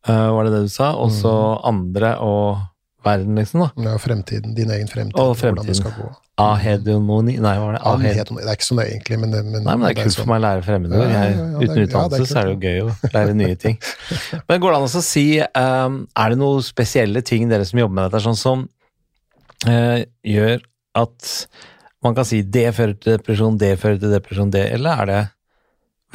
eh, 0.07 0.29
var 0.31 0.43
det 0.47 0.53
det 0.53 0.61
du 0.63 0.69
sa, 0.69 0.93
og 0.95 1.11
så 1.11 1.33
Mm. 1.59 1.67
andre 1.67 2.15
og 2.19 2.57
verden, 3.05 3.35
liksom, 3.39 3.61
da. 3.63 3.89
ja, 3.89 3.95
fremtiden, 4.01 4.55
din 4.57 4.71
egen 4.73 4.87
fremtid, 4.91 5.17
Og 5.21 5.35
hvordan 5.39 5.67
det 5.67 5.75
skal 5.77 5.93
gå. 5.95 6.07
Ahedemoni 6.41 7.37
Nei, 7.39 7.53
hva 7.55 7.67
var 7.69 7.75
det? 7.77 7.81
Ahed... 7.87 8.31
det 8.35 8.43
er 8.43 8.57
ikke 8.57 8.67
så 8.67 8.75
nøye, 8.75 8.89
egentlig, 8.91 9.19
men, 9.21 9.31
det- 9.31 9.43
men 9.45 9.61
Nei, 9.63 9.75
men 9.77 9.85
det 9.85 9.91
er 9.93 10.01
kult 10.03 10.17
for 10.19 10.31
meg 10.31 10.41
å 10.41 10.43
lære 10.45 10.65
fremmedord. 10.65 11.03
Ja, 11.13 11.21
ja, 11.21 11.29
ja, 11.29 11.45
det 11.45 11.69
Uten 11.69 11.83
utdannelse 11.85 12.27
så 12.31 12.39
er 12.41 12.49
det 12.49 12.55
jo 12.55 12.59
gøy 12.65 12.81
å 12.83 13.11
lære 13.13 13.35
nye 13.39 13.59
ting. 13.61 13.77
Men 14.49 14.63
går 14.63 14.73
det 14.75 14.79
an 14.81 14.87
å 14.89 15.03
si 15.05 15.23
um, 15.39 15.95
Er 16.11 16.33
det 16.33 16.39
noen 16.41 16.65
spesielle 16.65 17.21
ting 17.29 17.47
dere 17.51 17.67
som 17.69 17.79
jobber 17.79 17.95
med 17.95 18.09
dette, 18.09 18.23
sånn 18.25 18.39
som 18.41 18.65
uh, 19.69 20.01
gjør 20.27 20.65
at 20.99 21.31
man 22.03 22.17
kan 22.19 22.27
si 22.27 22.41
det 22.43 22.67
fører 22.75 22.97
til 22.99 23.15
depresjon, 23.15 23.55
det 23.61 23.71
fører 23.81 24.01
til 24.03 24.11
depresjon, 24.13 24.51
det, 24.53 24.65
eller 24.75 25.05
er 25.05 25.11
det 25.13 25.21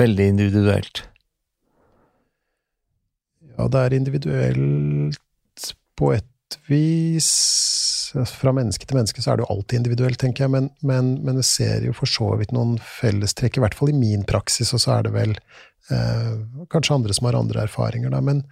veldig 0.04 0.26
individuelt? 0.34 1.02
Ja, 3.56 3.66
det 3.72 3.80
er 3.86 3.96
individuelt 3.96 5.18
på 5.98 6.12
et 6.14 6.28
vis. 6.70 7.30
Fra 8.26 8.52
menneske 8.56 8.86
til 8.88 8.98
menneske 8.98 9.22
så 9.22 9.32
er 9.32 9.38
det 9.38 9.44
jo 9.46 9.52
alltid 9.54 9.78
individuelt, 9.78 10.18
tenker 10.18 10.44
jeg, 10.46 10.50
men, 10.50 10.70
men, 10.82 11.12
men 11.24 11.38
jeg 11.38 11.46
ser 11.46 11.84
jo 11.86 11.94
for 11.94 12.10
så 12.10 12.32
vidt 12.40 12.54
noen 12.56 12.76
fellestrekk, 12.82 13.58
i 13.58 13.62
hvert 13.64 13.76
fall 13.78 13.92
i 13.92 13.98
min 13.98 14.24
praksis, 14.26 14.72
og 14.74 14.82
så 14.82 14.96
er 14.96 15.06
det 15.06 15.12
vel 15.14 15.36
eh, 15.94 16.32
kanskje 16.72 16.96
andre 16.96 17.14
som 17.14 17.28
har 17.30 17.38
andre 17.38 17.62
erfaringer, 17.68 18.10
da. 18.10 18.20
Men 18.24 18.42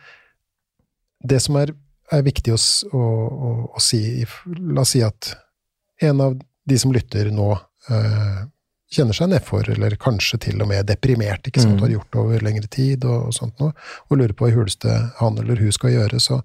det 1.27 1.41
som 1.43 1.59
er, 1.59 1.75
er 2.15 2.23
viktig 2.23 2.55
å, 2.55 2.61
å, 2.95 3.03
å, 3.03 3.51
å 3.75 3.83
si 3.83 4.03
La 4.71 4.85
oss 4.85 4.95
si 4.95 5.03
at 5.03 5.33
en 6.07 6.23
av 6.23 6.39
de 6.69 6.79
som 6.79 6.93
lytter 6.95 7.33
nå, 7.35 7.51
eh, 7.91 8.41
kjenner 8.95 9.17
seg 9.17 9.29
nedfor, 9.33 9.67
eller 9.75 9.99
kanskje 10.01 10.39
til 10.47 10.63
og 10.63 10.71
med 10.71 10.87
deprimert, 10.89 11.45
ikke 11.51 11.61
sant, 11.65 11.75
Mm. 11.77 11.83
har 11.83 11.91
gjort 11.97 12.13
det 12.13 12.21
over 12.23 12.45
lengre 12.47 12.69
tid, 12.71 13.05
og, 13.05 13.27
og 13.29 13.35
sånt 13.37 13.59
noe, 13.61 13.75
og 14.09 14.17
lurer 14.17 14.33
på 14.33 14.47
hva 14.47 14.53
i 14.53 14.57
huleste 14.57 14.95
han 15.19 15.37
eller 15.43 15.61
hun 15.61 15.75
skal 15.75 15.93
gjøre, 15.93 16.21
så 16.23 16.39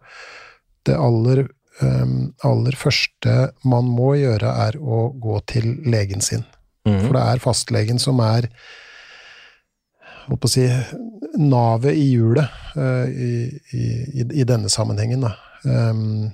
det 0.88 0.98
aller, 1.00 1.46
ehm, 1.82 2.34
aller 2.44 2.78
første 2.78 3.36
man 3.68 3.90
må 3.90 4.14
gjøre, 4.20 4.52
er 4.68 4.78
å 4.80 5.08
gå 5.20 5.40
til 5.50 5.76
legen 5.90 6.22
sin. 6.22 6.46
Mm. 6.88 7.00
For 7.06 7.16
det 7.16 7.24
er 7.24 7.44
fastlegen 7.44 8.02
som 8.02 8.20
er 8.24 8.50
holdt 10.28 10.44
på 10.44 10.50
å 10.50 10.52
si, 10.52 10.68
navet 11.40 11.98
i 11.98 12.06
hjulet 12.14 12.48
uh, 12.78 13.08
i, 13.10 13.50
i, 13.76 13.84
i, 14.24 14.46
denne 14.48 14.70
sammenhengen. 14.72 15.26
Ehm, 15.68 16.32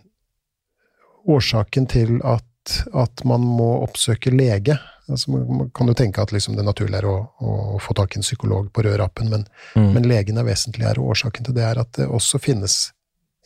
årsaken 1.29 1.87
til 1.89 2.19
at, 2.25 2.75
at 2.93 3.23
man 3.27 3.45
må 3.45 3.79
oppsøke 3.85 4.33
lege 4.33 4.77
altså 5.09 5.31
Man 5.31 5.71
kan 5.73 5.89
jo 5.89 5.95
tenke 5.97 6.21
at 6.21 6.29
liksom 6.29 6.53
det 6.53 6.63
naturlige 6.67 6.99
er 7.01 7.07
å, 7.09 7.15
å 7.41 7.77
få 7.81 7.95
tak 7.97 8.13
i 8.13 8.19
en 8.19 8.25
psykolog 8.25 8.67
på 8.73 8.83
rørappen 8.85 9.31
men, 9.31 9.47
Mm. 9.75 9.93
men 9.93 10.07
legen 10.07 10.37
er 10.37 10.47
vesentlig 10.47 10.85
her, 10.87 10.99
og 10.99 11.13
årsaken 11.13 11.45
til 11.45 11.53
det 11.53 11.63
er 11.65 11.79
at 11.81 11.91
det 11.97 12.07
også 12.09 12.39
finnes 12.41 12.91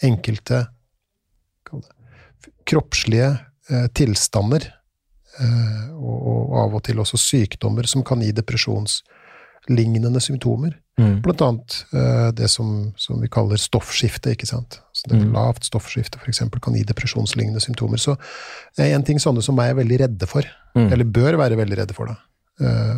enkelte 0.03 0.65
kroppslige 2.67 3.29
eh, 3.69 3.87
tilstander, 3.95 4.67
eh, 5.39 5.83
og, 5.95 6.55
av 6.63 6.77
og 6.77 6.83
til 6.85 7.01
også 7.03 7.19
sykdommer, 7.19 7.87
som 7.89 8.03
kan 8.05 8.21
gi 8.23 8.31
depresjonslignende 8.35 10.21
symptomer. 10.23 10.75
Mm. 10.99 11.21
Blant 11.25 11.41
annet 11.41 11.77
eh, 11.95 12.27
det 12.37 12.49
som, 12.53 12.91
som 13.01 13.21
vi 13.21 13.29
kaller 13.33 13.57
stoffskifte, 13.61 14.35
ikke 14.35 14.49
sant. 14.49 14.79
Så 14.93 15.09
det 15.09 15.21
Mm. 15.23 15.31
Lavt 15.33 15.65
stoffskifte 15.65 16.19
for 16.19 16.29
eksempel, 16.29 16.61
kan 16.61 16.75
gi 16.77 16.83
depresjonslignende 16.85 17.61
symptomer. 17.63 17.97
Så 17.97 18.17
en 18.77 19.03
ting 19.03 19.17
sånne 19.21 19.41
som 19.41 19.55
meg 19.57 19.71
er 19.71 19.81
veldig 19.81 19.99
redde 20.07 20.29
for, 20.29 20.43
Mm. 20.75 20.91
eller 20.91 21.05
bør 21.05 21.37
være 21.37 21.57
veldig 21.57 21.77
redde 21.77 21.93
for, 21.93 22.07
da, 22.09 22.15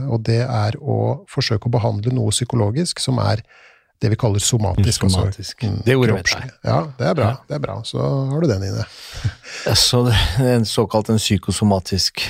og 0.07 0.23
det 0.23 0.41
er 0.47 0.77
å 0.79 1.25
forsøke 1.27 1.67
å 1.67 1.71
behandle 1.71 2.13
noe 2.13 2.31
psykologisk 2.31 2.99
som 3.03 3.19
er 3.19 3.41
det 4.01 4.09
vi 4.11 4.15
kaller 4.19 4.39
somatisk. 4.43 5.03
altså, 5.03 5.19
Somatisk. 5.19 5.63
mm, 5.63 5.77
Det 5.85 5.95
ordet 5.95 6.15
vet 6.17 6.31
jeg. 6.33 6.49
Ja, 6.67 6.79
det 6.97 7.07
er 7.07 7.13
bra. 7.15 7.29
Ja. 7.31 7.35
det 7.47 7.55
er 7.55 7.59
bra. 7.63 7.75
Så 7.83 7.99
har 8.31 8.41
du 8.41 8.47
den 8.47 8.63
inne. 8.67 8.85
Så 9.75 10.03
det 10.09 10.15
er 10.43 10.55
en 10.57 10.65
såkalt 10.65 11.09
en 11.09 11.17
psykosomatisk 11.21 12.25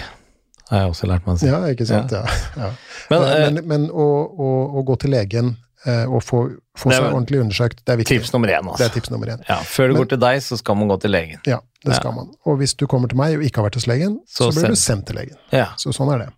har 0.69 0.79
jeg 0.81 0.89
også 0.95 1.07
lært 1.09 1.25
meg 1.27 1.35
å 1.35 1.37
si. 1.41 1.45
Ja, 1.45 1.59
ikke 1.69 1.85
sant? 1.85 2.11
Ja. 2.11 2.23
ja. 2.57 2.69
Men, 3.11 3.21
Men, 3.21 3.27
eh, 3.29 3.51
men, 3.53 3.67
men 3.69 3.83
å, 3.93 4.05
å, 4.33 4.47
å 4.79 4.81
gå 4.87 4.95
til 5.03 5.11
legen 5.13 5.51
eh, 5.85 6.05
og 6.09 6.23
få, 6.25 6.39
få 6.77 6.89
seg 6.89 7.03
ordentlig 7.11 7.43
undersøkt, 7.43 7.83
det 7.85 7.93
er 7.93 7.99
viktig. 7.99 8.17
tips 8.17 8.31
nummer 8.33 8.49
én, 8.49 8.63
Det 8.65 8.71
altså. 8.71 8.87
er 8.87 8.93
tips 8.95 9.11
nummer 9.13 9.29
én. 9.29 9.43
Ja, 9.45 9.59
før 9.61 9.83
det 9.91 9.93
Men- 9.93 9.99
går 10.01 10.09
til 10.15 10.21
deg, 10.23 10.39
så 10.41 10.57
skal 10.57 10.79
man 10.79 10.89
gå 10.89 10.97
til 11.03 11.13
legen. 11.13 11.43
Ja, 11.45 11.59
det 11.85 11.99
skal 11.99 12.15
man. 12.17 12.31
Og 12.49 12.57
hvis 12.57 12.73
du 12.73 12.87
kommer 12.89 13.07
til 13.13 13.17
meg 13.21 13.37
og 13.37 13.45
ikke 13.45 13.61
har 13.61 13.67
vært 13.69 13.77
hos 13.77 13.85
legen, 13.91 14.17
Så 14.25 14.49
så, 14.49 14.55
blir 14.57 14.73
du 14.73 14.79
sendt 14.81 15.05
til 15.11 15.19
legen. 15.21 15.37
Ja. 15.53 15.67
Så 15.77 15.93
sånn 15.93 16.09
er 16.15 16.23
det. 16.25 16.31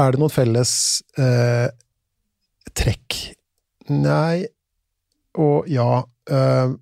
Er 0.00 0.10
det 0.16 0.20
noen 0.24 0.32
felles 0.32 1.02
eh, 1.20 1.68
trekk? 2.74 3.18
Nei 3.92 4.46
og 5.40 5.68
ja. 5.70 6.04
Eh, 6.30 6.74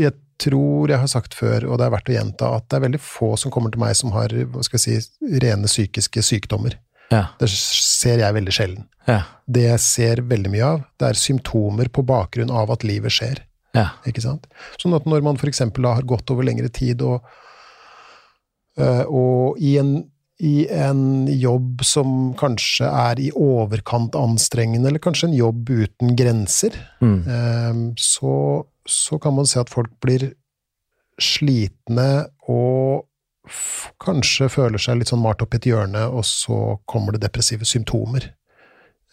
jeg 0.00 0.14
tror 0.42 0.90
jeg 0.90 0.98
har 0.98 1.10
sagt 1.10 1.36
før, 1.36 1.68
og 1.68 1.78
det 1.78 1.86
er 1.86 1.92
verdt 1.94 2.08
å 2.10 2.14
gjenta, 2.16 2.48
at 2.56 2.64
det 2.70 2.78
er 2.78 2.86
veldig 2.86 3.02
få 3.04 3.34
som 3.38 3.52
kommer 3.54 3.72
til 3.72 3.82
meg 3.82 3.94
som 3.98 4.14
har 4.16 4.32
hva 4.32 4.64
skal 4.66 4.80
jeg 4.80 5.04
si, 5.04 5.36
rene 5.44 5.70
psykiske 5.70 6.24
sykdommer. 6.24 6.78
Ja. 7.12 7.26
Det 7.38 7.50
ser 7.52 8.22
jeg 8.22 8.34
veldig 8.34 8.54
sjelden. 8.56 8.88
Ja. 9.06 9.20
Det 9.44 9.66
jeg 9.66 9.82
ser 9.84 10.22
veldig 10.30 10.52
mye 10.54 10.68
av, 10.68 10.84
det 10.98 11.10
er 11.10 11.20
symptomer 11.20 11.90
på 11.92 12.04
bakgrunn 12.08 12.52
av 12.54 12.72
at 12.74 12.86
livet 12.88 13.14
skjer. 13.14 13.42
Ja. 13.76 13.90
Ikke 14.08 14.24
sant? 14.24 14.48
Sånn 14.80 14.96
at 14.96 15.06
når 15.08 15.24
man 15.24 15.40
eksempel 15.48 15.86
har 15.88 16.08
gått 16.08 16.30
over 16.32 16.46
lengre 16.48 16.72
tid 16.72 17.04
og, 17.04 17.28
øh, 18.80 19.04
og 19.08 19.60
i, 19.60 19.76
en, 19.80 19.94
i 20.42 20.66
en 20.74 21.28
jobb 21.30 21.84
som 21.86 22.32
kanskje 22.40 22.88
er 22.88 23.20
i 23.22 23.28
overkant 23.38 24.16
anstrengende, 24.18 24.88
eller 24.90 24.98
kanskje 25.02 25.28
en 25.30 25.36
jobb 25.38 25.70
uten 25.70 26.16
grenser, 26.18 26.74
Mm. 27.00 27.20
eh, 27.28 27.80
så, 27.98 28.64
så 28.88 29.18
kan 29.22 29.34
man 29.38 29.46
se 29.46 29.60
at 29.62 29.70
folk 29.70 29.92
blir 30.02 30.32
slitne 31.22 32.26
og 32.50 33.06
kanskje 34.02 34.48
føler 34.50 34.78
seg 34.82 34.98
litt 35.00 35.10
sånn 35.12 35.22
malt 35.22 35.42
opp 35.42 35.54
i 35.54 35.58
et 35.60 35.66
hjørne, 35.70 36.04
og 36.10 36.24
så 36.26 36.78
kommer 36.90 37.12
det 37.14 37.22
depressive 37.24 37.66
symptomer. 37.66 38.30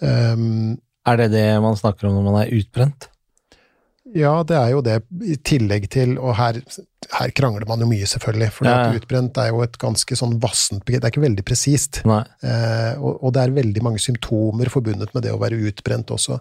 Um, 0.02 0.78
Er 1.06 1.18
det 1.18 1.32
det 1.34 1.62
man 1.62 1.76
snakker 1.76 2.08
om 2.08 2.14
når 2.20 2.24
man 2.32 2.42
er 2.44 2.52
utbrent? 2.56 3.10
Ja, 4.16 4.32
det 4.48 4.56
er 4.58 4.70
jo 4.74 4.80
det, 4.86 4.96
i 5.22 5.36
tillegg 5.46 5.86
til 5.94 6.16
Og 6.18 6.32
her, 6.38 6.58
her 7.14 7.34
krangler 7.38 7.68
man 7.70 7.84
jo 7.84 7.88
mye, 7.90 8.08
selvfølgelig. 8.10 8.50
For 8.56 8.68
Ja, 8.70 8.78
ja. 8.88 8.98
utbrent 8.98 9.38
er 9.38 9.52
jo 9.52 9.62
et 9.66 9.78
ganske 9.82 10.18
sånn 10.18 10.38
vassent 10.42 10.84
begrep. 10.86 11.04
Det 11.04 11.10
er 11.10 11.14
ikke 11.14 11.26
veldig 11.26 11.46
presist. 11.46 12.02
Eh, 12.46 12.94
og, 12.98 13.20
og 13.24 13.34
det 13.36 13.44
er 13.44 13.56
veldig 13.60 13.84
mange 13.86 14.02
symptomer 14.04 14.72
forbundet 14.74 15.14
med 15.14 15.26
det 15.28 15.34
å 15.36 15.42
være 15.42 15.60
utbrent 15.70 16.14
også. 16.16 16.40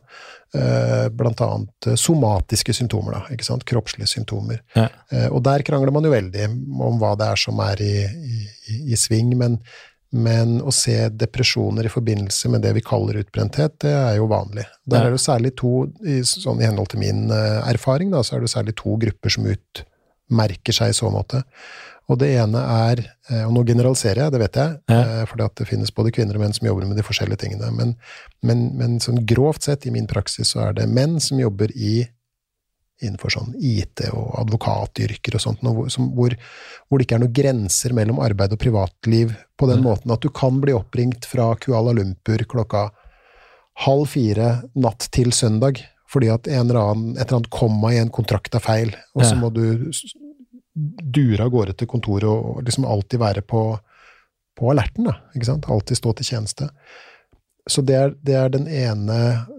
Eh, 0.56 1.08
blant 1.12 1.44
annet 1.44 1.90
eh, 1.92 1.98
somatiske 2.00 2.72
symptomer, 2.76 3.18
da. 3.18 3.22
Ikke 3.34 3.48
sant? 3.48 3.66
Kroppslige 3.68 4.08
symptomer. 4.08 4.62
Ja. 4.78 4.88
Eh, 5.12 5.28
og 5.28 5.42
der 5.46 5.64
krangler 5.66 5.92
man 5.94 6.08
jo 6.08 6.14
veldig 6.14 6.48
om 6.88 6.98
hva 7.02 7.14
det 7.20 7.32
er 7.34 7.44
som 7.44 7.60
er 7.64 7.84
i, 7.84 7.94
i, 8.08 8.40
i, 8.72 8.80
i 8.94 9.00
sving. 9.00 9.34
Men, 9.38 9.60
men 10.10 10.58
å 10.64 10.72
se 10.72 10.94
depresjoner 11.12 11.84
i 11.84 11.92
forbindelse 11.92 12.48
med 12.48 12.62
det 12.64 12.72
vi 12.78 12.84
kaller 12.84 13.18
utbrenthet, 13.20 13.74
det 13.84 13.92
er 13.92 14.14
jo 14.16 14.28
vanlig. 14.30 14.64
Der 14.88 15.04
er 15.04 15.12
det 15.12 15.20
særlig 15.20 15.52
to, 15.60 15.82
i, 16.00 16.22
sånn 16.24 16.62
i 16.62 16.68
henhold 16.68 16.88
til 16.94 17.02
min 17.02 17.26
eh, 17.34 17.60
erfaring, 17.68 18.10
da, 18.14 18.22
så 18.24 18.38
er 18.38 18.44
det 18.46 18.52
særlig 18.54 18.74
to 18.80 18.96
grupper 19.02 19.34
som 19.34 19.44
utmerker 19.52 20.72
seg 20.72 20.94
i 20.94 20.96
så 20.96 21.10
måte. 21.12 21.42
Og 22.08 22.16
det 22.22 22.30
ene 22.40 22.62
er, 22.88 23.02
eh, 23.28 23.44
og 23.44 23.52
nå 23.52 23.66
generaliserer 23.68 24.22
jeg, 24.24 24.32
det 24.32 24.40
vet 24.46 24.56
jeg, 24.62 24.76
Ja. 24.88 25.26
for 25.28 25.36
det 25.44 25.68
finnes 25.68 25.92
både 25.92 26.12
kvinner 26.16 26.38
og 26.38 26.46
menn 26.46 26.56
som 26.56 26.66
jobber 26.70 26.88
med 26.88 26.96
de 26.96 27.04
forskjellige 27.04 27.44
tingene, 27.44 27.68
men, 27.76 27.96
men, 28.40 28.70
men 28.80 28.96
sånn 29.04 29.26
grovt 29.28 29.68
sett 29.68 29.84
i 29.84 29.92
min 29.92 30.08
praksis 30.08 30.54
så 30.54 30.70
er 30.70 30.78
det 30.80 30.88
menn 30.88 31.20
som 31.20 31.38
jobber 31.38 31.68
i 31.76 32.08
innenfor 33.02 33.30
sånn 33.30 33.52
IT 33.60 34.02
og 34.12 34.32
advokatyrker 34.40 35.36
og 35.38 35.40
sånt, 35.44 35.60
hvor, 35.62 35.88
som, 35.92 36.08
hvor, 36.16 36.34
hvor 36.88 36.98
det 36.98 37.06
ikke 37.06 37.18
er 37.18 37.22
noen 37.24 37.36
grenser 37.36 37.94
mellom 37.94 38.18
arbeid 38.24 38.52
og 38.56 38.58
privatliv 38.62 39.36
på 39.58 39.68
den 39.70 39.78
Mm. 39.82 39.86
måten 39.90 40.10
at 40.14 40.20
du 40.24 40.28
kan 40.30 40.60
bli 40.60 40.72
oppringt 40.74 41.24
fra 41.30 41.52
Kuala 41.56 41.92
Lumpur 41.94 42.42
klokka 42.50 42.88
halv 43.86 44.08
fire 44.10 44.62
natt 44.74 45.08
til 45.14 45.30
søndag 45.32 45.84
fordi 46.08 46.30
at 46.32 46.48
en 46.48 46.70
eller 46.70 46.80
annen, 46.80 47.10
et 47.18 47.26
eller 47.26 47.36
annet 47.42 47.50
komma 47.52 47.90
i 47.92 47.98
en 48.00 48.08
kontrakt 48.10 48.54
er 48.56 48.60
feil, 48.64 48.94
og 49.14 49.22
så 49.22 49.34
Ja. 49.34 49.40
må 49.42 49.50
du 49.52 49.90
dure 50.74 51.44
av 51.44 51.50
gårde 51.52 51.74
til 51.76 51.86
kontoret 51.90 52.24
og 52.30 52.62
liksom 52.64 52.86
alltid 52.88 53.20
være 53.20 53.42
på, 53.42 53.62
på 54.56 54.70
alerten, 54.72 55.04
da, 55.04 55.18
ikke 55.36 55.44
sant? 55.50 55.68
Alltid 55.68 55.98
stå 55.98 56.14
til 56.16 56.24
tjeneste. 56.30 56.70
Så 57.68 57.84
det 57.84 57.96
er, 57.96 58.14
det 58.24 58.34
er 58.40 58.48
den 58.52 58.66
ene, 58.66 59.18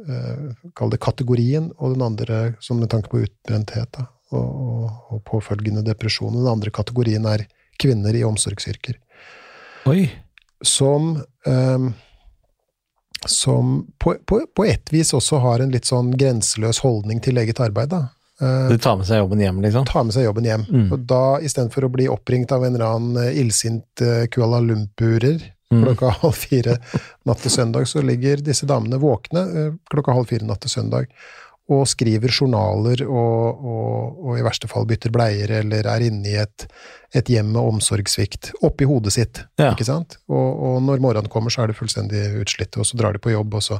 eh, 0.10 0.69
kall 0.78 0.89
det 0.89 1.02
kategorien, 1.06 1.69
og 1.78 1.93
den 1.93 2.06
andre, 2.06 2.39
som 2.60 2.80
med 2.82 2.89
tanke 2.89 3.12
på 3.12 3.22
utbrenthet, 3.28 3.91
da, 3.98 4.08
og, 4.34 4.50
og, 4.50 5.00
og 5.13 5.24
påfølgende 5.30 5.86
depresjon. 5.86 6.34
Den 6.38 6.50
andre 6.50 6.74
kategorien 6.74 7.26
er 7.30 7.45
kvinner 7.80 8.15
i 8.17 8.26
omsorgsyrker 8.28 8.98
Oi. 9.88 10.10
som 10.65 11.13
um, 11.48 11.93
som 13.28 13.88
på, 13.98 14.15
på, 14.26 14.41
på 14.56 14.65
et 14.65 14.93
vis 14.93 15.13
også 15.13 15.39
har 15.43 15.60
en 15.60 15.72
litt 15.74 15.88
sånn 15.89 16.13
grenseløs 16.17 16.80
holdning 16.84 17.19
til 17.24 17.39
eget 17.41 17.60
arbeid. 17.60 17.91
da. 17.91 18.06
Eh, 18.41 18.69
Du 18.72 18.78
tar 18.80 18.98
med 19.00 19.08
seg 19.10 19.19
jobben 19.19 19.41
hjem, 19.43 19.62
liksom? 19.65 19.88
Tar 19.89 20.06
med 20.08 20.15
seg 20.15 20.28
jobben 20.28 20.48
hjem. 20.48 20.65
Mm. 20.69 20.86
Og 20.95 21.06
da, 21.10 21.24
istedenfor 21.43 21.88
å 21.88 21.91
bli 21.93 22.08
oppringt 22.12 22.54
av 22.56 22.63
en 22.63 22.78
eller 22.78 22.88
annen 22.88 23.34
illsint 23.41 24.04
eh, 24.06 24.26
Kuala 24.32 24.62
Lumpurer. 24.63 25.41
Klokka 25.70 26.14
halv 26.24 26.40
fire 26.40 26.80
natt 27.30 27.44
til 27.46 27.54
søndag, 27.54 27.88
så 27.88 28.02
ligger 28.06 28.42
disse 28.46 28.68
damene 28.70 29.02
våkne 29.02 29.46
eh, 29.50 29.78
klokka 29.92 30.18
halv 30.18 30.32
fire 30.32 30.48
natt 30.50 30.66
til 30.66 30.74
søndag 30.78 31.12
og 31.70 31.86
skriver 31.86 32.34
journaler 32.34 33.04
og, 33.06 33.60
og, 33.62 34.22
og 34.26 34.40
i 34.40 34.46
verste 34.46 34.70
fall 34.70 34.88
bytter 34.90 35.14
bleier 35.14 35.52
eller 35.60 35.86
er 35.92 36.06
inne 36.08 36.32
i 36.32 36.38
et, 36.42 36.66
et 37.14 37.30
hjem 37.30 37.52
med 37.54 37.62
omsorgssvikt 37.62 38.52
oppi 38.66 38.88
hodet 38.90 39.14
sitt. 39.14 39.44
Ja. 39.62 39.72
ikke 39.76 39.86
sant? 39.86 40.18
Og, 40.32 40.48
og 40.66 40.80
når 40.88 41.04
morgenen 41.04 41.30
kommer, 41.30 41.54
så 41.54 41.64
er 41.64 41.72
det 41.72 41.78
fullstendig 41.78 42.24
utslitte, 42.42 42.82
og 42.82 42.90
så 42.90 42.98
drar 42.98 43.14
de 43.14 43.22
på 43.22 43.36
jobb, 43.36 43.60
og 43.60 43.66
så, 43.68 43.78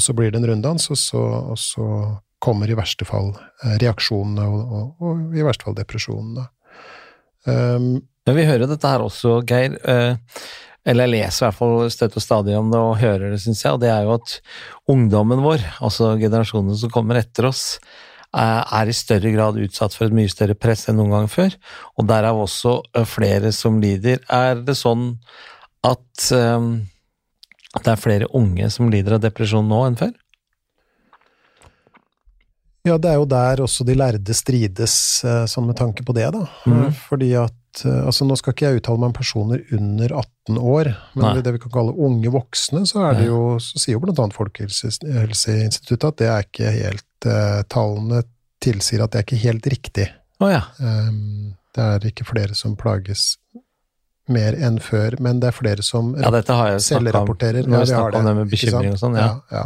så 0.00 0.16
blir 0.16 0.32
det 0.32 0.40
en 0.40 0.48
runddans, 0.54 0.88
og 0.88 1.00
så, 1.00 1.22
så 1.60 1.88
kommer 2.42 2.70
i 2.72 2.78
verste 2.78 3.06
fall 3.08 3.34
eh, 3.36 3.76
reaksjonene, 3.84 4.48
og, 4.48 5.36
i 5.36 5.44
verste 5.44 5.68
fall 5.68 5.76
depresjonene. 5.76 6.48
Um, 7.44 7.94
Men 8.24 8.38
vi 8.38 8.48
hører 8.48 8.70
dette 8.70 8.88
her 8.88 9.04
også, 9.04 9.40
Geir. 9.44 9.76
eh, 9.84 10.16
Eller 10.82 11.06
jeg 11.06 11.14
leser 11.14 11.44
i 11.44 11.46
hvert 11.46 11.58
fall 11.60 11.90
støtt 11.94 12.16
og 12.18 12.24
stadig 12.24 12.54
om 12.58 12.70
det 12.72 12.78
og 12.82 12.96
hører 12.98 13.30
det, 13.30 13.42
syns 13.44 13.62
jeg. 13.62 13.76
Og 13.76 13.82
det 13.82 13.90
er 13.92 14.06
jo 14.06 14.16
at 14.16 14.38
ungdommen 14.90 15.44
vår, 15.44 15.62
altså 15.84 16.16
generasjonen 16.18 16.78
som 16.78 16.90
kommer 16.90 17.20
etter 17.20 17.46
oss, 17.52 17.78
eh, 18.34 18.62
er 18.80 18.90
i 18.90 18.96
større 18.96 19.30
grad 19.34 19.60
utsatt 19.62 19.94
for 19.94 20.08
et 20.08 20.16
mye 20.16 20.32
større 20.32 20.58
press 20.58 20.88
enn 20.90 20.98
noen 20.98 21.14
gang 21.14 21.30
før. 21.30 21.54
Og 21.94 22.08
derav 22.10 22.40
også 22.42 22.80
eh, 22.98 23.06
flere 23.06 23.54
som 23.54 23.78
lider. 23.82 24.24
Er 24.26 24.64
det 24.66 24.74
sånn 24.80 25.12
at 25.86 26.26
um, 26.34 26.74
det 27.78 27.94
er 27.94 28.02
flere 28.02 28.30
unge 28.38 28.68
som 28.70 28.90
lider 28.90 29.16
av 29.16 29.22
depresjon 29.22 29.66
nå 29.66 29.80
enn 29.86 30.02
før? 30.02 30.12
Ja, 32.82 32.98
det 32.98 33.12
er 33.12 33.20
jo 33.20 33.26
der 33.30 33.62
også 33.62 33.86
de 33.86 33.94
lærde 33.94 34.34
strides, 34.34 34.94
sånn 35.22 35.68
med 35.68 35.78
tanke 35.78 36.02
på 36.02 36.14
det, 36.16 36.26
da. 36.34 36.46
Eh, 36.66 36.88
Fordi 37.06 37.28
at 37.38 37.54
Altså, 37.80 38.26
nå 38.28 38.36
skal 38.36 38.52
ikke 38.52 38.68
jeg 38.68 38.82
uttale 38.82 39.00
meg 39.00 39.10
om 39.10 39.16
personer 39.16 39.62
under 39.72 40.12
18 40.20 40.58
år, 40.60 40.90
men 41.16 41.24
Nei. 41.24 41.42
det 41.46 41.54
vi 41.54 41.62
kan 41.62 41.72
kalle 41.72 41.94
unge 41.96 42.32
voksne, 42.34 42.82
så 42.88 43.06
er 43.08 43.20
det 43.20 43.26
jo 43.30 43.56
Så 43.64 43.80
sier 43.80 43.96
jo 43.96 44.02
annet 44.12 44.36
Folkehelseinstituttet 44.36 46.08
at 46.10 46.18
det 46.20 46.28
er 46.28 46.44
ikke 46.44 46.74
helt 46.76 47.28
uh, 47.30 47.62
Tallene 47.72 48.22
tilsier 48.62 49.02
at 49.02 49.14
det 49.14 49.22
er 49.22 49.26
ikke 49.26 49.40
helt 49.46 49.66
riktig. 49.72 50.06
Oh, 50.42 50.50
ja. 50.52 50.66
Um, 50.78 51.54
det 51.72 51.86
er 51.96 52.06
ikke 52.10 52.28
flere 52.28 52.54
som 52.58 52.76
plages 52.76 53.38
mer 54.32 54.54
enn 54.54 54.78
før, 54.82 55.16
men 55.22 55.40
det 55.42 55.50
er 55.50 55.56
flere 55.56 55.84
som 55.86 56.12
ja. 56.18 56.30
Dette 56.34 56.54
har 56.56 56.74
jeg 56.74 56.84
selvrapporterer. 56.86 57.64
om. 57.66 57.74
Ja, 57.74 57.84
vi 57.88 57.96
har 57.96 58.12
det, 58.12 58.20
om 58.20 58.28
det 58.28 58.34
med 58.38 58.52
bekymring 58.52 58.94
og 58.94 59.00
sånn. 59.00 59.16
Ja. 59.18 59.30
Ja. 59.52 59.64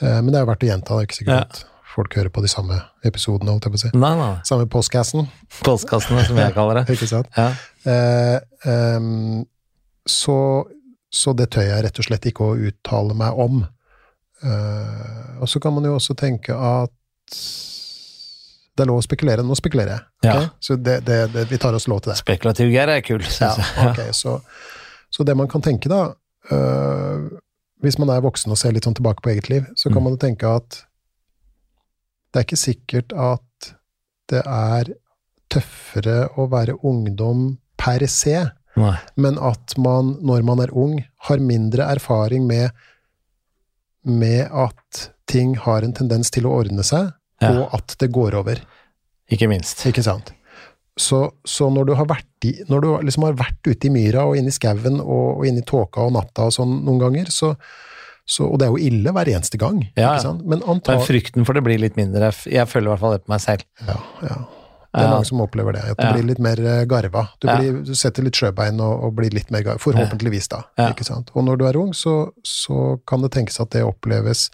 Eh, 0.00 0.20
Men 0.22 0.32
det 0.32 0.40
er 0.40 0.48
verdt 0.48 0.64
å 0.64 0.70
gjenta, 0.70 0.96
det 0.96 1.04
er 1.04 1.10
ikke 1.10 1.18
sikkert 1.20 1.60
Ja. 1.62 1.74
Folk 1.98 2.14
hører 2.14 2.30
på 2.30 2.42
de 2.44 2.48
samme 2.52 2.78
episodene, 3.08 3.50
holdt 3.50 3.66
jeg 3.66 3.74
på 3.74 3.78
å 3.80 3.82
si. 3.84 3.90
Nei, 3.98 4.12
nei. 4.20 4.30
Samme 4.46 4.68
postkassen, 4.70 5.26
Postkassene, 5.66 6.22
som 6.28 6.38
jeg 6.38 6.54
kaller 6.58 6.80
det. 6.80 6.94
ikke 6.94 7.08
sant. 7.10 7.30
Ja. 7.36 7.48
Eh, 7.90 8.38
ehm, 8.70 9.40
så, 10.08 10.36
så 11.10 11.34
det 11.36 11.50
tør 11.56 11.66
jeg 11.66 11.84
rett 11.88 11.98
og 12.00 12.06
slett 12.06 12.28
ikke 12.30 12.46
å 12.46 12.54
uttale 12.70 13.16
meg 13.18 13.40
om. 13.42 13.64
Eh, 14.46 15.40
og 15.42 15.50
så 15.50 15.58
kan 15.60 15.74
man 15.74 15.84
jo 15.90 15.96
også 15.98 16.14
tenke 16.18 16.54
at 16.54 16.94
det 18.78 18.84
er 18.84 18.90
lov 18.92 19.00
å 19.00 19.04
spekulere. 19.04 19.42
Nå 19.42 19.56
spekulerer 19.58 19.90
jeg. 19.96 20.04
Okay? 20.22 20.44
Ja. 20.46 20.54
Så 20.62 20.76
det, 20.78 21.00
det, 21.08 21.18
det, 21.34 21.46
vi 21.50 21.58
tar 21.60 21.74
oss 21.74 21.88
lov 21.90 22.04
til 22.04 22.12
det. 22.12 22.18
Spekulativ 22.20 22.70
Geir 22.70 22.92
er 22.94 23.02
kul, 23.02 23.24
Ja, 23.26 23.50
syns 23.56 23.58
jeg. 23.58 23.88
ok, 23.90 24.00
så, 24.14 24.36
så 25.10 25.26
det 25.26 25.34
man 25.38 25.50
kan 25.50 25.64
tenke 25.66 25.90
da, 25.90 26.04
øh, 26.54 27.26
hvis 27.82 27.98
man 27.98 28.10
er 28.14 28.22
voksen 28.24 28.54
og 28.54 28.58
ser 28.60 28.72
litt 28.74 28.86
sånn 28.86 28.94
tilbake 28.98 29.22
på 29.24 29.32
eget 29.34 29.50
liv, 29.50 29.66
så 29.78 29.90
kan 29.90 29.98
Mm. 29.98 30.04
man 30.08 30.14
jo 30.16 30.22
tenke 30.22 30.46
at 30.60 30.84
det 32.32 32.40
er 32.40 32.46
ikke 32.46 32.60
sikkert 32.60 33.12
at 33.16 33.70
det 34.28 34.42
er 34.44 34.90
tøffere 35.48 36.26
å 36.36 36.44
være 36.52 36.74
ungdom 36.84 37.54
per 37.80 38.04
se 38.12 38.36
Nei. 38.78 38.94
men 39.16 39.38
at 39.40 39.74
man, 39.80 40.16
når 40.20 40.44
man 40.44 40.60
er 40.60 40.72
ung, 40.76 40.98
har 41.28 41.40
mindre 41.42 41.86
erfaring 41.94 42.44
med, 42.46 42.70
med 44.04 44.48
at 44.52 45.08
ting 45.28 45.56
har 45.64 45.82
en 45.84 45.94
tendens 45.96 46.30
til 46.34 46.46
å 46.48 46.52
ordne 46.60 46.84
seg, 46.86 47.12
Ja. 47.40 47.52
og 47.54 47.74
at 47.76 47.94
det 48.00 48.10
går 48.12 48.34
over. 48.34 48.60
Ikke 49.30 49.48
minst. 49.48 49.84
Ikke 49.86 50.02
sant? 50.02 50.32
Så, 50.98 51.30
så 51.46 51.68
når 51.70 51.84
du 51.86 51.92
har 51.94 52.06
vært, 52.10 52.26
i, 52.44 52.56
når 52.68 52.80
du 52.82 52.88
liksom 53.06 53.22
har 53.28 53.36
vært 53.38 53.68
ute 53.68 53.86
i 53.86 53.90
myra 53.94 54.24
og 54.26 54.36
inne 54.40 54.50
i 54.50 54.54
skauen 54.56 54.98
og, 55.00 55.38
og 55.38 55.44
inne 55.46 55.62
i 55.62 55.66
tåka 55.66 56.02
og 56.02 56.16
natta 56.16 56.48
og 56.48 56.54
sånn 56.56 56.72
noen 56.84 56.98
ganger, 56.98 57.30
så, 57.30 57.52
så 58.28 58.44
Og 58.44 58.58
det 58.60 58.66
er 58.68 58.74
jo 58.74 58.78
ille 58.90 59.12
hver 59.16 59.30
eneste 59.32 59.56
gang, 59.60 59.80
Ja, 59.96 60.12
ikke 60.14 60.26
sant? 60.26 60.42
Men 60.44 60.60
Men 60.60 61.00
frykten 61.06 61.46
for 61.48 61.56
det 61.56 61.62
blir 61.64 61.80
litt 61.80 61.96
mindre. 61.96 62.28
Jeg 62.44 62.68
føler 62.68 62.90
i 62.90 62.92
hvert 62.92 63.00
fall 63.00 63.14
det 63.16 63.24
på 63.24 63.32
meg 63.32 63.40
selv. 63.40 63.64
Ja, 63.86 63.96
ja. 64.22 64.36
Det 64.98 65.04
er 65.04 65.10
mange 65.12 65.26
som 65.28 65.40
opplever 65.44 65.72
det. 65.76 65.82
At 65.92 65.98
du 66.00 66.06
blir 66.16 66.24
litt 66.26 66.38
mer 66.42 66.58
eh, 66.64 66.84
garva. 66.88 67.26
Du, 67.40 67.46
blir, 67.46 67.82
du 67.84 67.94
setter 67.94 68.24
litt 68.24 68.34
sjøbein 68.40 68.80
og, 68.80 69.04
og 69.04 69.12
blir 69.18 69.30
litt 69.36 69.50
mer 69.54 69.62
garva. 69.62 69.78
Forhåpentligvis, 69.84 70.48
da. 70.48 70.62
Og 71.34 71.44
når 71.44 71.56
du 71.60 71.66
er 71.68 71.76
ung, 71.76 71.92
så, 71.94 72.32
så 72.42 72.96
kan 73.06 73.22
det 73.22 73.30
tenkes 73.36 73.60
at 73.60 73.70
det 73.76 73.84
oppleves 73.84 74.48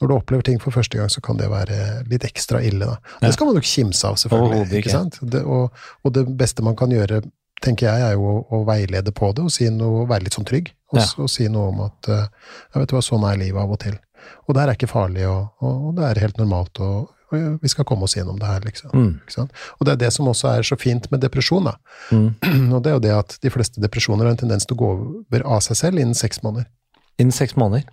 Når 0.00 0.08
du 0.08 0.14
opplever 0.16 0.42
ting 0.42 0.58
for 0.62 0.74
første 0.74 0.98
gang, 0.98 1.10
så 1.10 1.20
kan 1.22 1.36
det 1.38 1.46
være 1.50 1.76
litt 2.10 2.24
ekstra 2.26 2.58
ille, 2.62 2.86
da. 2.88 2.96
Det 3.22 3.34
skal 3.34 3.46
man 3.46 3.54
jo 3.54 3.60
ikke 3.62 3.70
kimse 3.74 4.08
av, 4.08 4.16
selvfølgelig. 4.18 4.64
Ikke. 4.66 4.78
Ikke 4.80 4.90
sant? 4.96 5.18
Det, 5.22 5.42
og, 5.44 5.70
og 6.02 6.14
det 6.16 6.24
beste 6.38 6.62
man 6.66 6.74
kan 6.78 6.90
gjøre, 6.90 7.20
tenker 7.62 7.88
jeg, 7.88 8.04
er 8.04 8.16
jo 8.18 8.28
å, 8.28 8.36
å 8.58 8.62
veilede 8.68 9.14
på 9.14 9.32
det 9.36 9.46
og 9.46 9.52
si 9.54 9.68
noe, 9.72 10.06
være 10.10 10.26
litt 10.26 10.38
sånn 10.38 10.48
trygg. 10.48 10.72
Og, 10.92 11.00
Ja. 11.00 11.06
og 11.24 11.30
si 11.32 11.48
noe 11.48 11.70
om 11.70 11.80
at 11.86 12.08
eh, 12.12 12.26
jeg 12.74 12.82
vet 12.82 12.90
du 12.90 12.96
hva, 12.98 13.04
sånn 13.06 13.24
er 13.24 13.40
livet 13.40 13.62
av 13.62 13.72
og 13.72 13.80
til. 13.80 13.96
Og 14.46 14.54
det 14.54 14.62
her 14.62 14.72
er 14.72 14.78
ikke 14.78 14.90
farlig, 14.90 15.24
og, 15.28 15.48
og, 15.64 15.94
det 15.96 16.04
er 16.06 16.20
helt 16.26 16.38
normalt, 16.40 16.80
og, 16.84 17.10
vi 17.32 17.70
skal 17.72 17.86
komme 17.88 18.04
oss 18.04 18.12
gjennom 18.12 18.36
det 18.36 18.44
her, 18.44 18.60
liksom. 18.60 18.90
Mm. 18.92 19.12
Og 19.78 19.86
det 19.88 19.92
er 19.94 20.00
det 20.02 20.10
som 20.12 20.26
også 20.28 20.50
er 20.50 20.66
så 20.68 20.76
fint 20.76 21.06
med 21.08 21.22
depresjon. 21.24 21.64
Da. 21.64 21.72
Mm. 22.12 22.26
Og 22.76 22.82
det 22.84 22.90
er 22.90 22.98
jo 22.98 23.02
det 23.06 23.14
at 23.16 23.36
de 23.40 23.52
fleste 23.54 23.80
depresjoner 23.80 24.28
har 24.28 24.34
en 24.34 24.42
tendens 24.42 24.68
til 24.68 24.76
å 24.76 24.80
gå 24.82 24.90
over 24.98 25.46
av 25.48 25.62
seg 25.64 25.78
selv 25.80 26.02
innen 26.02 26.12
seks 26.18 26.42
måneder. 26.44 26.68
Innen 27.22 27.34
seks 27.34 27.54
måneder. 27.60 27.84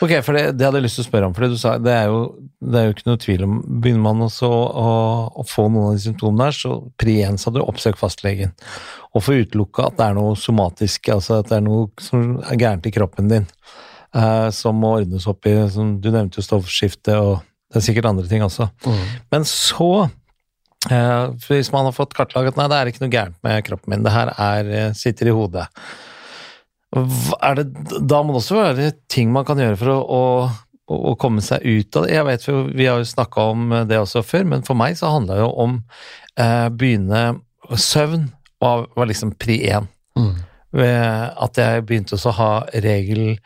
Ok, 0.00 0.14
for 0.24 0.36
det, 0.36 0.44
det 0.56 0.64
hadde 0.64 0.80
jeg 0.80 0.86
lyst 0.86 0.96
til 1.00 1.04
å 1.04 1.08
spørre 1.10 1.28
om. 1.28 1.34
For 1.36 1.44
det 1.44 1.52
du 1.52 1.58
sa, 1.60 1.74
det 1.82 1.92
er 1.92 2.06
jo, 2.08 2.20
det 2.64 2.78
er 2.80 2.86
jo 2.86 2.94
ikke 2.94 3.08
noe 3.10 3.20
tvil 3.20 3.44
om 3.44 3.58
Begynner 3.68 4.04
man 4.06 4.24
også 4.24 4.48
å, 4.48 4.86
å 5.42 5.44
få 5.48 5.66
noen 5.68 5.90
av 5.90 5.98
de 5.98 6.04
symptomene 6.06 6.46
der, 6.48 6.56
så 6.56 6.78
pri 7.00 7.18
én 7.26 7.36
sa 7.40 7.52
du 7.52 7.60
oppsøk 7.60 8.00
fastlegen. 8.00 8.54
Og 9.12 9.26
få 9.26 9.36
utelukka 9.42 9.90
at 9.90 9.98
det 9.98 10.08
er 10.08 10.16
noe 10.16 10.38
somatisk, 10.40 11.12
altså 11.12 11.40
at 11.42 11.50
det 11.52 11.58
er 11.58 11.66
noe 11.66 11.90
som 12.00 12.38
er 12.40 12.60
gærent 12.62 12.88
i 12.88 12.94
kroppen 12.94 13.30
din, 13.32 13.48
eh, 14.16 14.48
som 14.56 14.80
må 14.80 14.96
ordnes 15.02 15.28
opp 15.30 15.50
i. 15.50 15.56
Som, 15.74 15.98
du 16.00 16.08
nevnte 16.14 16.40
jo 16.40 16.46
stoffskifte, 16.46 17.18
og 17.20 17.42
det 17.70 17.82
er 17.82 17.88
sikkert 17.90 18.08
andre 18.10 18.28
ting 18.30 18.44
også. 18.46 18.70
Men 19.34 19.44
så 19.48 19.90
eh, 20.88 21.26
Hvis 21.44 21.72
man 21.74 21.90
har 21.90 21.96
fått 21.96 22.16
kartlagt 22.16 22.54
at 22.54 22.62
nei, 22.62 22.70
det 22.72 22.78
er 22.78 22.92
ikke 22.92 23.04
noe 23.04 23.16
gærent 23.18 23.42
med 23.46 23.66
kroppen 23.68 23.92
min, 23.92 24.06
det 24.06 24.14
her 24.14 24.32
er, 24.36 24.72
eh, 24.78 24.94
sitter 24.96 25.28
i 25.28 25.36
hodet 25.36 25.68
det, 26.90 27.64
Da 28.08 28.22
må 28.22 28.34
det 28.34 28.40
også 28.42 28.58
være 28.58 28.90
ting 29.12 29.30
man 29.34 29.46
kan 29.48 29.60
gjøre 29.62 29.78
for 29.78 29.92
å, 29.94 30.00
å, 30.90 30.98
å 31.12 31.14
komme 31.20 31.44
seg 31.44 31.62
ut 31.62 31.96
av 31.96 32.06
det. 32.06 32.16
Jeg 32.16 32.26
vet 32.26 32.48
jo, 32.48 32.56
Vi 32.74 32.88
har 32.90 32.98
jo 32.98 33.08
snakka 33.12 33.46
om 33.52 33.70
det 33.88 34.00
også 34.00 34.24
før, 34.26 34.48
men 34.54 34.66
for 34.66 34.78
meg 34.78 34.98
så 34.98 35.12
handla 35.14 35.38
det 35.38 35.44
jo 35.44 35.54
om 35.66 35.78
eh, 36.36 36.68
begynne 36.74 37.24
Søvn 37.70 38.24
var, 38.58 38.88
var 38.96 39.06
liksom 39.06 39.36
pri 39.38 39.60
én. 39.70 39.86
Mm. 40.18 40.32
At 40.74 41.58
jeg 41.58 41.84
begynte 41.86 42.16
også 42.16 42.32
å 42.32 42.38
ha 42.38 42.52
regel 42.82 43.38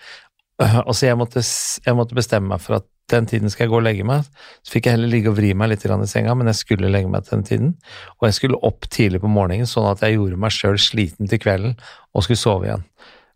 Altså, 0.62 1.08
jeg 1.08 1.16
måtte, 1.18 1.42
jeg 1.42 1.96
måtte 1.98 2.14
bestemme 2.14 2.52
meg 2.52 2.60
for 2.62 2.78
at 2.78 2.84
den 3.10 3.26
tiden 3.26 3.50
skal 3.50 3.66
jeg 3.66 3.72
gå 3.72 3.78
og 3.80 3.84
legge 3.84 4.04
meg. 4.06 4.26
Så 4.62 4.76
fikk 4.76 4.86
jeg 4.86 4.96
heller 4.96 5.10
ligge 5.10 5.32
og 5.32 5.36
vri 5.38 5.50
meg 5.56 5.72
litt 5.72 5.84
i 5.84 5.90
senga, 6.08 6.34
men 6.38 6.48
jeg 6.52 6.60
skulle 6.60 6.92
legge 6.92 7.10
meg 7.10 7.26
til 7.26 7.36
den 7.36 7.44
tiden. 7.48 7.72
Og 8.20 8.28
jeg 8.28 8.36
skulle 8.38 8.60
opp 8.62 8.88
tidlig 8.88 9.20
på 9.20 9.30
morgenen, 9.30 9.66
sånn 9.66 9.90
at 9.90 10.04
jeg 10.06 10.16
gjorde 10.16 10.38
meg 10.40 10.54
sjøl 10.54 10.78
sliten 10.80 11.28
til 11.28 11.42
kvelden 11.42 11.74
og 12.14 12.24
skulle 12.24 12.40
sove 12.40 12.68
igjen. 12.68 12.86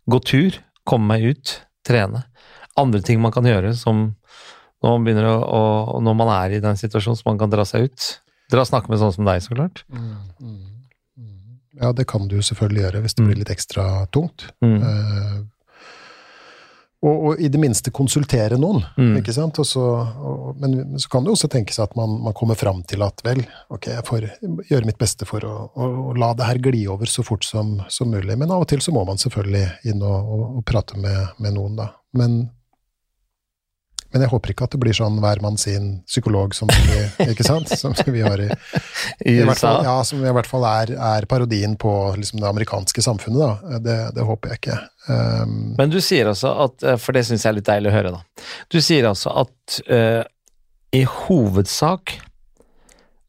Gå 0.09 0.21
tur, 0.25 0.57
komme 0.89 1.13
meg 1.13 1.27
ut, 1.33 1.53
trene. 1.85 2.23
Andre 2.79 3.01
ting 3.05 3.21
man 3.21 3.33
kan 3.35 3.47
gjøre 3.47 3.75
som 3.77 4.09
når 4.79 4.93
man 4.95 5.05
begynner 5.05 5.27
å, 5.27 5.37
å 5.43 5.99
Når 5.99 6.13
man 6.15 6.29
er 6.31 6.55
i 6.55 6.61
den 6.63 6.77
situasjonen, 6.79 7.19
så 7.19 7.27
man 7.27 7.39
kan 7.41 7.51
dra 7.51 7.65
seg 7.67 7.89
ut. 7.89 8.09
Dra 8.49 8.63
og 8.63 8.69
snakke 8.69 8.91
med 8.91 9.01
sånn 9.01 9.11
som 9.11 9.27
deg, 9.27 9.41
så 9.43 9.53
klart. 9.53 9.83
Ja, 11.79 11.91
det 11.95 12.07
kan 12.09 12.27
du 12.31 12.39
selvfølgelig 12.43 12.85
gjøre 12.85 13.01
hvis 13.03 13.15
det 13.17 13.25
blir 13.27 13.39
litt 13.39 13.51
ekstra 13.53 13.85
tungt. 14.15 14.47
Mm. 14.63 14.79
Og, 16.99 17.21
og 17.29 17.39
i 17.39 17.47
det 17.47 17.59
minste 17.61 17.93
konsultere 17.95 18.57
noen, 18.59 18.81
Mm. 18.99 19.13
ikke 19.21 19.31
sant? 19.31 19.55
Og 19.61 19.67
så, 19.67 19.79
og, 19.79 20.49
men, 20.59 20.73
men 20.91 20.99
så 20.99 21.07
kan 21.13 21.23
det 21.23 21.31
også 21.31 21.47
tenkes 21.47 21.79
at 21.79 21.95
man, 21.95 22.17
man 22.25 22.35
kommer 22.35 22.59
fram 22.59 22.81
til 22.83 23.05
at 23.05 23.23
vel, 23.23 23.39
ok, 23.71 23.87
jeg 23.93 24.03
får 24.09 24.27
gjøre 24.67 24.85
mitt 24.89 24.99
beste 24.99 25.23
for 25.29 25.45
å, 25.47 25.53
å, 25.71 25.87
å 26.11 26.15
la 26.19 26.33
det 26.35 26.49
her 26.49 26.59
gli 26.59 26.83
over 26.91 27.07
så 27.07 27.23
fort 27.23 27.47
som, 27.47 27.77
som 27.87 28.11
mulig. 28.11 28.35
Men 28.35 28.51
av 28.51 28.65
og 28.65 28.67
til 28.73 28.83
så 28.83 28.91
må 28.91 29.05
man 29.07 29.21
selvfølgelig 29.21 29.65
inn 29.87 30.03
og, 30.03 30.19
og, 30.27 30.43
og 30.59 30.65
prate 30.67 30.99
med, 30.99 31.37
med 31.39 31.55
noen, 31.55 31.79
da. 31.79 31.93
Men, 32.19 32.41
men 34.11 34.23
jeg 34.23 34.31
håper 34.31 34.53
ikke 34.53 34.65
at 34.65 34.73
det 34.73 34.79
blir 34.81 34.95
sånn 34.97 35.19
hver 35.21 35.41
mann 35.43 35.57
sin 35.61 35.89
psykolog 36.09 36.55
som 36.57 36.71
vi, 36.71 37.01
ikke 37.29 37.45
sant? 37.45 37.69
Som 37.79 37.93
vi 38.07 38.23
har 38.25 38.41
i, 38.41 38.47
I 38.49 39.35
i 39.35 39.43
USA. 39.43 39.55
fall, 39.59 39.85
ja, 39.85 39.95
som 40.07 40.23
i 40.25 40.31
hvert 40.33 40.49
fall 40.49 40.65
er, 40.67 40.93
er 40.95 41.27
parodien 41.29 41.75
på 41.79 41.91
liksom, 42.17 42.41
det 42.41 42.49
amerikanske 42.49 43.03
samfunnet, 43.05 43.39
da. 43.39 43.79
Det, 43.85 43.97
det 44.17 44.25
håper 44.25 44.53
jeg 44.53 44.61
ikke. 44.61 44.79
Um, 45.09 45.53
Men 45.77 45.93
du 45.93 45.99
sier 46.03 46.31
altså 46.31 46.51
at, 46.65 46.81
eh, 46.83 46.97
for 47.01 47.15
det 47.15 47.23
syns 47.27 47.45
jeg 47.45 47.53
er 47.53 47.59
litt 47.59 47.69
deilig 47.69 47.91
å 47.91 47.95
høre, 47.95 48.15
da. 48.17 48.47
Du 48.73 48.79
sier 48.83 49.07
altså 49.09 49.33
at 49.43 49.79
uh, 49.91 50.23
i 50.95 51.03
hovedsak 51.05 52.17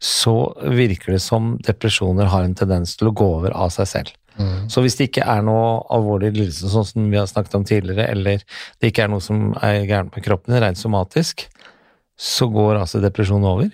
så 0.00 0.34
virker 0.64 1.12
det 1.12 1.20
som 1.22 1.54
depresjoner 1.66 2.30
har 2.32 2.46
en 2.46 2.56
tendens 2.56 2.96
til 2.96 3.10
å 3.10 3.14
gå 3.16 3.26
over 3.36 3.52
av 3.52 3.68
seg 3.74 3.88
selv. 3.90 4.14
Mm, 4.40 4.68
Så 4.72 4.82
hvis 4.84 4.96
det 4.98 5.10
ikke 5.10 5.26
er 5.28 5.44
noe 5.46 5.78
alvorlig 5.92 6.32
lidelse, 6.34 6.70
sånn 6.72 6.88
som 6.88 7.12
vi 7.12 7.20
har 7.20 7.28
snakket 7.30 7.58
om 7.60 7.66
tidligere, 7.68 8.08
eller 8.10 8.42
det 8.80 8.90
ikke 8.90 9.06
er 9.06 9.12
noe 9.12 9.24
som 9.24 9.52
er 9.60 9.84
gærent 9.88 10.16
med 10.16 10.26
kroppen, 10.26 10.56
rent 10.62 10.80
somatisk, 10.80 11.46
så 12.20 12.50
går 12.52 12.80
altså 12.82 13.00
depresjonen 13.04 13.48
over? 13.48 13.70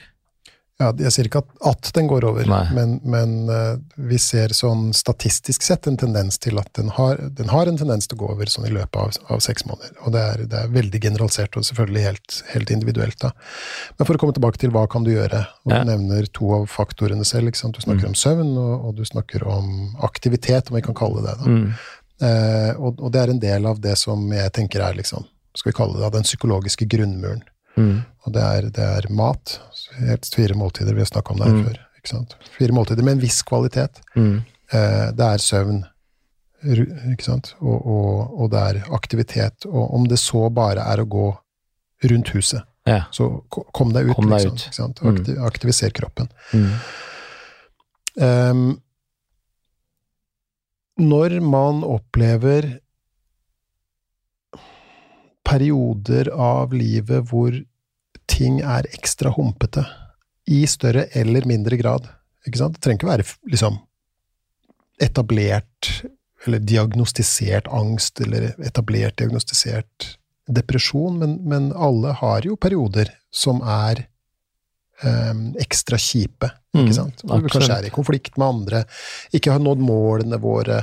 Ja, 0.77 0.91
jeg 1.01 1.13
sier 1.15 1.29
ikke 1.31 1.41
at, 1.41 1.53
at 1.71 1.89
den 1.97 2.09
går 2.11 2.27
over, 2.29 2.45
Nei. 2.51 2.65
men, 2.77 2.91
men 3.09 3.31
uh, 3.49 3.79
vi 4.11 4.19
ser 4.21 4.53
sånn 4.53 4.91
statistisk 4.97 5.65
sett 5.65 5.89
en 5.89 5.97
tendens 5.97 6.37
til 6.43 6.61
at 6.61 6.69
den 6.77 6.91
har, 6.93 7.17
den 7.39 7.49
har 7.49 7.71
en 7.71 7.79
tendens 7.81 8.05
til 8.11 8.19
å 8.19 8.21
gå 8.27 8.29
over 8.35 8.53
sånn 8.53 8.69
i 8.69 8.75
løpet 8.75 8.99
av, 9.01 9.17
av 9.33 9.41
seks 9.45 9.65
måneder. 9.69 9.95
Og 10.05 10.13
det 10.13 10.25
er, 10.25 10.45
det 10.53 10.61
er 10.61 10.75
veldig 10.75 11.01
generalisert 11.07 11.57
og 11.57 11.65
selvfølgelig 11.65 12.05
helt, 12.05 12.39
helt 12.53 12.75
individuelt. 12.77 13.19
da. 13.25 13.33
Men 13.97 14.11
for 14.11 14.19
å 14.19 14.21
komme 14.21 14.37
tilbake 14.37 14.61
til 14.61 14.75
hva 14.77 14.85
kan 14.93 15.07
du 15.07 15.15
gjøre, 15.15 15.47
og 15.65 15.73
Ja. 15.73 15.81
du 15.81 15.93
nevner 15.95 16.29
to 16.37 16.53
av 16.61 16.69
faktorene 16.69 17.25
selv. 17.25 17.57
Du 17.57 17.81
snakker 17.81 18.11
om 18.11 18.15
søvn, 18.19 18.53
og, 18.61 18.89
og 18.91 18.97
du 19.01 19.05
snakker 19.09 19.47
om 19.49 19.97
aktivitet, 20.05 20.69
om 20.71 20.77
vi 20.77 20.85
kan 20.85 20.97
kalle 20.99 21.25
det 21.25 21.39
det. 21.41 21.53
Mm. 21.57 21.67
Eh, 22.27 22.71
og, 22.77 23.01
og 23.01 23.13
det 23.13 23.23
er 23.23 23.33
en 23.33 23.41
del 23.43 23.67
av 23.69 23.81
det 23.81 23.97
som 24.01 24.23
jeg 24.33 24.53
tenker 24.57 24.85
er 24.85 24.97
liksom, 24.97 25.25
skal 25.57 25.73
vi 25.73 25.77
kalle 25.77 26.01
det 26.01 26.13
den 26.15 26.27
psykologiske 26.27 26.89
grunnmuren. 26.93 27.45
Mm. 27.77 27.97
Og 28.27 28.33
det 28.33 28.43
er, 28.43 28.69
det 28.75 28.87
er 28.99 29.09
mat. 29.15 29.59
Helt 30.01 30.27
fire 30.35 30.55
måltider, 30.59 30.95
vi 30.97 31.01
har 31.05 31.11
snakka 31.11 31.33
om 31.35 31.39
det 31.43 31.47
her 31.51 31.57
Mm. 31.59 31.65
før. 31.69 31.79
ikke 31.99 32.09
sant? 32.13 32.37
Fire 32.59 32.73
måltider 32.73 33.03
med 33.05 33.13
en 33.17 33.21
viss 33.21 33.43
kvalitet. 33.43 34.01
Mm. 34.17 34.43
Eh, 34.73 35.11
det 35.13 35.27
er 35.27 35.39
søvn, 35.43 35.85
ikke 37.13 37.23
sant? 37.25 37.55
Og, 37.61 37.87
og, 37.87 38.41
og 38.41 38.51
det 38.51 38.63
er 38.69 38.81
aktivitet. 38.95 39.67
Og 39.67 39.95
om 39.95 40.07
det 40.09 40.19
så 40.19 40.49
bare 40.51 40.83
er 40.87 41.03
å 41.05 41.09
gå 41.09 41.27
rundt 42.11 42.29
huset, 42.35 42.63
Ja. 42.87 43.05
så 43.11 43.43
kom 43.51 43.93
deg 43.93 44.09
ut. 44.11 44.15
Kom 44.17 44.29
deg 44.31 44.41
liksom, 44.47 44.55
ut. 44.55 44.67
Ikke 44.67 44.75
sant? 44.81 45.01
Mm. 45.03 45.15
Akti 45.17 45.37
aktiviser 45.51 45.91
kroppen. 45.97 46.29
Mm. 46.53 46.73
Ehm, 48.23 48.67
når 50.99 51.41
man 51.45 51.83
opplever 51.85 52.79
perioder 55.47 56.31
av 56.33 56.75
livet 56.75 57.29
hvor 57.31 57.55
ting 58.27 58.61
er 58.61 58.89
ekstra 58.93 59.31
humpete, 59.37 59.87
i 60.47 60.63
større 60.71 61.09
eller 61.19 61.47
mindre 61.49 61.79
grad 61.79 62.05
ikke 62.47 62.61
sant? 62.61 62.77
Det 62.77 62.85
trenger 62.85 63.01
ikke 63.01 63.11
være 63.11 63.27
liksom, 63.51 63.81
etablert 65.03 65.91
eller 66.47 66.63
diagnostisert 66.63 67.67
angst 67.75 68.21
eller 68.23 68.53
etablert 68.63 69.19
diagnostisert 69.19 70.13
depresjon, 70.47 71.19
men, 71.19 71.41
men 71.43 71.73
alle 71.75 72.15
har 72.21 72.47
jo 72.47 72.55
perioder 72.61 73.11
som 73.35 73.59
er 73.67 74.05
ehm, 75.05 75.55
ekstra 75.61 75.99
kjipe. 76.01 76.49
Mm, 76.77 76.83
Ikke 76.85 76.95
sant? 76.95 77.23
Hvor 77.25 77.41
vi 77.41 77.51
kanskje 77.53 77.77
er 77.79 77.87
i 77.89 77.93
konflikt 77.93 78.37
med 78.37 78.47
andre, 78.47 78.81
ikke 79.33 79.53
har 79.53 79.61
nådd 79.65 79.81
målene 79.81 80.39
våre. 80.41 80.83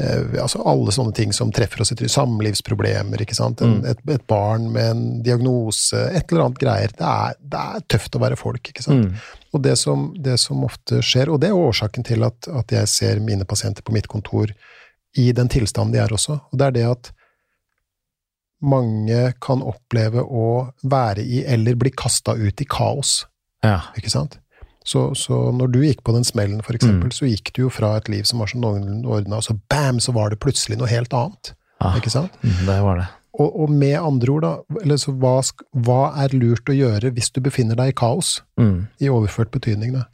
Uh, 0.00 0.36
altså 0.42 0.62
alle 0.64 0.92
sånne 0.92 1.12
ting 1.16 1.32
som 1.32 1.52
treffer 1.52 1.80
oss 1.84 1.92
i 1.92 1.96
trynet. 1.96 2.12
Samlivsproblemer, 2.14 3.20
ikke 3.20 3.36
sant. 3.36 3.60
En, 3.60 3.78
Mm. 3.80 3.84
et, 3.90 4.00
et 4.14 4.26
barn 4.26 4.70
med 4.72 4.90
en 4.90 5.22
diagnose, 5.22 5.92
et 5.96 6.32
eller 6.32 6.46
annet 6.46 6.58
greier. 6.58 6.88
Det 6.96 7.04
er, 7.04 7.34
det 7.40 7.60
er 7.60 7.84
tøft 7.88 8.16
å 8.16 8.22
være 8.22 8.36
folk, 8.40 8.72
ikke 8.72 8.82
sant. 8.84 9.10
Mm. 9.10 9.20
Og 9.52 9.62
det 9.62 9.76
som, 9.78 10.08
det 10.16 10.38
som 10.40 10.64
ofte 10.64 11.02
skjer, 11.04 11.28
og 11.32 11.40
det 11.40 11.48
er 11.52 11.60
årsaken 11.60 12.04
til 12.04 12.24
at, 12.24 12.48
at 12.48 12.72
jeg 12.72 12.88
ser 12.88 13.20
mine 13.20 13.44
pasienter 13.44 13.82
på 13.84 13.92
mitt 13.92 14.08
kontor 14.08 14.52
i 15.16 15.30
den 15.32 15.48
tilstanden 15.48 15.92
de 15.92 16.00
er 16.02 16.12
også, 16.12 16.40
og 16.52 16.58
det 16.60 16.66
er 16.66 16.74
det 16.76 16.88
at 16.90 17.12
mange 18.66 19.32
kan 19.44 19.62
oppleve 19.62 20.22
å 20.24 20.72
være 20.82 21.22
i 21.24 21.42
eller 21.44 21.76
bli 21.76 21.92
kasta 21.92 22.34
ut 22.36 22.60
i 22.60 22.66
kaos. 22.68 23.26
Ja. 23.66 23.80
Ikke 23.98 24.10
sant? 24.12 24.38
Så, 24.86 25.08
så 25.18 25.50
når 25.52 25.72
du 25.74 25.80
gikk 25.82 26.04
på 26.06 26.12
den 26.14 26.22
smellen, 26.24 26.60
for 26.62 26.76
eksempel, 26.78 27.10
Mm. 27.10 27.16
så 27.18 27.26
gikk 27.26 27.50
du 27.56 27.62
jo 27.64 27.70
fra 27.74 27.96
et 27.98 28.08
liv 28.12 28.22
som 28.28 28.38
var 28.38 28.46
sånn 28.52 28.62
noenlunde 28.62 29.06
ordna, 29.10 29.40
og 29.40 29.42
så 29.42 29.56
bam, 29.68 29.98
så 29.98 30.12
var 30.14 30.30
det 30.30 30.38
plutselig 30.38 30.78
noe 30.78 30.86
helt 30.92 31.10
annet. 31.12 31.54
Ah, 31.80 31.96
Ikke 31.98 32.10
sant? 32.14 32.30
mm, 32.42 32.60
det 32.68 32.76
var 32.84 33.00
det. 33.02 33.08
Og, 33.38 33.50
og 33.64 33.68
med 33.70 33.96
andre 33.98 34.30
ord, 34.32 34.42
da, 34.46 34.52
eller 34.82 34.96
så 34.96 35.12
hva, 35.12 35.42
hva 35.74 35.98
er 36.24 36.28
lurt 36.38 36.70
å 36.70 36.76
gjøre 36.76 37.10
hvis 37.12 37.32
du 37.34 37.40
befinner 37.44 37.76
deg 37.76 37.88
i 37.90 37.96
kaos, 37.98 38.40
Mm, 38.58 38.86
i 39.02 39.10
overført 39.12 39.50
betydning? 39.50 39.92
da? 39.98 40.04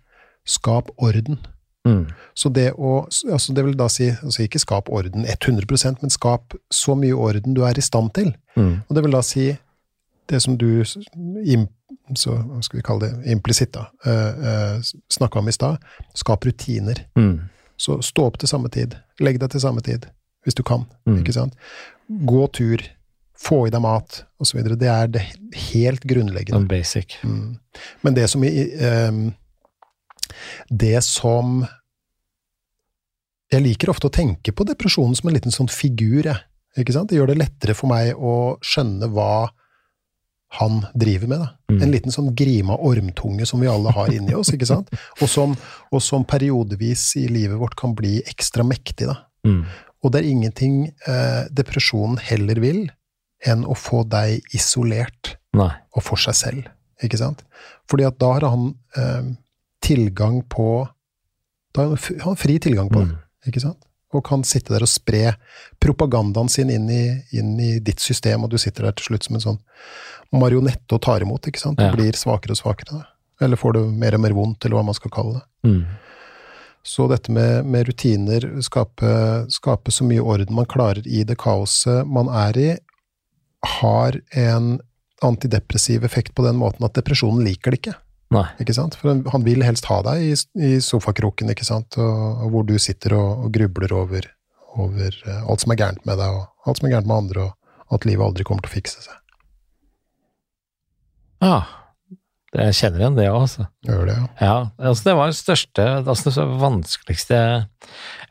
Skap 0.44 0.88
orden. 0.98 1.38
mm, 1.86 2.07
Så 2.34 2.50
det 2.53 2.72
å 2.74 3.07
altså 3.30 3.55
Det 3.55 3.64
vil 3.64 3.76
da 3.76 3.86
si 3.88 4.09
altså 4.11 4.42
ikke 4.48 4.59
skap 4.59 4.88
orden 4.88 5.24
100 5.26 6.00
men 6.03 6.11
skap 6.11 6.55
så 6.72 6.96
mye 6.98 7.12
orden 7.14 7.55
du 7.55 7.62
er 7.64 7.74
i 7.78 7.80
stand 7.84 8.12
til. 8.14 8.34
mm, 8.57 8.82
Og 8.88 8.94
det 8.96 9.03
vil 9.05 9.12
da 9.12 9.20
si 9.22 9.59
det 10.28 10.40
som 10.42 10.57
du 10.57 10.80
s- 10.82 10.96
im, 11.44 11.68
så, 12.18 12.36
hva 12.48 12.62
skal 12.62 12.78
vi 12.78 12.84
kalle 12.86 13.08
det, 13.08 13.30
implisitt 13.32 13.72
da, 13.74 13.86
uh, 14.06 14.80
snakka 15.12 15.38
om 15.38 15.48
i 15.48 15.54
stad. 15.54 15.82
Skap 16.14 16.44
rutiner. 16.46 17.04
mm, 17.18 17.38
Så 17.76 17.98
stå 18.02 18.26
opp 18.28 18.38
til 18.38 18.48
samme 18.48 18.68
tid. 18.70 18.96
Legg 19.20 19.40
deg 19.40 19.50
til 19.50 19.60
samme 19.60 19.80
tid, 19.82 20.06
hvis 20.44 20.54
du 20.54 20.62
kan. 20.62 20.84
Mm. 21.08 21.20
ikke 21.22 21.32
sant? 21.34 21.54
Gå 22.08 22.46
tur. 22.52 22.82
Få 23.42 23.64
i 23.66 23.70
deg 23.74 23.82
mat, 23.82 24.20
osv. 24.38 24.60
Det 24.78 24.86
er 24.86 25.08
det 25.10 25.22
helt 25.72 26.04
grunnleggende. 26.06 26.60
And 26.60 26.68
basic. 26.70 27.16
Mm. 27.26 27.56
Men 28.02 28.14
det 28.14 28.28
som 28.30 28.44
i, 28.44 28.50
ehm, 28.78 29.32
Det 30.70 31.02
som 31.04 31.66
Jeg 33.52 33.62
liker 33.62 33.90
ofte 33.90 34.06
å 34.08 34.10
tenke 34.14 34.52
på 34.52 34.64
depresjonen 34.64 35.14
som 35.14 35.28
en 35.28 35.34
liten 35.34 35.52
sånn 35.52 35.68
figur, 35.68 36.22
jeg. 36.24 36.38
Ikke 36.78 36.92
sant? 36.94 37.10
Det 37.10 37.18
gjør 37.18 37.26
det 37.26 37.36
lettere 37.36 37.74
for 37.76 37.90
meg 37.90 38.14
å 38.16 38.56
skjønne 38.64 39.10
hva 39.12 39.50
han 40.59 40.82
driver 40.98 41.30
med. 41.30 41.40
Da. 41.40 41.48
Mm. 41.72 41.78
En 41.86 41.92
liten 41.94 42.12
sånn 42.12 42.30
grima 42.36 42.76
ormtunge 42.84 43.46
som 43.48 43.62
vi 43.64 43.70
alle 43.72 43.92
har 43.96 44.11
inni 44.12 44.34
oss, 44.36 44.50
ikke 44.53 44.68
sant? 44.68 44.90
Og 45.22 45.28
som, 45.32 45.55
og 45.92 46.03
som 46.05 46.26
periodevis 46.28 47.07
i 47.20 47.26
livet 47.32 47.57
vårt 47.61 47.76
kan 47.80 47.94
bli 47.96 48.18
ekstra 48.28 48.64
mektig. 48.66 49.09
Da. 49.09 49.16
Mm, 49.48 49.62
Og 50.05 50.12
det 50.12 50.20
er 50.22 50.28
ingenting 50.28 50.74
eh, 51.09 51.44
depresjonen 51.55 52.18
heller 52.20 52.61
vil 52.61 52.82
enn 53.48 53.64
å 53.66 53.74
få 53.74 54.03
deg 54.07 54.44
isolert 54.55 55.36
nei. 55.57 55.70
og 55.96 56.05
for 56.07 56.20
seg 56.20 56.36
selv, 56.38 56.68
ikke 57.03 57.18
sant? 57.18 57.40
Fordi 57.90 58.05
at 58.07 58.18
da 58.20 58.32
har 58.36 58.44
han 58.53 58.68
eh, 58.98 59.32
tilgang 59.82 60.42
på 60.53 60.86
Da 61.74 61.86
har 61.86 61.94
han 61.96 62.20
han 62.26 62.36
fri 62.36 62.59
tilgang 62.61 62.90
på 62.92 63.00
det, 63.00 63.09
Mm, 63.16 63.48
ikke 63.48 63.61
sant? 63.64 63.80
Og 64.12 64.24
kan 64.26 64.44
sitte 64.44 64.74
der 64.74 64.84
og 64.84 64.90
spre 64.90 65.34
propagandaen 65.80 66.50
sin 66.52 66.70
inn 66.70 66.88
i, 66.92 67.04
inn 67.32 67.54
i 67.60 67.78
ditt 67.80 68.00
system, 68.00 68.44
og 68.44 68.52
du 68.52 68.58
sitter 68.60 68.88
der 68.88 68.96
til 68.98 69.10
slutt 69.12 69.24
som 69.28 69.38
en 69.38 69.44
sånn 69.46 69.60
marionette 70.32 70.96
og 70.96 71.02
tar 71.04 71.24
imot, 71.24 71.48
ikke 71.48 71.60
sant? 71.60 71.80
Ja. 71.80 71.92
Blir 71.92 72.16
svakere 72.16 72.54
og 72.56 72.60
svakere. 72.60 73.02
Eller 73.42 73.56
får 73.60 73.78
det 73.78 73.82
mer 74.04 74.16
og 74.16 74.22
mer 74.24 74.36
vondt, 74.36 74.64
eller 74.64 74.78
hva 74.78 74.86
man 74.90 74.96
skal 74.96 75.12
kalle 75.12 75.40
det. 75.40 75.44
mm, 75.68 75.82
Så 76.84 77.08
dette 77.10 77.32
med, 77.32 77.64
med 77.64 77.86
rutiner, 77.88 78.46
skape, 78.62 79.10
skape 79.54 79.92
så 79.94 80.04
mye 80.04 80.22
orden 80.22 80.54
man 80.54 80.66
klarer 80.66 81.06
i 81.06 81.24
det 81.24 81.38
kaoset 81.38 82.06
man 82.06 82.28
er 82.28 82.58
i, 82.58 82.70
har 83.80 84.18
en 84.34 84.80
antidepressiv 85.22 86.04
effekt 86.04 86.34
på 86.34 86.42
den 86.42 86.56
måten 86.58 86.84
at 86.84 86.96
depresjonen 86.98 87.44
liker 87.46 87.70
det 87.70 87.78
ikke. 87.82 87.94
Nei. 88.33 88.45
ikke 88.64 88.74
sant? 88.76 88.97
For 88.99 89.12
han, 89.33 89.45
vil 89.47 89.62
helst 89.66 89.87
ha 89.91 90.01
deg 90.07 90.22
i, 90.26 90.33
i 90.68 90.70
sofakroken, 90.85 91.51
ikke 91.55 91.66
sant? 91.68 91.99
Og, 92.01 92.45
og 92.47 92.55
hvor 92.55 92.66
du 92.68 92.74
sitter 92.83 93.14
og, 93.18 93.47
og 93.47 93.53
grubler 93.55 93.93
over, 93.97 94.28
over 94.76 95.11
eh, 95.26 95.43
alt 95.45 95.61
som 95.64 95.72
er 95.74 95.80
gærent 95.83 96.07
med 96.09 96.18
deg, 96.20 96.39
og 96.41 96.68
alt 96.70 96.80
som 96.80 96.89
er 96.89 96.95
gærent 96.97 97.11
med 97.11 97.16
andre, 97.26 97.51
og 97.89 97.99
at 97.99 98.07
livet 98.09 98.24
aldri 98.26 98.45
kommer 98.49 98.64
til 98.64 98.72
å 98.72 98.76
fikse 98.78 99.05
seg. 99.05 99.18
Ja. 101.43 101.61
Det 102.53 102.66
jeg 102.68 102.76
kjenner 102.83 103.01
igjen 103.01 103.14
det 103.16 103.26
òg, 103.33 103.39
altså. 103.47 103.64
Gjør 103.89 104.03
det, 104.11 104.14
ja. 104.18 104.26
Ja, 104.45 104.57
altså 104.91 105.07
det 105.09 105.14
var 105.16 105.30
det 105.30 105.39
største, 105.39 105.87
altså 106.05 106.33
det 106.35 106.43
vanskeligste 106.61 107.39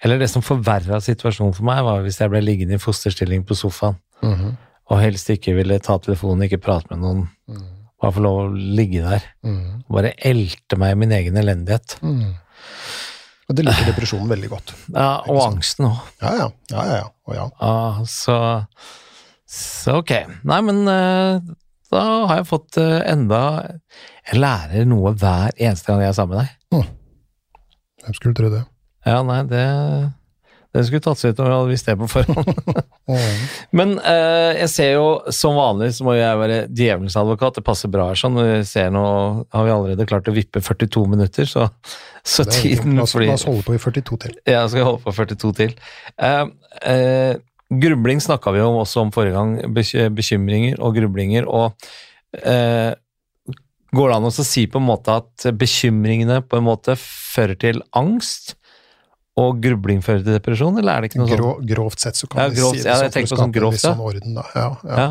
Eller 0.05 0.21
det 0.21 0.27
som 0.29 0.43
forverra 0.45 0.99
situasjonen 1.01 1.55
for 1.57 1.65
meg, 1.65 1.81
var 1.87 2.03
hvis 2.05 2.19
jeg 2.21 2.29
ble 2.29 2.41
liggende 2.45 2.77
i 2.77 2.81
fosterstilling 2.81 3.45
på 3.49 3.57
sofaen 3.57 3.97
Mhm. 4.21 4.51
og 4.91 4.99
helst 5.01 5.29
ikke 5.33 5.55
ville 5.57 5.79
ta 5.81 5.95
telefonen, 5.97 6.43
ikke 6.45 6.59
prate 6.61 6.85
med 6.91 6.99
noen, 7.01 7.23
Mhm. 7.49 7.69
Bare 8.01 8.15
få 8.15 8.23
lov 8.25 8.37
å 8.43 8.47
ligge 8.79 9.03
der 9.05 9.25
Mm. 9.45 9.83
bare 9.89 10.13
elte 10.17 10.77
meg 10.81 10.91
i 10.95 10.99
min 11.03 11.11
egen 11.17 11.37
elendighet. 11.37 11.97
Mm. 12.01 12.33
Og 13.49 13.55
det 13.57 13.65
liker 13.67 13.89
depresjonen 13.91 14.29
veldig 14.31 14.49
godt. 14.49 14.73
Ja, 14.95 15.21
og 15.27 15.41
angsten 15.43 15.85
òg. 15.89 15.97
Ja, 16.23 16.31
ja. 16.39 16.47
Ja, 16.71 16.83
ja, 16.87 16.95
ja. 17.01 17.07
Og 17.27 17.35
ja. 17.35 17.45
Ja, 17.59 18.05
så, 18.07 18.37
så 19.45 19.97
ok. 19.99 20.13
Nei, 20.47 20.61
men 20.63 20.81
eh, 20.87 21.41
da 21.91 22.03
har 22.29 22.37
jeg 22.39 22.47
fått 22.47 22.77
eh, 22.79 23.01
enda 23.11 23.41
Jeg 24.29 24.39
lærer 24.39 24.85
noe 24.87 25.11
hver 25.19 25.51
eneste 25.57 25.91
gang 25.91 26.01
jeg 26.05 26.13
er 26.13 26.17
sammen 26.17 26.37
med 26.37 26.47
deg. 26.47 26.87
Hvem 28.05 28.15
skulle 28.17 28.37
tro 28.37 28.49
det? 28.53 28.63
Ja, 29.05 29.19
nei, 29.27 29.41
det 29.49 29.65
det 30.71 30.85
skulle 30.87 31.03
tatt 31.03 31.19
seg 31.19 31.33
ut 31.33 31.39
om 31.43 31.47
vi 31.49 31.51
hadde 31.51 31.71
visst 31.71 31.87
det 31.89 31.97
på 31.99 32.07
forhånd. 32.07 32.79
Men 33.77 33.97
eh, 34.07 34.61
jeg 34.61 34.71
ser 34.71 34.91
jo, 34.93 35.07
som 35.35 35.57
vanlig 35.59 35.89
så 35.97 36.05
må 36.07 36.15
jeg 36.15 36.39
være 36.39 36.59
djevelens 36.71 37.17
advokat. 37.19 37.57
Det 37.59 37.65
passer 37.67 37.91
bra 37.91 38.07
her 38.07 38.19
sånn. 38.19 38.39
Vi 38.39 38.61
ser 38.67 38.93
nå 38.95 39.03
har 39.51 39.67
vi 39.67 39.73
allerede 39.73 40.07
klart 40.07 40.31
å 40.31 40.35
vippe 40.35 40.63
42 40.63 41.03
minutter, 41.11 41.49
så, 41.49 41.67
så 42.23 42.47
Det 42.47 42.55
tiden 42.55 42.95
La 42.95 43.03
oss, 43.03 43.17
la 43.19 43.35
oss 43.35 43.47
holde 43.49 43.65
på 43.67 43.75
i 43.75 43.81
42 43.83 44.21
til. 44.23 44.37
Jeg 44.47 44.71
skal 44.71 44.87
holde 44.87 45.03
på 45.03 45.15
42 45.19 45.51
til. 45.59 45.75
Eh, 46.23 46.45
eh, 46.93 47.33
grubling 47.83 48.23
snakka 48.23 48.55
vi 48.55 48.63
jo 48.63 48.71
også 48.79 49.03
om 49.03 49.11
forrige 49.11 49.35
gang. 49.35 49.75
Bekymringer 50.15 50.79
og 50.79 50.95
grublinger. 50.95 51.51
Og 51.51 51.91
eh, 52.47 52.95
går 53.91 54.07
det 54.07 54.17
an 54.21 54.31
å 54.31 54.33
si 54.39 54.65
på 54.71 54.79
en 54.79 54.87
måte 54.87 55.19
at 55.19 55.51
bekymringene 55.51 56.39
på 56.47 56.61
en 56.61 56.67
måte 56.67 56.95
fører 56.95 57.59
til 57.59 57.83
angst, 57.97 58.55
og 59.39 59.61
grubling 59.63 60.01
fører 60.03 60.23
til 60.25 60.33
depresjon, 60.35 60.77
eller 60.81 60.93
er 60.97 61.01
det 61.05 61.11
ikke 61.11 61.21
noe 61.21 61.29
sånt? 61.31 61.39
Grå, 61.39 61.51
grovt 61.75 61.99
sett 62.03 62.17
så 62.19 62.27
kan 62.27 62.41
Ja, 62.43 62.49
vi 62.51 62.57
si 62.61 62.81
det 62.83 62.89
ja, 62.89 62.97
sånn 62.99 63.11
for 63.15 63.21
å 63.21 63.37
sånn 63.37 63.45
en 63.47 63.53
grovt, 63.55 63.73
viss 63.77 63.85
ja. 63.85 63.93
sånn 63.93 64.01
orden, 64.09 64.33
da. 64.35 64.43
Ja, 64.55 64.65
ja. 64.97 65.05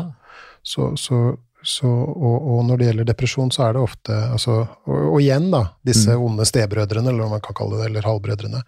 Så, 0.61 0.91
så, 1.01 1.21
så, 1.65 1.89
og, 1.89 2.35
og 2.53 2.59
når 2.67 2.77
det 2.77 2.85
gjelder 2.91 3.07
depresjon, 3.09 3.49
så 3.53 3.63
er 3.67 3.73
det 3.73 3.81
ofte 3.81 4.13
altså, 4.33 4.59
og, 4.85 4.99
og 5.15 5.17
igjen, 5.23 5.47
da, 5.53 5.63
disse 5.85 6.13
Mm. 6.13 6.25
onde 6.27 6.45
stebrødrene, 6.45 7.09
eller 7.09 7.23
hva 7.25 7.31
man 7.37 7.41
kan 7.41 7.57
kalle 7.57 7.79
det, 7.79 7.87
eller 7.89 8.05
halvbrødrene. 8.05 8.61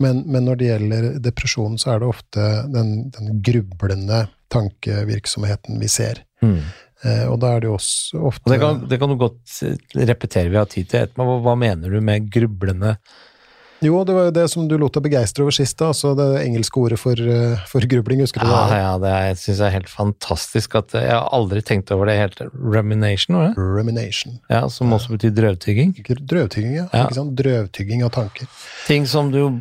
Men, 0.00 0.22
men 0.24 0.48
når 0.48 0.56
det 0.60 0.70
gjelder 0.70 1.10
depresjon, 1.24 1.76
så 1.78 1.92
er 1.94 2.00
det 2.00 2.08
ofte 2.08 2.48
den, 2.72 2.94
den 3.12 3.42
grublende 3.44 4.24
tankevirksomheten 4.88 5.78
vi 5.80 5.88
ser. 5.88 6.22
Mm. 6.42 6.58
Eh, 7.04 7.26
og 7.28 7.38
da 7.42 7.54
er 7.54 7.60
det 7.60 7.68
jo 7.68 7.76
også 7.76 8.20
ofte 8.30 8.50
det 8.52 8.60
kan, 8.62 8.80
det 8.88 8.98
kan 9.00 9.12
du 9.12 9.16
godt 9.20 9.60
repetere, 10.00 10.48
vi 10.48 10.56
har 10.60 10.68
tid 10.70 10.88
til 10.88 11.02
etterpå. 11.04 11.26
Hva, 11.28 11.38
hva 11.44 11.54
mener 11.60 11.92
du 11.92 12.00
med 12.04 12.30
grublende 12.32 12.96
Jo, 13.82 14.04
det 14.06 14.14
var 14.14 14.24
jo 14.28 14.30
det 14.30 14.44
som 14.50 14.68
du 14.68 14.76
lot 14.78 14.94
deg 14.94 15.02
begeistre 15.02 15.42
over 15.44 15.52
sist, 15.52 15.76
da, 15.78 15.90
altså 15.92 16.14
det 16.16 16.28
engelske 16.46 16.78
ordet 16.80 16.98
for, 16.98 17.12
eh, 17.12 17.56
for 17.68 17.80
grubling, 17.80 18.20
husker 18.20 18.40
du 18.40 18.46
Ja, 18.46 18.68
det? 18.70 18.78
ja, 18.78 18.92
det 18.98 19.08
er- 19.10 19.26
jeg 19.28 19.36
syns 19.36 19.58
jeg 19.58 19.66
er 19.66 19.70
helt 19.78 19.88
fantastisk 19.88 20.74
at 20.76 20.92
Jeg 20.92 21.10
har 21.10 21.28
aldri 21.32 21.60
tenkt 21.62 21.90
over 21.92 22.06
det 22.06 22.16
helt. 22.18 22.40
Rumination, 22.54 23.36
var 23.36 23.48
det? 23.48 23.56
Rumination. 23.58 24.40
Ja, 24.48 24.68
Som 24.68 24.90
også 24.92 25.10
betyr 25.18 25.34
drøvtygging. 25.34 25.94
Drøvtygging, 26.26 26.74
ja. 26.76 26.88
Ja. 26.92 27.04
Ikke 27.06 27.14
sant? 27.14 27.34
Drøvtygging 27.36 28.02
av 28.04 28.10
tanker. 28.12 28.46
Ting 28.86 29.06
som 29.06 29.30
du 29.30 29.60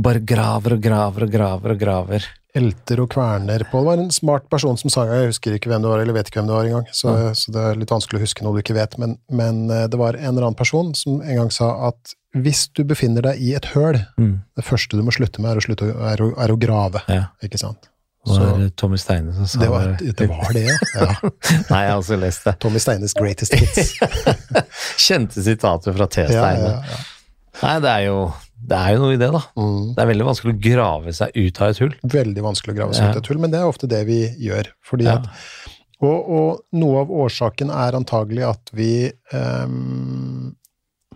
bare 0.00 0.20
graver 0.20 0.72
og 0.74 0.80
graver 0.80 1.22
og 1.22 1.30
graver 1.30 1.70
og 1.72 1.78
graver. 1.78 2.24
Elter 2.56 2.98
og 3.04 3.10
kverner 3.12 3.62
på. 3.70 3.78
Det 3.78 3.86
var 3.86 4.00
en 4.02 4.10
smart 4.10 4.48
person 4.50 4.76
som 4.80 4.90
sang, 4.90 5.10
jeg 5.14 5.28
husker 5.30 5.54
ikke 5.54 5.70
hvem 5.70 5.84
det 5.84 5.90
var, 5.92 6.00
eller 6.02 6.16
vet 6.16 6.30
ikke 6.32 6.40
hvem 6.40 6.48
det 6.50 6.56
var 6.56 6.66
engang, 6.70 6.86
så, 6.92 7.12
så 7.38 7.52
det 7.54 7.60
er 7.68 7.78
litt 7.78 7.92
vanskelig 7.94 8.18
å 8.18 8.24
huske 8.24 8.42
noe 8.46 8.56
du 8.56 8.62
ikke 8.64 8.74
vet, 8.74 8.96
men, 8.98 9.14
men 9.30 9.60
eh, 9.70 9.84
det 9.92 10.00
var 10.00 10.18
en 10.18 10.32
eller 10.32 10.48
annen 10.48 10.58
person 10.58 10.90
som 10.98 11.20
en 11.22 11.36
gang 11.42 11.52
sa 11.54 11.68
at 11.92 12.16
hvis 12.34 12.64
du 12.74 12.82
befinner 12.86 13.22
deg 13.26 13.38
i 13.42 13.54
et 13.58 13.70
høl, 13.74 14.00
Mm. 14.18 14.40
det 14.58 14.64
første 14.66 14.98
du 14.98 15.02
må 15.06 15.14
slutte 15.14 15.42
med, 15.42 15.52
er 15.54 15.62
å, 15.62 15.64
slutte, 15.64 15.88
å- 15.94 16.04
er 16.10 16.20
å, 16.22 16.28
er 16.42 16.52
å 16.54 16.58
grave. 16.62 17.00
Ja. 17.10 17.28
Ikke 17.42 17.58
sant? 17.62 17.86
Det 18.26 18.36
var 18.36 18.66
Tommy 18.76 18.98
Steine 19.00 19.32
som 19.32 19.46
sa 19.48 19.58
det 19.62 19.68
var 19.72 19.94
det, 19.96 20.26
var 20.28 20.50
det 20.52 20.66
ja. 20.66 20.74
ja. 20.98 21.14
Nei, 21.70 21.78
jeg 21.86 21.92
har 21.94 21.96
også 22.02 22.18
lest 22.20 22.44
det. 22.44 22.52
Tommy 22.60 22.78
Steines 22.82 23.14
greatest 23.16 23.54
hits. 23.56 23.94
Kjente 25.06 25.42
sitater 25.42 25.94
fra 25.96 26.06
T. 26.06 26.26
Steine. 26.28 26.68
ja, 26.68 26.82
ja. 26.90 27.00
Nei, 27.62 27.74
det 27.84 27.90
er, 27.94 28.04
jo, 28.10 28.18
det 28.60 28.76
er 28.76 28.94
jo 28.94 29.00
noe 29.02 29.14
i 29.16 29.20
det, 29.20 29.30
da. 29.32 29.40
Mm. 29.56 29.94
Det 29.96 30.02
er 30.02 30.08
veldig 30.10 30.26
vanskelig 30.28 30.52
å 30.54 30.60
grave 30.68 31.12
seg 31.16 31.36
ut 31.36 31.60
av 31.60 31.72
et 31.72 31.78
hull. 31.82 31.94
Veldig 32.14 32.42
vanskelig 32.44 32.74
å 32.74 32.78
grave 32.78 32.94
seg 32.96 33.04
Ja. 33.04 33.10
ut 33.10 33.16
av 33.16 33.22
et 33.24 33.30
hull, 33.32 33.38
men 33.42 33.50
det 33.54 33.60
er 33.60 33.68
ofte 33.70 33.88
det 33.90 34.04
vi 34.06 34.20
gjør. 34.38 34.70
Fordi 34.84 35.04
Ja. 35.08 35.16
at, 35.18 35.28
og, 36.00 36.30
og 36.30 36.60
noe 36.72 37.00
av 37.02 37.10
årsaken 37.10 37.70
er 37.72 37.96
antagelig 37.98 38.46
at 38.48 38.70
vi 38.72 39.10
um, 39.32 40.54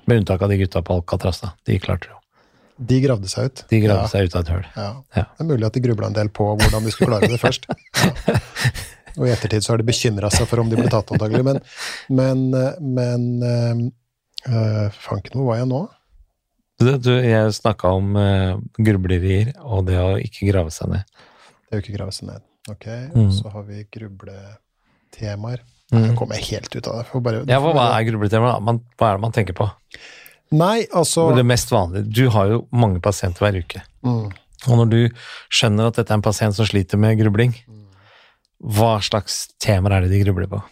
Med 0.07 0.19
unntak 0.21 0.43
av 0.43 0.49
de 0.53 0.59
gutta 0.61 0.83
på 0.85 0.99
Alcatraz, 0.99 1.41
da. 1.41 1.55
De 1.65 1.79
klarte 1.81 2.09
det 2.09 2.13
jo. 2.13 2.21
De 2.85 3.01
gravde 3.01 3.29
seg 3.31 3.47
ut. 3.47 3.63
De 3.71 3.79
gravde 3.81 4.03
ja, 4.03 4.11
seg 4.11 4.27
ut 4.27 4.35
av 4.35 4.43
et 4.43 4.51
hull. 4.51 4.65
Det 5.15 5.23
er 5.41 5.47
mulig 5.49 5.65
at 5.69 5.77
de 5.77 5.81
grubla 5.81 6.09
en 6.11 6.17
del 6.17 6.29
på 6.35 6.49
hvordan 6.59 6.85
de 6.85 6.91
skulle 6.93 7.15
klare 7.15 7.31
det 7.31 7.39
først. 7.41 7.69
Og 9.19 9.29
i 9.29 9.31
ettertid 9.31 9.63
så 9.63 9.73
har 9.73 9.79
de 9.79 9.87
bekymra 9.87 10.31
seg 10.35 10.49
for 10.51 10.59
om 10.61 10.71
de 10.71 10.77
ble 10.79 10.89
tatt, 10.91 11.13
antagelig. 11.15 11.45
Men, 11.47 11.61
men, 12.11 12.41
eh, 12.59 12.81
men 12.83 13.93
øh, 14.49 14.89
Fanken, 15.05 15.39
hvor 15.39 15.53
var 15.53 15.61
jeg 15.63 15.71
nå? 15.71 15.85
Du, 16.81 16.89
du, 16.99 17.11
jeg 17.23 17.53
snakka 17.55 17.93
om 17.95 18.17
uh, 18.19 18.57
grublerier 18.83 19.53
og 19.63 19.87
det 19.87 19.99
å 20.01 20.17
ikke 20.19 20.49
grave 20.51 20.73
seg 20.75 20.91
ned. 20.91 21.05
Det 21.71 21.79
å 21.79 21.83
ikke 21.85 21.95
grave 21.97 22.13
seg 22.17 22.29
ned. 22.33 22.43
Ok, 22.71 22.87
Mm. 23.15 23.31
så 23.33 23.51
har 23.53 23.63
vi 23.69 23.85
grubletemaer. 23.93 25.61
Mm. 25.93 26.01
Nå 26.09 26.15
kommer 26.19 26.39
jeg 26.41 26.49
helt 26.57 26.75
ut 26.75 26.87
av 26.89 26.97
det. 26.99 27.07
For 27.11 27.21
bare, 27.21 27.45
Ja, 27.47 27.59
hva, 27.61 27.91
er 27.99 28.07
grubletema? 28.09 28.57
Man, 28.65 28.81
hva 28.99 29.11
er 29.13 29.19
det 29.19 29.23
man 29.27 29.33
tenker 29.37 29.55
på? 29.55 29.69
Nei, 30.55 30.87
altså 30.93 31.29
Det 31.35 31.45
mest 31.47 31.71
vanlige 31.73 32.09
Du 32.13 32.29
har 32.31 32.47
jo 32.51 32.67
mange 32.73 33.01
pasienter 33.03 33.45
hver 33.45 33.59
uke. 33.63 33.83
mm, 34.05 34.33
Og 34.69 34.77
når 34.81 34.91
du 34.91 34.99
skjønner 35.53 35.89
at 35.89 35.95
dette 36.01 36.11
er 36.11 36.19
en 36.19 36.23
pasient 36.25 36.55
som 36.57 36.67
sliter 36.67 36.99
med 36.99 37.19
grubling, 37.21 37.55
hva 38.65 38.97
slags 39.05 39.49
temaer 39.61 39.93
er 39.99 40.01
det 40.07 40.11
de 40.15 40.25
grubler 40.25 40.49
på? 40.49 40.63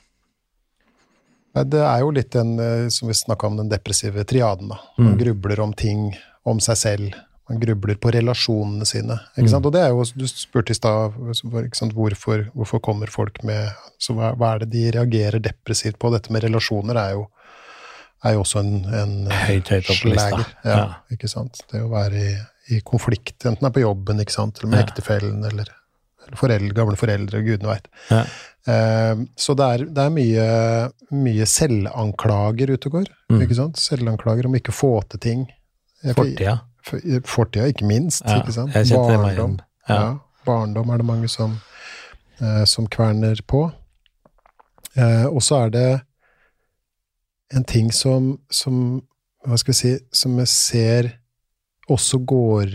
Det 1.55 1.75
er 1.85 2.01
jo 2.01 2.11
litt 2.11 2.31
den, 2.33 2.59
eh, 2.59 2.89
som 2.89 3.09
vi 3.09 3.15
snakka 3.15 3.47
om, 3.47 3.57
den 3.57 3.69
depressive 3.69 4.25
triaden. 4.25 4.69
da. 4.69 4.79
Man 4.99 5.15
Mm. 5.15 5.19
grubler 5.19 5.61
om 5.61 5.73
ting, 5.75 6.17
om 6.47 6.59
seg 6.61 6.77
selv. 6.77 7.15
Man 7.51 7.61
grubler 7.61 7.97
på 7.97 8.11
relasjonene 8.13 8.87
sine. 8.87 9.19
ikke 9.37 9.51
sant? 9.51 9.63
Mm. 9.63 9.67
Og 9.67 9.73
det 9.73 9.81
er 9.83 9.89
jo, 9.91 10.05
Du 10.17 10.25
spurte 10.27 10.71
i 10.71 10.75
stad 10.75 11.13
hvorfor, 11.93 12.51
hvorfor 12.55 12.81
kommer 12.81 13.07
folk 13.11 13.43
med 13.45 13.69
så 14.01 14.15
hva, 14.15 14.35
hva 14.37 14.55
er 14.55 14.59
det 14.61 14.71
de 14.71 14.91
reagerer 14.93 15.41
depressivt 15.43 15.99
på? 15.99 16.11
Dette 16.13 16.31
med 16.33 16.43
relasjoner 16.43 16.97
er 16.97 17.13
jo, 17.13 17.27
er 18.25 18.33
jo 18.35 18.41
også 18.45 18.61
en, 18.61 18.85
en 18.95 19.27
Høyt, 19.31 19.69
høyt 19.69 19.89
lista. 19.89 20.29
slager. 20.29 20.47
Ja, 20.65 20.77
Ja. 20.77 20.95
ikke 21.13 21.29
sant? 21.29 21.61
Det 21.71 21.81
å 21.83 21.91
være 21.91 22.15
i, 22.15 22.77
i 22.77 22.81
konflikt, 22.81 23.39
enten 23.45 23.61
det 23.61 23.71
er 23.77 23.81
på 23.81 23.85
jobben 23.85 24.21
ikke 24.21 24.33
sant? 24.33 24.59
eller 24.63 24.71
med 24.71 24.79
Ja. 24.81 24.87
ektefellen 24.87 25.45
eller 25.45 25.67
foreldre, 26.39 26.75
gamle 26.77 26.99
foreldre, 26.99 27.43
gudene 27.45 27.70
veit. 27.73 27.89
Ja. 28.11 28.25
Uh, 28.62 29.25
så 29.39 29.57
det 29.59 29.68
er, 29.75 29.85
det 29.91 30.05
er 30.05 30.12
mye, 30.14 30.45
mye 31.25 31.49
selvanklager 31.51 32.75
ute 32.75 32.91
og 32.91 32.99
går. 33.01 33.11
Mm. 33.33 33.41
ikke 33.47 33.59
sant? 33.59 33.81
Selvanklager 33.83 34.49
om 34.49 34.59
ikke 34.59 34.75
å 34.75 34.79
få 34.79 34.93
til 35.12 35.23
ting. 35.25 35.49
Fortida. 36.03 36.61
Fortida, 37.29 37.66
ikke 37.70 37.87
minst. 37.87 38.25
Ja, 38.27 38.41
ikke 38.43 38.55
sant? 38.55 38.75
Barndom. 38.75 39.59
Ja. 39.89 39.95
Ja. 39.95 40.07
barndom 40.47 40.91
er 40.95 41.03
det 41.03 41.07
mange 41.07 41.31
som, 41.31 41.59
uh, 42.43 42.64
som 42.70 42.87
kverner 42.91 43.43
på. 43.47 43.68
Uh, 44.97 45.27
og 45.31 45.43
så 45.43 45.64
er 45.66 45.75
det 45.75 45.89
en 47.53 47.64
ting 47.64 47.93
som, 47.93 48.37
som 48.51 49.03
Hva 49.43 49.57
skal 49.59 49.73
vi 49.73 49.77
si 49.79 49.93
Som 50.14 50.37
jeg 50.39 50.49
ser 50.53 51.09
også 51.91 52.20
går 52.29 52.75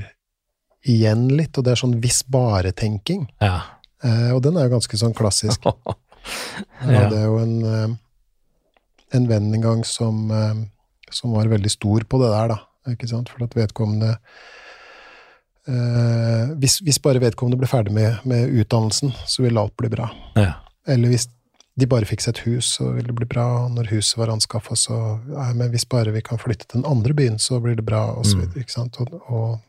igjen 0.86 1.28
litt, 1.38 1.58
og 1.58 1.64
det 1.66 1.72
er 1.74 1.80
sånn 1.82 1.96
hvis 2.04 2.22
bare-tenking. 2.30 3.28
Ja. 3.42 3.62
Eh, 4.04 4.32
og 4.36 4.42
den 4.46 4.58
er 4.58 4.68
jo 4.68 4.76
ganske 4.78 4.98
sånn 5.00 5.16
klassisk. 5.18 5.64
Jeg 6.84 6.92
ja. 6.92 7.00
hadde 7.06 7.22
jo 7.24 7.38
en, 7.40 7.56
eh, 7.64 7.96
en 9.16 9.28
venn 9.30 9.54
en 9.56 9.62
gang 9.64 9.84
som, 9.88 10.30
eh, 10.32 10.56
som 11.12 11.32
var 11.34 11.48
veldig 11.48 11.72
stor 11.72 12.04
på 12.04 12.20
det 12.22 12.30
der, 12.34 12.48
da. 12.54 12.60
Ikke 12.94 13.08
sant? 13.10 13.30
For 13.34 13.44
at 13.44 13.56
vedkommende 13.58 14.14
eh, 15.68 16.54
hvis, 16.60 16.80
hvis 16.86 17.00
bare 17.04 17.20
vedkommende 17.24 17.60
ble 17.60 17.68
ferdig 17.72 17.94
med, 17.96 18.20
med 18.28 18.54
utdannelsen, 18.62 19.12
så 19.28 19.44
ville 19.44 19.60
alt 19.62 19.76
bli 19.80 19.90
bra. 19.94 20.10
ja. 20.40 20.54
Eller 20.88 21.10
hvis 21.12 21.26
de 21.78 21.84
bare 21.92 22.08
fikk 22.08 22.22
seg 22.24 22.32
et 22.32 22.40
hus, 22.48 22.70
så 22.78 22.94
ville 22.96 23.10
det 23.12 23.16
bli 23.18 23.26
bra. 23.28 23.44
Og 23.66 23.74
når 23.76 23.90
huset 23.92 24.16
var 24.18 24.30
anskaffa, 24.32 24.74
så 24.80 24.96
Nei, 25.28 25.50
men 25.60 25.68
hvis 25.74 25.84
bare 25.92 26.14
vi 26.16 26.22
kan 26.24 26.40
flytte 26.40 26.64
til 26.66 26.80
den 26.80 26.88
andre 26.90 27.12
byen, 27.14 27.36
så 27.44 27.60
blir 27.62 27.76
det 27.76 27.84
bra, 27.86 28.06
og 28.16 28.24
så 28.26 28.38
Mm. 28.38 28.46
videre. 28.46 28.64
Ikke 28.64 28.72
sant? 28.72 28.96
Og, 29.04 29.12
og 29.28 29.60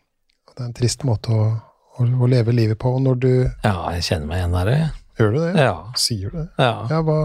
det 0.58 0.64
er 0.64 0.70
en 0.72 0.74
trist 0.74 1.04
måte 1.06 1.30
å, 1.30 1.48
å, 1.94 2.04
å 2.04 2.28
leve 2.30 2.54
livet 2.54 2.80
på. 2.82 2.90
Og 2.98 3.04
når 3.04 3.18
du 3.22 3.32
ja, 3.46 3.74
jeg 3.94 4.06
kjenner 4.10 4.26
meg 4.26 4.40
igjen 4.40 4.56
der. 4.58 4.70
Gjør 5.18 5.34
du 5.34 5.40
det? 5.44 5.52
Ja. 5.62 5.74
Sier 5.98 6.32
du 6.32 6.40
det? 6.42 6.48
ja. 6.58 6.72
Ja, 6.90 7.02
hva 7.06 7.18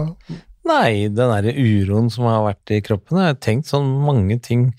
Nei, 0.64 1.10
den 1.12 1.28
derre 1.28 1.52
uroen 1.52 2.06
som 2.08 2.24
har 2.24 2.40
vært 2.46 2.72
i 2.72 2.78
kroppen. 2.80 3.18
Jeg 3.20 3.34
har 3.34 3.40
tenkt 3.44 3.68
sånn 3.68 3.90
mange 4.00 4.38
ting. 4.40 4.70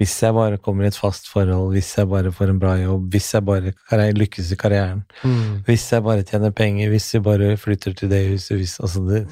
Hvis 0.00 0.16
jeg 0.24 0.34
bare 0.34 0.58
kommer 0.58 0.82
i 0.82 0.88
et 0.90 0.98
fast 0.98 1.30
forhold, 1.30 1.76
hvis 1.76 1.92
jeg 1.94 2.08
bare 2.10 2.32
får 2.34 2.50
en 2.50 2.58
bra 2.58 2.72
jobb, 2.80 3.04
hvis 3.14 3.28
jeg 3.36 3.46
bare 3.46 4.08
lykkes 4.16 4.50
i 4.50 4.58
karrieren, 4.58 5.04
mm. 5.22 5.60
hvis 5.68 5.86
jeg 5.94 6.02
bare 6.08 6.26
tjener 6.26 6.50
penger, 6.50 6.90
hvis 6.90 7.06
jeg 7.14 7.22
bare 7.28 7.52
flytter 7.60 7.94
til 8.00 8.10
det 8.10 8.24
huset 8.32 8.56
hvis, 8.58 8.74
altså 8.82 9.04
det, 9.06 9.22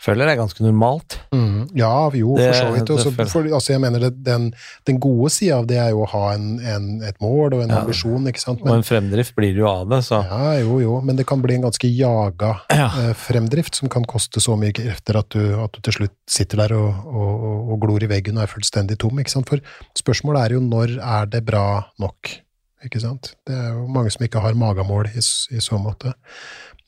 føler 0.00 0.24
det 0.26 0.32
er 0.32 0.38
ganske 0.40 0.62
normalt. 0.64 1.18
Mm, 1.34 1.68
ja, 1.76 1.92
jo, 2.16 2.36
Det- 2.36 2.46
for 2.48 2.56
så 2.56 2.72
vidt. 2.72 2.86
det 2.86 2.94
Også, 2.96 3.28
for, 3.28 3.42
altså, 3.42 3.72
jeg 3.74 3.80
mener 3.82 4.00
det, 4.00 4.10
den, 4.24 4.46
den 4.88 4.98
gode 4.98 5.30
sida 5.30 5.58
av 5.58 5.66
det 5.68 5.76
er 5.76 5.90
jo 5.90 6.04
å 6.06 6.08
ha 6.08 6.32
en, 6.34 6.58
en, 6.64 7.02
et 7.04 7.20
mål 7.20 7.54
og 7.54 7.62
en 7.62 7.68
Ja. 7.74 7.82
ambisjon, 7.82 8.24
ikke 8.30 8.40
sant. 8.40 8.62
Og 8.64 8.72
en 8.74 8.82
fremdrift 8.86 9.34
blir 9.36 9.52
det 9.52 9.60
jo 9.60 9.68
av 9.68 9.88
det, 9.92 10.00
så 10.08 10.22
ja, 10.24 10.54
jo, 10.64 10.80
jo, 10.80 11.00
men 11.04 11.16
det 11.16 11.26
kan 11.28 11.42
bli 11.42 11.54
en 11.58 11.66
ganske 11.68 11.90
jaga 11.92 12.54
ja. 12.70 12.86
eh, 13.04 13.12
fremdrift 13.12 13.74
som 13.76 13.88
kan 13.92 14.04
koste 14.08 14.40
så 14.40 14.56
mye 14.58 14.72
krefter 14.72 15.18
at 15.20 15.28
du, 15.36 15.42
at 15.62 15.72
du 15.72 15.80
til 15.84 15.92
slutt 16.00 16.16
sitter 16.26 16.56
der 16.64 16.76
og, 16.78 16.94
og, 17.06 17.72
og, 17.72 17.80
glor 17.80 18.02
i 18.02 18.08
veggen 18.08 18.38
og 18.40 18.44
er 18.48 18.52
fullstendig 18.54 18.98
tom. 18.98 19.18
ikke 19.20 19.30
sant? 19.36 19.48
For 19.48 19.60
spørsmålet 20.00 20.46
er 20.46 20.56
jo 20.56 20.60
når 20.64 20.96
er 20.98 21.26
det 21.26 21.44
bra 21.44 21.84
nok? 22.00 22.38
Ikke 22.84 23.00
sant? 23.02 23.34
Det 23.44 23.52
er 23.54 23.74
jo 23.74 23.86
mange 23.92 24.10
som 24.10 24.24
ikke 24.24 24.40
har 24.40 24.54
magamål 24.56 25.10
i, 25.12 25.20
i 25.20 25.60
så 25.60 25.76
måte. 25.76 26.14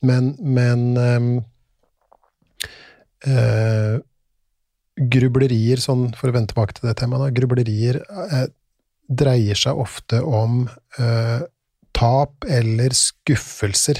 Men, 0.01 0.33
men 0.41 0.97
ehm, 0.97 1.33
eh, 3.27 3.99
grublerier, 5.13 5.81
sånn 5.81 6.11
for 6.17 6.29
å 6.29 6.35
vende 6.35 6.53
tilbake 6.53 6.77
til 6.77 6.89
det 6.89 6.97
temaet, 7.01 7.25
da, 7.25 7.35
grublerier 7.39 8.01
eh, 8.03 8.45
dreier 9.09 9.57
seg 9.59 9.79
ofte 9.79 10.21
om 10.23 10.63
eh, 10.99 11.43
tap 11.93 12.45
eller 12.49 12.95
skuffelser 12.97 13.99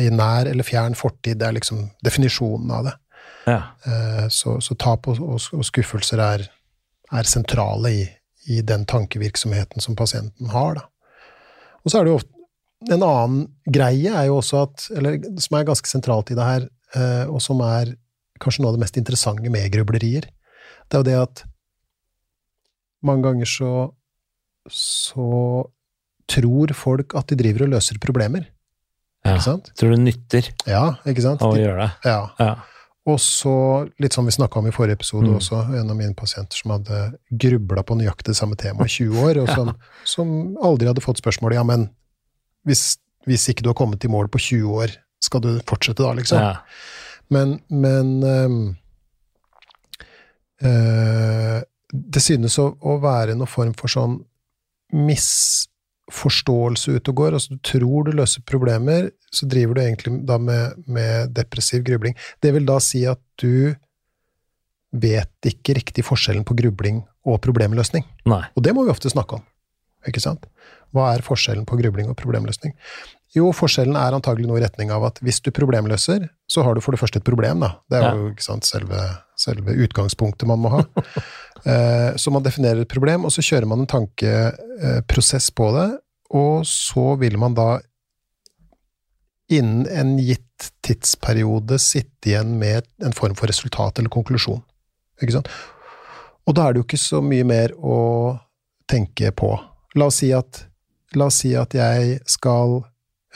i 0.00 0.08
nær 0.10 0.48
eller 0.50 0.66
fjern 0.66 0.96
fortid. 0.98 1.38
Det 1.40 1.46
er 1.48 1.56
liksom 1.58 1.84
definisjonen 2.04 2.72
av 2.74 2.88
det. 2.88 2.94
ja. 3.46 3.60
Eh, 3.86 4.26
Så, 4.28 4.58
så 4.60 4.74
tap 4.74 5.08
og, 5.08 5.20
og, 5.22 5.40
og 5.54 5.64
skuffelser 5.64 6.20
er, 6.24 6.48
er 7.12 7.30
sentrale 7.30 7.92
i, 7.92 8.04
i 8.50 8.60
den 8.62 8.84
tankevirksomheten 8.90 9.80
som 9.80 9.96
pasienten 9.96 10.50
har. 10.52 10.80
Da. 10.80 10.88
Og 11.84 11.92
så 11.92 12.00
er 12.00 12.04
det 12.04 12.14
jo 12.14 12.20
ofte 12.22 12.32
En 12.92 13.00
annen 13.00 13.46
greie 13.72 14.10
er 14.12 14.26
jo 14.28 14.34
også 14.42 14.58
at, 14.66 14.82
eller 14.92 15.14
som 15.40 15.54
er 15.56 15.62
ganske 15.64 15.88
sentralt 15.88 16.28
i 16.28 16.34
det 16.36 16.44
her, 16.44 16.66
eh, 16.92 17.30
og 17.32 17.40
som 17.40 17.62
er 17.64 17.94
kanskje 18.44 18.62
noe 18.64 18.72
av 18.72 18.78
det 18.78 18.84
mest 18.84 18.96
interessante 19.00 19.50
med 19.52 19.70
grublerier, 19.74 20.28
det 20.88 20.98
er 20.98 21.02
jo 21.02 21.08
det 21.08 21.18
at 21.22 21.44
mange 23.04 23.24
ganger 23.28 23.48
så 23.48 23.70
så 24.72 25.24
tror 26.30 26.72
folk 26.72 27.12
at 27.18 27.28
de 27.28 27.36
driver 27.36 27.66
og 27.66 27.74
løser 27.74 27.98
problemer. 28.00 28.46
ja. 29.26 29.34
Ikke 29.34 29.44
sant? 29.44 29.66
Tror 29.76 29.90
det 29.92 29.98
nytter 30.00 30.46
Ja, 30.68 30.94
ikke 31.04 31.20
sant? 31.24 31.42
å 31.44 31.50
De, 31.54 31.60
gjøre 31.60 31.82
det? 31.84 31.90
ja. 32.08 32.22
Ja. 32.40 32.54
Og 33.06 33.18
så, 33.20 33.50
litt 34.00 34.14
som 34.16 34.24
vi 34.24 34.32
snakka 34.32 34.56
om 34.62 34.66
i 34.66 34.72
forrige 34.72 34.96
episode 34.96 35.28
Mm. 35.28 35.34
også, 35.36 35.58
en 35.76 35.90
av 35.92 35.96
mine 35.96 36.14
pasienter 36.16 36.56
som 36.56 36.70
hadde 36.72 37.18
grubla 37.30 37.82
på 37.84 37.98
nøyaktig 38.00 38.32
det 38.32 38.36
samme 38.38 38.56
temaet 38.56 38.88
i 38.88 39.04
20 39.04 39.18
år, 39.20 39.42
og 39.42 39.48
som, 39.56 39.74
som 40.08 40.56
aldri 40.64 40.88
hadde 40.88 41.04
fått 41.04 41.20
spørsmålet 41.20 41.56
ja, 41.60 41.62
men 41.68 41.90
hvis, 42.64 42.96
hvis 43.28 43.44
ikke 43.52 43.62
du 43.62 43.68
har 43.68 43.74
kommet 43.76 44.02
i 44.04 44.08
mål 44.08 44.28
på 44.32 44.40
20 44.40 44.72
år, 44.80 44.96
skal 45.20 45.40
du 45.44 45.50
fortsette 45.68 46.00
da, 46.00 46.14
liksom? 46.16 46.40
Ja. 46.40 46.62
Men, 47.32 47.58
men 47.68 48.10
ehm, 48.28 48.58
eh, 50.60 51.62
det 51.94 52.22
synes 52.22 52.58
å, 52.60 52.68
å 52.80 52.98
være 53.02 53.36
noen 53.38 53.50
form 53.50 53.72
for 53.78 53.92
sånn 53.92 54.18
misforståelse 54.94 56.98
ute 56.98 57.12
og 57.12 57.22
går. 57.22 57.38
Altså, 57.38 57.54
du 57.54 57.62
tror 57.64 58.08
du 58.08 58.12
løser 58.18 58.44
problemer, 58.46 59.10
så 59.34 59.48
driver 59.50 59.78
du 59.78 59.84
egentlig 59.84 60.20
da 60.28 60.38
med, 60.38 60.84
med 60.86 61.34
depressiv 61.36 61.84
grubling. 61.86 62.16
Det 62.42 62.52
vil 62.54 62.68
da 62.68 62.78
si 62.82 63.04
at 63.08 63.22
du 63.40 63.74
vet 64.94 65.50
ikke 65.50 65.74
riktig 65.80 66.04
forskjellen 66.06 66.46
på 66.46 66.56
grubling 66.58 67.02
og 67.26 67.40
problemløsning. 67.42 68.04
Nei. 68.30 68.44
Og 68.54 68.62
det 68.62 68.74
må 68.76 68.84
vi 68.86 68.94
ofte 68.94 69.10
snakke 69.10 69.40
om. 69.40 69.44
Ikke 70.08 70.22
sant? 70.22 70.46
Hva 70.94 71.08
er 71.14 71.26
forskjellen 71.26 71.66
på 71.66 71.78
grubling 71.80 72.10
og 72.12 72.18
problemløsning? 72.20 72.76
Jo, 73.34 73.48
forskjellen 73.56 73.96
er 73.98 74.14
antagelig 74.14 74.46
noe 74.46 74.60
i 74.60 74.62
retning 74.62 74.92
av 74.94 75.08
at 75.08 75.18
hvis 75.24 75.40
du 75.42 75.50
problemløser, 75.54 76.28
så 76.46 76.62
har 76.62 76.76
du 76.76 76.82
for 76.84 76.94
det 76.94 77.00
første 77.00 77.18
et 77.18 77.26
problem, 77.26 77.64
da. 77.64 77.72
Det 77.90 77.98
er 77.98 78.18
jo 78.18 78.28
ikke 78.30 78.46
sant, 78.46 78.68
selve, 78.68 79.00
selve 79.40 79.74
utgangspunktet 79.86 80.48
man 80.50 80.62
må 80.64 80.76
ha. 80.78 80.84
Eh, 81.64 82.16
så 82.20 82.28
man 82.28 82.42
definerer 82.44 82.82
et 82.82 82.90
problem, 82.90 83.22
og 83.24 83.32
så 83.32 83.40
kjører 83.40 83.64
man 83.64 83.80
en 83.80 83.88
tankeprosess 83.88 85.46
på 85.56 85.70
det, 85.72 85.86
og 86.36 86.66
så 86.68 87.14
vil 87.16 87.38
man 87.40 87.54
da 87.56 87.78
innen 89.48 89.86
en 89.88 90.18
gitt 90.20 90.66
tidsperiode 90.84 91.78
sitte 91.80 92.34
igjen 92.34 92.58
med 92.60 92.84
en 93.00 93.16
form 93.16 93.32
for 93.38 93.48
resultat 93.48 94.02
eller 94.02 94.12
konklusjon. 94.12 94.60
Ikke 95.22 95.38
sant? 95.38 95.48
Og 96.44 96.58
da 96.58 96.66
er 96.66 96.74
det 96.74 96.82
jo 96.82 96.88
ikke 96.90 97.00
så 97.00 97.22
mye 97.24 97.46
mer 97.48 97.72
å 97.80 97.98
tenke 98.90 99.32
på. 99.32 99.54
La 99.96 100.10
oss 100.10 100.20
si 100.20 100.34
at, 100.36 100.66
la 101.16 101.30
oss 101.30 101.40
si 101.46 101.54
at 101.56 101.72
jeg 101.76 102.18
skal 102.28 102.82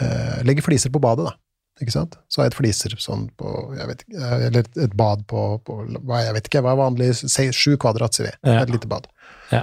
eh, 0.02 0.38
legge 0.46 0.64
fliser 0.64 0.92
på 0.94 1.02
badet, 1.02 1.28
da. 1.28 1.36
Ikke 1.82 1.94
sant? 1.94 2.16
Så 2.26 2.40
har 2.40 2.48
jeg 2.48 2.54
et 2.54 2.58
fliser 2.58 2.94
sånn 2.98 3.28
på 3.38 3.50
jeg 3.78 3.86
vet 3.86 4.00
eh, 4.10 4.46
Eller 4.48 4.64
et, 4.66 4.94
bad 4.98 5.22
på, 5.30 5.42
på 5.62 5.76
Jeg 5.86 6.34
vet 6.34 6.48
ikke, 6.50 6.62
hva 6.66 6.72
er 6.74 6.80
vanlig? 6.80 7.12
Sju 7.54 7.76
kvadrat, 7.78 8.16
sier 8.16 8.26
vi. 8.26 8.32
Ja. 8.50 8.62
Et 8.64 8.72
lite 8.72 8.90
bad. 8.90 9.06
Ja. 9.54 9.62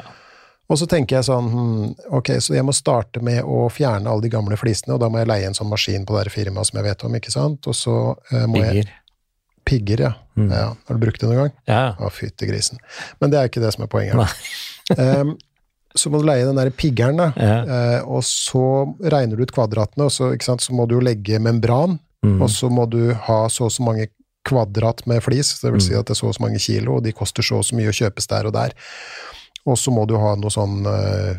Og 0.71 0.79
så 0.81 0.87
tenker 0.89 1.19
jeg 1.19 1.27
sånn 1.27 1.49
hmm, 1.51 1.89
Ok, 2.17 2.37
så 2.41 2.55
jeg 2.55 2.65
må 2.65 2.73
starte 2.75 3.21
med 3.25 3.43
å 3.43 3.65
fjerne 3.73 4.09
alle 4.09 4.25
de 4.25 4.31
gamle 4.33 4.57
flisene, 4.59 4.95
og 4.95 5.01
da 5.03 5.11
må 5.11 5.21
jeg 5.21 5.29
leie 5.29 5.49
en 5.49 5.57
sånn 5.57 5.69
maskin 5.69 6.07
på 6.07 6.15
det 6.17 6.31
firmaet 6.33 6.71
som 6.71 6.79
jeg 6.79 6.87
vet 6.87 7.05
om, 7.05 7.17
ikke 7.19 7.33
sant? 7.33 7.67
Og 7.69 7.77
så 7.77 7.97
eh, 8.31 8.45
må 8.49 8.63
jeg 8.63 8.85
Pigger. 8.85 8.93
Pigger, 9.65 10.05
ja. 10.07 10.13
Mm. 10.37 10.49
ja. 10.53 10.69
Har 10.87 10.97
du 10.97 11.01
brukt 11.01 11.21
det 11.21 11.27
noen 11.29 11.43
gang? 11.43 11.53
Ja. 11.69 11.83
Å, 11.97 12.09
fytti 12.13 12.47
grisen. 12.49 12.81
Men 13.17 13.33
det 13.33 13.39
er 13.39 13.49
ikke 13.49 13.63
det 13.63 13.73
som 13.73 13.85
er 13.85 13.89
poenget. 13.91 14.37
her. 14.93 15.35
Så 15.95 16.09
må 16.11 16.19
du 16.19 16.27
leie 16.27 16.45
den 16.45 16.57
der 16.59 16.69
piggeren, 16.75 17.17
da. 17.17 17.29
ja. 17.39 17.57
Eh, 17.63 18.01
og 18.03 18.23
så 18.27 18.61
regner 19.01 19.37
du 19.39 19.43
ut 19.47 19.53
kvadratene, 19.55 20.05
og 20.09 20.11
så, 20.11 20.33
sant, 20.43 20.61
så 20.61 20.73
må 20.75 20.87
du 20.87 20.97
jo 20.99 21.05
legge 21.05 21.39
membran, 21.39 21.99
Mm. 22.25 22.39
og 22.41 22.49
så 22.49 22.71
må 22.73 22.87
du 22.89 23.13
ha 23.13 23.35
så 23.53 23.67
og 23.67 23.71
så 23.71 23.83
mange 23.85 24.07
kvadrat 24.45 25.03
med 25.07 25.21
flis, 25.21 25.59
det 25.61 25.71
vil 25.71 25.81
si 25.81 25.93
Mm. 25.93 25.99
at 25.99 26.05
det 26.07 26.15
er 26.15 26.17
så 26.19 26.27
og 26.27 26.33
så 26.35 26.41
mange 26.41 26.57
kilo, 26.59 26.95
og 26.97 27.03
de 27.03 27.11
koster 27.13 27.43
så 27.45 27.59
og 27.59 27.65
så 27.67 27.75
mye 27.77 27.91
å 27.91 27.93
kjøpes 27.93 28.27
der 28.27 28.47
og 28.49 28.53
der. 28.53 28.73
og 29.65 29.77
så 29.77 29.91
må 29.93 30.07
du 30.07 30.15
ha 30.17 30.35
noe 30.35 30.49
sånn 30.53 30.85
eh, 30.89 31.37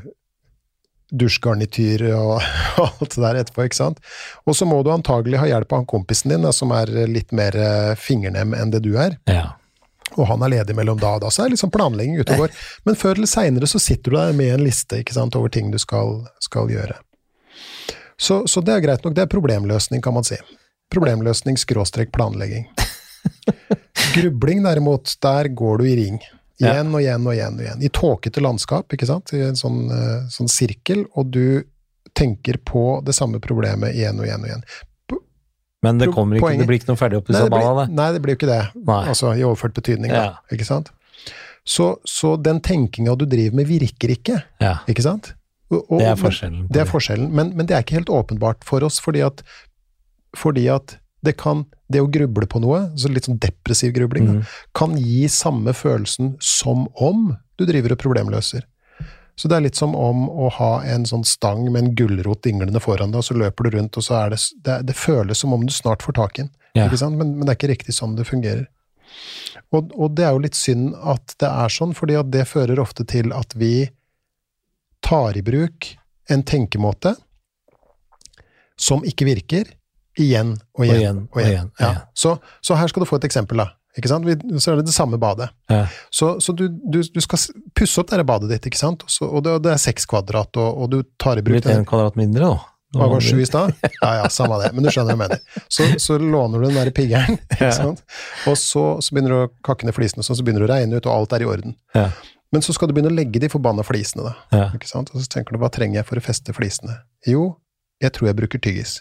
dusjgarnityr 1.12 2.02
og, 2.16 2.40
og 2.80 2.86
alt 3.02 3.14
det 3.14 3.22
der 3.22 3.38
etterpå, 3.42 3.66
ikke 3.68 3.78
sant. 3.78 4.00
Og 4.46 4.56
så 4.58 4.66
må 4.66 4.80
du 4.82 4.90
antagelig 4.94 5.38
ha 5.42 5.46
hjelp 5.46 5.72
av 5.72 5.82
han 5.82 5.86
kompisen 5.90 6.32
din, 6.34 6.46
som 6.52 6.72
er 6.74 6.90
litt 7.10 7.30
mer 7.36 7.54
uh, 7.58 7.94
fingernem 7.98 8.54
enn 8.58 8.72
det 8.74 8.82
du 8.86 8.92
er. 8.98 9.18
Ja. 9.30 9.44
Og 10.14 10.28
han 10.30 10.42
er 10.46 10.52
ledig 10.52 10.76
mellom 10.78 11.00
da 11.00 11.16
og 11.16 11.24
da, 11.24 11.30
så 11.34 11.42
er 11.42 11.50
det 11.50 11.56
liksom 11.56 11.72
planlegging 11.74 12.20
ute 12.20 12.36
og 12.36 12.44
går. 12.44 12.54
Men 12.86 12.98
før 12.98 13.18
eller 13.18 13.30
seinere 13.30 13.68
så 13.70 13.80
sitter 13.82 14.14
du 14.14 14.18
der 14.18 14.36
med 14.38 14.54
en 14.54 14.64
liste 14.64 15.02
sant, 15.10 15.36
over 15.36 15.52
ting 15.52 15.72
du 15.74 15.78
skal, 15.82 16.22
skal 16.42 16.70
gjøre. 16.70 16.96
Så, 18.16 18.46
så, 18.48 18.62
det 18.64 18.72
er 18.72 18.84
greit 18.84 19.04
nok. 19.04 19.16
Det 19.16 19.26
er 19.26 19.32
problemløsning, 19.32 20.00
kan 20.02 20.14
man 20.16 20.24
si. 20.24 20.38
Problemløsning 20.92 21.58
skråstrek 21.60 22.14
planlegging. 22.14 22.64
Grubling 24.14 24.62
derimot, 24.64 25.18
der 25.20 25.50
går 25.52 25.82
du 25.82 25.88
i 25.90 25.96
ring. 25.98 26.20
Igjen 26.62 26.94
og 26.94 27.02
igjen 27.02 27.26
og 27.26 27.34
igjen. 27.34 27.58
og 27.58 27.64
igjen. 27.66 27.82
I 27.84 27.92
tåkete 27.92 28.40
landskap, 28.40 28.94
ikke 28.94 29.08
sant, 29.08 29.34
i 29.36 29.42
en 29.44 29.58
sånn, 29.58 29.82
eh, 29.92 30.28
sånn 30.32 30.48
sirkel, 30.48 31.04
og 31.12 31.34
du 31.34 31.66
tenker 32.16 32.56
på 32.64 33.02
det 33.04 33.12
samme 33.12 33.42
problemet 33.44 33.92
igjen 33.92 34.16
og 34.22 34.28
igjen 34.28 34.46
og 34.46 34.48
igjen. 34.48 34.64
Men 35.84 35.98
det 36.00 36.08
kommer 36.14 36.38
ikke, 36.38 36.54
det 36.56 36.66
blir 36.68 36.80
ikke 36.80 36.88
noe 36.88 37.00
ferdig 37.00 37.18
oppussa 37.20 37.46
ball 37.52 37.66
av 37.68 37.80
det? 37.82 37.88
Nei, 37.98 38.06
det 38.14 38.22
blir 38.24 38.34
jo 38.34 38.40
ikke 38.40 38.48
det. 38.48 38.62
Nei. 38.88 39.02
Altså 39.12 39.32
i 39.36 39.44
overført 39.46 39.76
betydning, 39.76 40.14
da. 40.14 40.40
Ikke 40.54 40.66
sant? 40.68 40.92
Så, 41.66 41.96
så 42.06 42.36
den 42.38 42.60
tenkinga 42.62 43.16
du 43.18 43.26
driver 43.26 43.58
med, 43.58 43.68
virker 43.68 44.12
ikke. 44.14 44.38
Ja. 44.62 44.78
Ikke 44.90 45.04
sant? 45.04 45.32
Og, 45.72 45.80
og, 45.90 45.98
det 45.98 46.10
er 46.12 46.20
forskjellen. 46.20 46.66
Det 46.70 46.82
er 46.82 46.88
forskjellen, 46.88 47.32
men, 47.34 47.50
men, 47.58 47.66
det 47.66 47.74
er 47.74 47.82
ikke 47.82 47.98
helt 47.98 48.12
åpenbart 48.12 48.62
for 48.66 48.86
oss, 48.86 49.00
fordi 49.02 49.24
at, 49.26 49.42
fordi 50.36 50.68
at 50.70 51.00
det 51.26 51.34
kan 51.40 51.64
Det 51.90 52.00
å 52.02 52.08
gruble 52.10 52.48
på 52.50 52.58
noe, 52.58 52.80
så 52.98 53.06
litt 53.06 53.28
sånn 53.28 53.38
depressiv 53.38 53.92
grubling, 53.94 54.24
mm. 54.26 54.38
kan 54.74 54.96
gi 54.98 55.28
samme 55.30 55.70
følelsen 55.70 56.32
som 56.42 56.88
om 56.98 57.28
du 57.54 57.62
driver 57.62 57.94
og 57.94 58.00
problemløser. 58.02 58.64
Så 59.36 59.48
det 59.48 59.58
er 59.58 59.66
litt 59.66 59.76
som 59.76 59.92
om 59.96 60.28
å 60.32 60.48
ha 60.56 60.70
en 60.88 61.04
sånn 61.08 61.24
stang 61.28 61.66
med 61.68 61.82
en 61.82 61.90
gulrot 61.98 62.40
dinglende 62.46 62.80
foran 62.80 63.12
deg, 63.12 63.20
og 63.20 63.26
så 63.28 63.36
løper 63.36 63.66
du 63.66 63.76
rundt, 63.76 63.98
og 64.00 64.06
så 64.06 64.16
er 64.22 64.32
det 64.32 64.40
Det, 64.64 64.78
det 64.88 64.96
føles 64.96 65.38
som 65.38 65.52
om 65.52 65.66
du 65.66 65.72
snart 65.72 66.02
får 66.02 66.16
tak 66.16 66.38
i 66.38 66.42
den, 66.46 66.52
ja. 66.72 66.88
men, 66.88 67.36
men, 67.36 67.44
det 67.44 67.52
er 67.52 67.58
ikke 67.58 67.74
riktig 67.74 67.94
sånn 67.96 68.16
det 68.16 68.24
fungerer. 68.28 68.66
Og, 69.74 69.92
og, 69.92 70.10
det 70.16 70.24
er 70.24 70.32
jo 70.32 70.42
litt 70.44 70.56
synd 70.56 70.94
at 71.04 71.36
det 71.40 71.50
er 71.50 71.72
sånn, 71.72 71.92
fordi 71.94 72.16
at 72.16 72.32
det 72.32 72.46
fører 72.48 72.80
ofte 72.80 73.04
til 73.04 73.32
at 73.36 73.52
vi 73.58 73.88
tar 75.04 75.36
i 75.36 75.44
bruk 75.44 75.92
en 76.32 76.42
tenkemåte 76.42 77.14
som 78.76 79.04
ikke 79.06 79.28
virker, 79.28 79.68
igjen 80.16 80.56
og 80.76 80.84
igjen. 80.86 80.96
Og 80.96 80.96
igjen, 80.96 81.18
og 81.32 81.40
igjen. 81.40 81.70
Og 81.76 81.80
igjen. 81.84 81.98
Ja. 82.00 82.08
Så, 82.16 82.36
så, 82.64 82.76
her 82.80 82.88
skal 82.88 83.04
du 83.04 83.08
få 83.08 83.20
et 83.20 83.28
eksempel, 83.28 83.60
da. 83.62 83.75
Ikke 83.96 84.10
sant? 84.10 84.28
Så 84.60 84.72
er 84.72 84.80
det 84.80 84.86
det 84.90 84.94
samme 84.94 85.18
badet. 85.20 85.48
Ja. 85.72 85.86
Så, 86.12 86.34
så 86.44 86.52
du, 86.52 86.66
du, 86.68 87.00
du, 87.00 87.20
skal 87.24 87.40
pusse 87.76 88.02
opp 88.02 88.12
det 88.12 88.26
badet 88.28 88.50
ditt, 88.52 88.68
ikke 88.68 88.80
sant? 88.80 89.06
Så, 89.08 89.24
og 89.24 89.44
det, 89.46 89.56
det, 89.64 89.72
er 89.72 89.80
seks 89.80 90.04
kvadrat, 90.10 90.52
og, 90.60 90.82
og, 90.82 90.90
du 90.92 90.98
tar 91.20 91.40
i 91.40 91.44
bruk 91.44 91.56
Blitt 91.56 91.70
en 91.72 91.88
kvadrat 91.88 92.18
mindre, 92.20 92.50
da. 92.52 92.72
Hva 92.96 93.08
var 93.10 93.24
sju 93.24 93.40
i 93.42 93.46
stad? 93.48 93.74
Ja 94.02 94.12
ja, 94.20 94.28
samme 94.32 94.60
det, 94.62 94.70
men 94.76 94.84
du 94.84 94.90
skjønner 94.92 95.16
hva 95.16 95.26
jeg 95.26 95.40
mener. 95.40 95.64
Så, 95.72 95.88
så 96.00 96.18
låner 96.20 96.60
du 96.60 96.68
den 96.68 96.78
der 96.78 96.92
piggeren, 96.96 97.40
ikke 97.56 97.72
sant? 97.74 98.04
og 98.46 98.56
så, 98.60 98.84
så, 99.00 99.16
begynner 99.16 99.32
du 99.34 99.38
å 99.40 99.50
kakke 99.66 99.88
ned 99.88 99.96
flisene, 99.96 100.24
så, 100.26 100.36
så 100.36 100.44
begynner 100.46 100.64
det 100.64 100.68
å 100.68 100.74
regne 100.74 101.00
ut, 101.00 101.08
og 101.08 101.14
alt 101.16 101.36
er 101.36 101.46
i 101.46 101.50
orden. 101.50 101.76
Ja. 101.96 102.10
Men 102.54 102.62
så 102.62 102.76
skal 102.76 102.88
du 102.88 102.94
begynne 102.96 103.10
å 103.10 103.16
legge 103.16 103.42
de 103.42 103.50
forbanna 103.52 103.84
flisene, 103.84 104.28
da. 104.28 104.36
Ja. 104.54 104.68
Ikke 104.76 104.88
sant? 104.88 105.10
Og 105.12 105.24
så 105.24 105.32
tenker 105.32 105.56
du 105.56 105.60
hva 105.62 105.72
trenger 105.72 106.00
jeg 106.00 106.08
for 106.08 106.20
å 106.20 106.24
feste 106.24 106.54
flisene? 106.56 107.00
Jo, 107.26 107.50
jeg 108.02 108.14
tror 108.16 108.30
jeg 108.30 108.38
bruker 108.38 108.62
tyggis. 108.62 109.00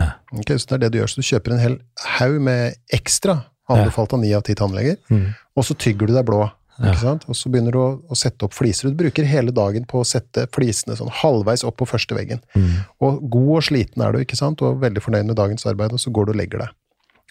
Ja. 0.00 0.14
Okay, 0.34 0.58
så 0.58 0.70
det 0.70 0.76
er 0.76 0.84
det 0.84 0.94
du 0.94 1.00
gjør. 1.00 1.10
Så 1.10 1.22
du 1.22 1.28
kjøper 1.28 1.54
en 1.54 1.62
hel 1.62 1.76
haug 2.18 2.38
med 2.46 2.78
ekstra, 2.94 3.40
anbefalt 3.70 4.12
av 4.12 4.20
ni 4.22 4.34
av 4.36 4.44
ti 4.46 4.56
tannleger, 4.58 4.98
mm. 5.08 5.26
og 5.56 5.66
så 5.66 5.76
tygger 5.78 6.10
du 6.10 6.14
deg 6.16 6.26
blå. 6.28 6.44
Ikke 6.74 6.98
sant? 6.98 7.22
Og 7.30 7.36
så 7.38 7.50
begynner 7.52 7.70
du 7.70 7.78
å, 7.78 7.88
å, 8.10 8.16
sette 8.18 8.48
opp 8.48 8.54
fliser. 8.56 8.90
Du 8.90 8.98
bruker 8.98 9.26
hele 9.30 9.52
dagen 9.54 9.84
på 9.86 10.00
å 10.02 10.06
sette 10.08 10.48
flisene 10.54 10.96
sånn 10.98 11.12
halvveis 11.22 11.62
opp 11.62 11.76
på 11.78 11.86
første 11.86 12.16
veggen. 12.18 12.40
Mm. 12.58 12.80
Og 13.06 13.20
god 13.30 13.52
og 13.60 13.66
sliten 13.68 14.02
er 14.02 14.10
du, 14.14 14.24
ikke 14.24 14.38
sant? 14.38 14.64
og 14.64 14.80
veldig 14.82 15.04
fornøyd 15.04 15.28
med 15.28 15.38
dagens 15.38 15.68
arbeid, 15.70 15.94
og 15.94 16.02
så 16.02 16.10
går 16.10 16.26
du 16.26 16.34
og 16.34 16.40
legger 16.42 16.64
deg 16.64 16.74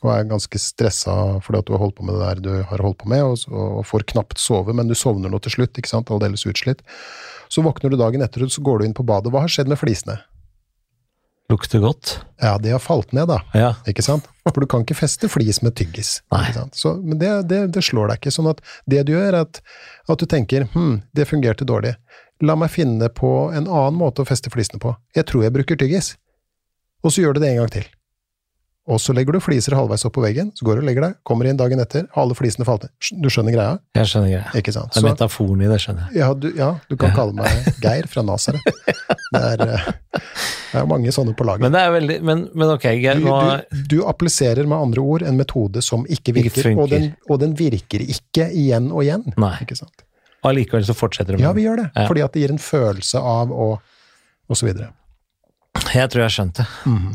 og 0.04 0.12
er 0.12 0.28
ganske 0.28 0.60
stressa 0.60 1.14
fordi 1.44 1.62
at 1.62 1.68
du 1.68 1.74
har 1.76 1.80
holdt 1.84 1.96
på 1.96 2.06
med 2.08 2.18
det 2.18 2.26
der 2.26 2.42
du 2.44 2.52
har 2.68 2.84
holdt 2.84 3.00
på 3.04 3.10
med, 3.12 3.24
og, 3.24 3.46
og 3.48 3.86
får 3.88 4.04
knapt 4.12 4.42
sove, 4.42 4.76
men 4.76 4.90
du 4.90 4.96
sovner 5.00 5.32
nå 5.32 5.40
til 5.44 5.56
slutt, 5.58 5.80
ikke 5.80 5.92
sant, 5.92 6.12
aldeles 6.12 6.44
utslitt. 6.50 6.84
Så 7.52 7.64
våkner 7.64 7.94
du 7.94 8.00
dagen 8.00 8.24
etter, 8.26 8.44
og 8.44 8.52
så 8.52 8.64
går 8.66 8.82
du 8.82 8.88
inn 8.88 8.98
på 8.98 9.06
badet. 9.08 9.32
Hva 9.32 9.46
har 9.46 9.52
skjedd 9.54 9.72
med 9.72 9.80
flisene? 9.80 10.20
Lukter 11.54 11.84
godt. 11.84 12.16
Ja, 12.42 12.58
de 12.58 12.72
har 12.74 12.82
falt 12.82 13.12
ned, 13.14 13.28
da. 13.30 13.38
Ja. 13.54 13.70
Ikke 13.90 14.02
sant? 14.02 14.26
For 14.48 14.64
du 14.64 14.66
kan 14.70 14.82
ikke 14.82 14.98
feste 14.98 15.30
flis 15.30 15.62
med 15.62 15.76
tyggis. 15.78 16.16
Så, 16.74 16.96
men 16.98 17.20
det, 17.22 17.30
det, 17.52 17.60
det, 17.76 17.84
slår 17.86 18.10
deg 18.10 18.22
ikke. 18.22 18.34
Sånn 18.34 18.50
at 18.50 18.64
det 18.90 19.04
du 19.06 19.14
gjør, 19.14 19.28
er 19.30 19.38
at, 19.44 19.62
at 20.10 20.24
du 20.24 20.26
tenker 20.30 20.66
hm, 20.74 21.04
det 21.14 21.28
fungerte 21.30 21.68
dårlig. 21.70 21.94
La 22.42 22.58
meg 22.58 22.74
finne 22.74 23.08
på 23.14 23.52
en 23.54 23.68
annen 23.68 24.00
måte 24.00 24.24
å 24.24 24.28
feste 24.28 24.50
flisene 24.54 24.82
på. 24.82 24.96
Jeg 25.14 25.30
tror 25.30 25.46
jeg 25.46 25.54
bruker 25.54 25.78
tyggis. 25.78 26.16
Og 27.06 27.14
så 27.14 27.22
gjør 27.22 27.38
du 27.38 27.44
det 27.44 27.54
en 27.54 27.62
gang 27.62 27.72
til. 27.78 27.86
Og 28.92 29.00
så 29.00 29.14
legger 29.16 29.38
du 29.38 29.40
fliser 29.40 29.78
halvveis 29.78 30.04
opp 30.04 30.16
på 30.18 30.24
veggen, 30.26 30.50
så 30.58 30.66
går 30.68 30.80
du 30.80 30.84
og 30.84 30.88
legger 30.90 31.06
deg, 31.06 31.20
kommer 31.28 31.48
inn 31.48 31.60
dagen 31.60 31.80
etter, 31.80 32.04
har 32.12 32.26
alle 32.26 32.36
flisene 32.36 32.66
falt 32.68 32.84
ned. 32.84 32.92
Du 33.24 33.30
skjønner 33.32 33.56
greia? 33.56 33.78
Jeg 33.96 34.10
skjønner 34.12 34.34
greia. 34.34 34.50
Ikke 34.60 34.74
sant? 34.76 34.92
Det 34.92 35.00
er 35.00 35.08
metaforen 35.08 35.64
i 35.64 35.70
det, 35.72 35.78
skjønner 35.80 36.10
jeg. 36.10 36.20
Ja, 36.20 36.28
du, 36.36 36.50
ja, 36.58 36.70
du 36.92 36.98
kan 37.00 37.14
kalle 37.16 37.38
meg 37.38 37.80
Geir 37.84 38.10
fra 38.12 38.26
Nasaret. 38.28 38.64
Det 39.34 39.66
eh, 39.66 39.88
det 40.74 40.82
er 40.82 40.88
mange 40.90 41.12
sånne 41.14 41.36
på 41.38 41.46
laget. 41.46 41.62
Men 41.62 41.74
det 41.74 41.82
er 41.86 41.92
veldig 41.94 42.16
Men, 42.26 42.40
men 42.58 42.72
ok, 42.74 42.86
Geir, 42.98 43.20
nå 43.22 43.34
Du, 43.70 43.80
du, 43.92 43.96
appliserer 44.10 44.66
med 44.66 44.78
andre 44.78 45.04
ord 45.06 45.26
en 45.26 45.38
metode 45.38 45.82
som 45.86 46.06
ikke 46.10 46.34
virker, 46.38 46.72
og, 46.74 46.88
den, 46.90 47.12
og, 47.30 47.38
den, 47.42 47.54
virker 47.58 48.02
ikke 48.02 48.50
igjen 48.50 48.92
og 48.92 49.04
igjen. 49.06 49.26
Nei. 49.42 49.56
Ikke 49.66 49.78
sant? 49.78 50.06
Og 50.44 50.52
allikevel 50.52 50.86
så 50.86 50.96
fortsetter 50.98 51.34
det 51.34 51.42
med 51.42 51.48
Ja, 51.48 51.54
vi 51.58 51.66
gjør 51.68 51.84
det. 51.84 51.88
Ja. 51.94 52.08
Fordi 52.10 52.26
at 52.26 52.34
det 52.34 52.46
gir 52.46 52.54
en 52.56 52.62
følelse 52.62 53.22
av 53.22 53.54
å 53.54 53.70
og 54.50 54.60
så 54.60 54.68
videre. 54.68 54.92
Jeg 55.94 56.10
tror 56.10 56.24
jeg 56.24 56.30
har 56.30 56.34
skjønt 56.34 56.62
det. 56.62 56.68
Mm. 56.90 57.10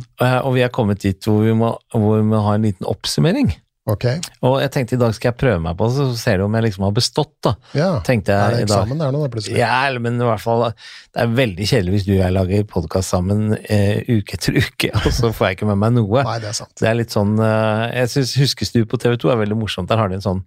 Og 0.47 0.53
vi 0.55 0.63
er 0.67 0.75
kommet 0.75 1.03
dit 1.03 1.27
hvor 1.27 1.41
vi, 1.43 1.55
må, 1.57 1.73
hvor 1.95 2.21
vi 2.21 2.27
må 2.29 2.43
ha 2.45 2.55
en 2.59 2.67
liten 2.69 2.87
oppsummering. 2.87 3.51
Okay. 3.89 4.19
Og 4.45 4.59
jeg 4.61 4.69
tenkte 4.75 4.97
i 4.99 5.01
dag 5.01 5.15
skal 5.17 5.31
jeg 5.31 5.39
prøve 5.41 5.61
meg 5.65 5.77
på 5.79 5.87
det, 5.89 5.95
så 5.97 6.21
ser 6.21 6.41
du 6.41 6.45
om 6.45 6.57
jeg 6.59 6.67
liksom 6.67 6.85
har 6.85 6.93
bestått, 6.97 7.33
da. 7.45 7.55
Ja, 7.77 7.89
tenkte 8.05 8.35
jeg 8.35 8.45
er 8.45 8.57
det 8.59 8.67
eksamen 8.67 9.01
der 9.01 9.15
nå, 9.15 9.23
da, 9.25 9.31
plutselig? 9.33 9.57
Ja, 9.57 9.79
men 10.05 10.19
i 10.21 10.27
hvert 10.29 10.43
fall 10.43 10.67
Det 10.69 11.23
er 11.23 11.31
veldig 11.39 11.69
kjedelig 11.71 11.95
hvis 11.95 12.05
du 12.05 12.13
og 12.13 12.21
jeg 12.21 12.35
lager 12.37 12.67
podkast 12.69 13.15
sammen 13.15 13.57
eh, 13.63 14.03
uke 14.05 14.37
etter 14.37 14.59
uke, 14.61 14.93
og 15.07 15.09
så 15.17 15.33
får 15.33 15.49
jeg 15.49 15.59
ikke 15.59 15.71
med 15.71 15.81
meg 15.87 15.97
noe. 15.97 16.25
Nei, 16.29 16.37
det 16.45 16.51
er 16.53 16.59
sant. 16.61 16.75
Det 16.77 16.91
er 16.91 16.99
litt 17.01 17.17
sånn 17.17 17.39
eh, 17.41 17.87
Jeg 18.03 18.13
syns 18.17 18.35
Huskestue 18.43 18.91
på 18.91 19.01
TV 19.01 19.17
2 19.25 19.33
er 19.33 19.41
veldig 19.47 19.59
morsomt. 19.63 19.89
Der 19.89 20.03
har 20.03 20.13
de 20.13 20.21
en 20.21 20.27
sånn 20.27 20.45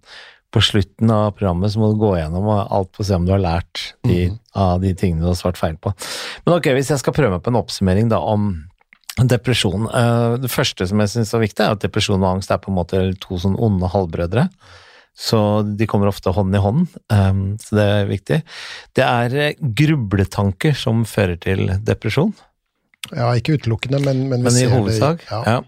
på 0.52 0.60
slutten 0.60 1.10
av 1.12 1.30
programmet 1.38 1.72
så 1.72 1.80
må 1.80 1.92
du 1.92 2.00
gå 2.00 2.12
gjennom 2.18 2.48
alt 2.52 2.98
og 3.00 3.06
se 3.08 3.16
om 3.16 3.24
du 3.24 3.32
har 3.32 3.40
lært 3.40 3.94
de, 4.04 4.26
mm. 4.28 4.36
av 4.60 4.82
de 4.82 4.92
tingene 4.98 5.24
du 5.24 5.30
har 5.30 5.38
svart 5.38 5.60
feil 5.60 5.78
på. 5.80 5.94
Men 6.44 6.58
ok, 6.58 6.68
hvis 6.76 6.92
jeg 6.92 7.00
skal 7.00 7.16
prøve 7.16 7.32
meg 7.36 7.44
på 7.44 7.52
en 7.52 7.60
oppsummering 7.62 8.12
da 8.12 8.20
om 8.20 8.52
depresjon. 9.20 9.88
Uh, 9.92 10.38
det 10.40 10.50
første 10.52 10.86
som 10.88 11.00
jeg 11.02 11.12
syns 11.12 11.34
er 11.36 11.42
viktig, 11.42 11.64
er 11.64 11.76
at 11.76 11.82
depresjon 11.84 12.22
og 12.22 12.38
angst 12.38 12.52
er 12.52 12.60
på 12.62 12.72
en 12.72 12.78
måte 12.78 13.02
to 13.22 13.36
sånn 13.40 13.58
onde 13.60 13.90
halvbrødre. 13.92 14.46
Så 15.12 15.38
de 15.76 15.84
kommer 15.88 16.08
ofte 16.08 16.32
hånd 16.32 16.56
i 16.56 16.62
hånd, 16.62 16.86
um, 17.12 17.42
så 17.60 17.76
det 17.76 17.84
er 17.84 18.08
viktig. 18.08 18.38
Det 18.96 19.04
er 19.04 19.34
eh, 19.36 19.58
grubletanker 19.60 20.72
som 20.78 21.04
fører 21.08 21.36
til 21.40 21.66
depresjon. 21.84 22.32
Ja, 23.10 23.28
ikke 23.36 23.58
utelukkende, 23.58 24.00
men, 24.00 24.24
men, 24.30 24.46
men 24.46 24.56
i 24.56 24.64
hovedsak. 24.72 25.26
Ja. 25.28 25.42
ja. 25.44 25.58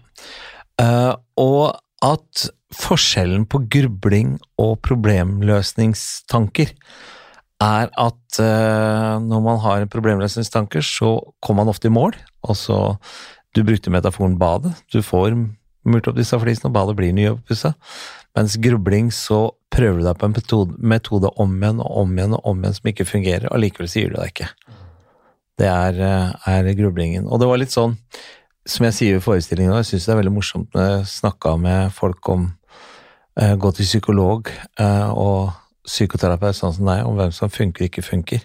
Uh, 0.81 1.13
og 1.39 1.75
at 2.05 2.47
forskjellen 2.75 3.45
på 3.49 3.63
grubling 3.71 4.35
og 4.61 4.77
problemløsningstanker 4.85 6.73
er 7.63 7.87
at 7.89 8.39
uh, 8.41 9.15
når 9.23 9.43
man 9.43 9.61
har 9.63 9.87
problemløsningstanker, 9.91 10.83
så 10.83 11.17
kommer 11.41 11.63
man 11.63 11.71
ofte 11.71 11.87
i 11.87 11.93
mål. 11.93 12.17
Altså, 12.47 12.97
du 13.55 13.63
brukte 13.63 13.93
metaforen 13.93 14.37
badet. 14.39 14.73
Du 14.91 14.99
får 15.01 15.37
murt 15.85 16.09
opp 16.09 16.17
disse 16.17 16.37
flisene, 16.41 16.69
og 16.69 16.75
badet 16.75 16.97
blir 16.99 17.15
nyoppussa. 17.15 17.73
Mens 18.35 18.57
grubling, 18.59 19.11
så 19.15 19.53
prøver 19.71 20.01
du 20.01 20.07
deg 20.09 20.19
på 20.19 20.27
en 20.27 20.35
metode, 20.35 20.79
metode, 20.79 21.31
om 21.39 21.53
igjen 21.61 21.79
og 21.83 22.01
om 22.01 22.17
igjen 22.17 22.35
og 22.35 22.49
om 22.51 22.63
igjen 22.63 22.75
som 22.75 22.91
ikke 22.91 23.07
fungerer, 23.07 23.47
og 23.51 23.61
likevel 23.63 23.91
sier 23.91 24.11
du 24.11 24.19
det 24.19 24.31
ikke. 24.33 24.49
Det 25.55 25.69
er, 25.71 26.01
eh, 26.03 26.49
er 26.51 26.73
grublingen. 26.75 27.29
Og 27.31 27.39
det 27.39 27.47
var 27.47 27.61
litt 27.61 27.71
sånn 27.71 27.95
som 28.65 28.87
jeg 28.87 28.97
sier 28.97 29.17
i 29.19 29.23
forestillingen, 29.23 29.75
jeg 29.77 29.91
syns 29.91 30.07
det 30.07 30.13
er 30.13 30.19
veldig 30.23 30.33
morsomt 30.33 30.69
når 30.73 30.87
jeg 30.89 31.09
snakka 31.11 31.53
med 31.61 31.93
folk 31.93 32.29
om 32.33 32.47
gå 33.35 33.71
til 33.75 33.87
psykolog 33.87 34.49
uh, 34.79 35.11
og 35.11 35.53
psykoterapeut 35.85 36.57
sånn 36.57 36.73
som 36.77 36.87
deg, 36.89 37.03
om 37.05 37.17
hvem 37.19 37.33
som 37.35 37.51
funker 37.51 37.85
og 37.85 37.91
ikke 37.91 38.05
funker. 38.05 38.43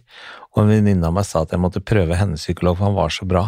Og 0.52 0.64
en 0.64 0.72
venninne 0.72 1.06
av 1.06 1.14
meg 1.16 1.26
sa 1.28 1.44
at 1.44 1.54
jeg 1.54 1.62
måtte 1.62 1.82
prøve 1.84 2.18
hennes 2.18 2.42
psykolog, 2.42 2.78
for 2.78 2.90
han 2.90 2.98
var 2.98 3.14
så 3.14 3.26
bra. 3.28 3.46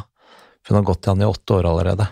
For 0.63 0.73
hun 0.73 0.83
har 0.83 0.91
gått 0.93 1.03
til 1.05 1.15
han 1.15 1.25
i 1.25 1.29
åtte 1.29 1.59
år 1.59 1.69
allerede. 1.69 2.07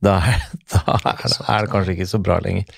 Da 0.00 0.16
er, 0.24 0.44
da 0.72 0.80
er, 0.96 1.20
det, 1.20 1.36
er 1.44 1.66
det 1.66 1.72
kanskje 1.74 1.94
ikke 1.96 2.08
så 2.08 2.20
bra 2.24 2.38
lenger. 2.42 2.68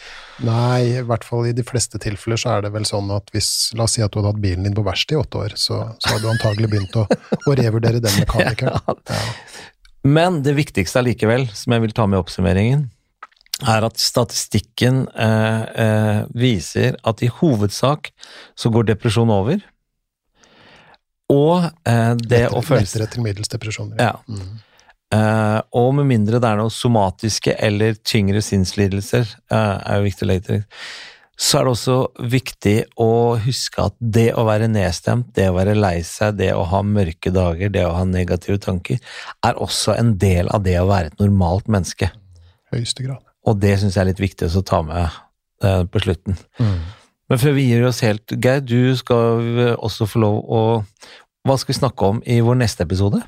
Nei, 0.43 0.79
i 0.99 1.05
hvert 1.07 1.27
fall 1.27 1.47
i 1.47 1.55
de 1.55 1.65
fleste 1.67 2.01
tilfeller 2.03 2.41
så 2.41 2.57
er 2.57 2.65
det 2.67 2.73
vel 2.75 2.87
sånn 2.89 3.13
at 3.15 3.31
hvis 3.35 3.71
La 3.79 3.87
oss 3.87 3.95
si 3.95 4.03
at 4.03 4.11
du 4.11 4.19
hadde 4.19 4.33
hatt 4.33 4.43
bilen 4.43 4.67
din 4.67 4.75
på 4.75 4.85
verksted 4.87 5.15
i 5.15 5.21
åtte 5.21 5.45
år, 5.45 5.55
så, 5.61 5.85
så 6.03 6.15
hadde 6.15 6.25
du 6.25 6.33
antagelig 6.33 6.73
begynt 6.73 6.99
å, 6.99 7.07
å 7.07 7.57
revurdere 7.59 8.03
den 8.03 8.23
mekanikeren. 8.25 8.81
Ja. 9.13 9.21
Men 10.03 10.41
det 10.43 10.57
viktigste 10.57 10.99
allikevel, 10.99 11.45
som 11.55 11.77
jeg 11.77 11.85
vil 11.85 11.93
ta 11.95 12.09
med 12.11 12.19
i 12.19 12.23
oppsummeringen, 12.25 12.89
er 13.69 13.87
at 13.87 14.01
statistikken 14.01 15.05
eh, 15.15 15.63
eh, 15.85 16.21
viser 16.35 16.99
at 17.09 17.23
i 17.23 17.31
hovedsak 17.33 18.13
så 18.59 18.73
går 18.73 18.91
depresjon 18.93 19.31
over. 19.33 19.63
Og 21.33 21.65
eh, 21.89 22.13
det 22.19 22.45
å 22.51 22.61
føle 22.65 22.85
Lettere 22.85 23.09
til 23.13 23.25
middels 23.25 23.53
depresjoner. 23.53 24.01
Ja. 24.03 24.13
Eh, 25.13 25.61
og 25.77 25.95
med 25.99 26.09
mindre 26.09 26.41
det 26.41 26.51
er 26.51 26.61
noe 26.61 26.73
somatiske 26.73 27.57
eller 27.61 27.97
tyngre 28.01 28.43
sinnslidelser, 28.45 29.35
eh, 29.53 29.73
er 29.81 29.99
jo 29.99 30.07
viktig 30.07 30.27
å 30.27 30.31
legge 30.31 30.47
til, 30.49 30.63
så 31.43 31.59
er 31.59 31.67
det 31.67 31.73
også 31.73 31.97
viktig 32.33 32.77
å 33.01 33.11
huske 33.43 33.89
at 33.89 33.97
det 33.99 34.29
å 34.39 34.45
være 34.47 34.69
nedstemt, 34.71 35.33
det 35.37 35.49
å 35.51 35.57
være 35.57 35.75
lei 35.77 35.99
seg, 36.07 36.37
det 36.39 36.53
å 36.55 36.63
ha 36.71 36.83
mørke 36.87 37.33
dager, 37.35 37.73
det 37.73 37.85
å 37.89 37.97
ha 37.97 38.05
negative 38.09 38.61
tanker, 38.63 39.01
er 39.45 39.61
også 39.61 39.97
en 39.97 40.17
del 40.23 40.53
av 40.53 40.65
det 40.67 40.79
å 40.81 40.89
være 40.91 41.13
et 41.13 41.21
normalt 41.25 41.69
menneske. 41.73 42.13
Høyeste 42.73 43.09
grad. 43.09 43.32
Og 43.49 43.59
det 43.62 43.76
syns 43.80 43.97
jeg 43.97 44.05
er 44.05 44.11
litt 44.12 44.22
viktig 44.22 44.49
å 44.49 44.64
ta 44.66 44.82
med 44.86 45.07
eh, 45.64 45.82
på 45.88 46.03
slutten. 46.05 46.38
Men 47.30 47.40
før 47.40 47.57
vi 47.57 47.68
gir 47.70 47.86
oss 47.88 48.03
helt, 48.05 48.34
Geir, 48.45 48.61
du 48.61 48.95
skal 48.99 49.76
også 49.78 50.07
få 50.11 50.20
lov 50.22 50.40
å 50.47 50.62
Hva 51.43 51.57
skal 51.59 51.72
vi 51.72 51.78
snakke 51.80 52.11
om 52.12 52.20
i 52.28 52.36
vår 52.45 52.61
neste 52.61 52.84
episode? 52.86 53.22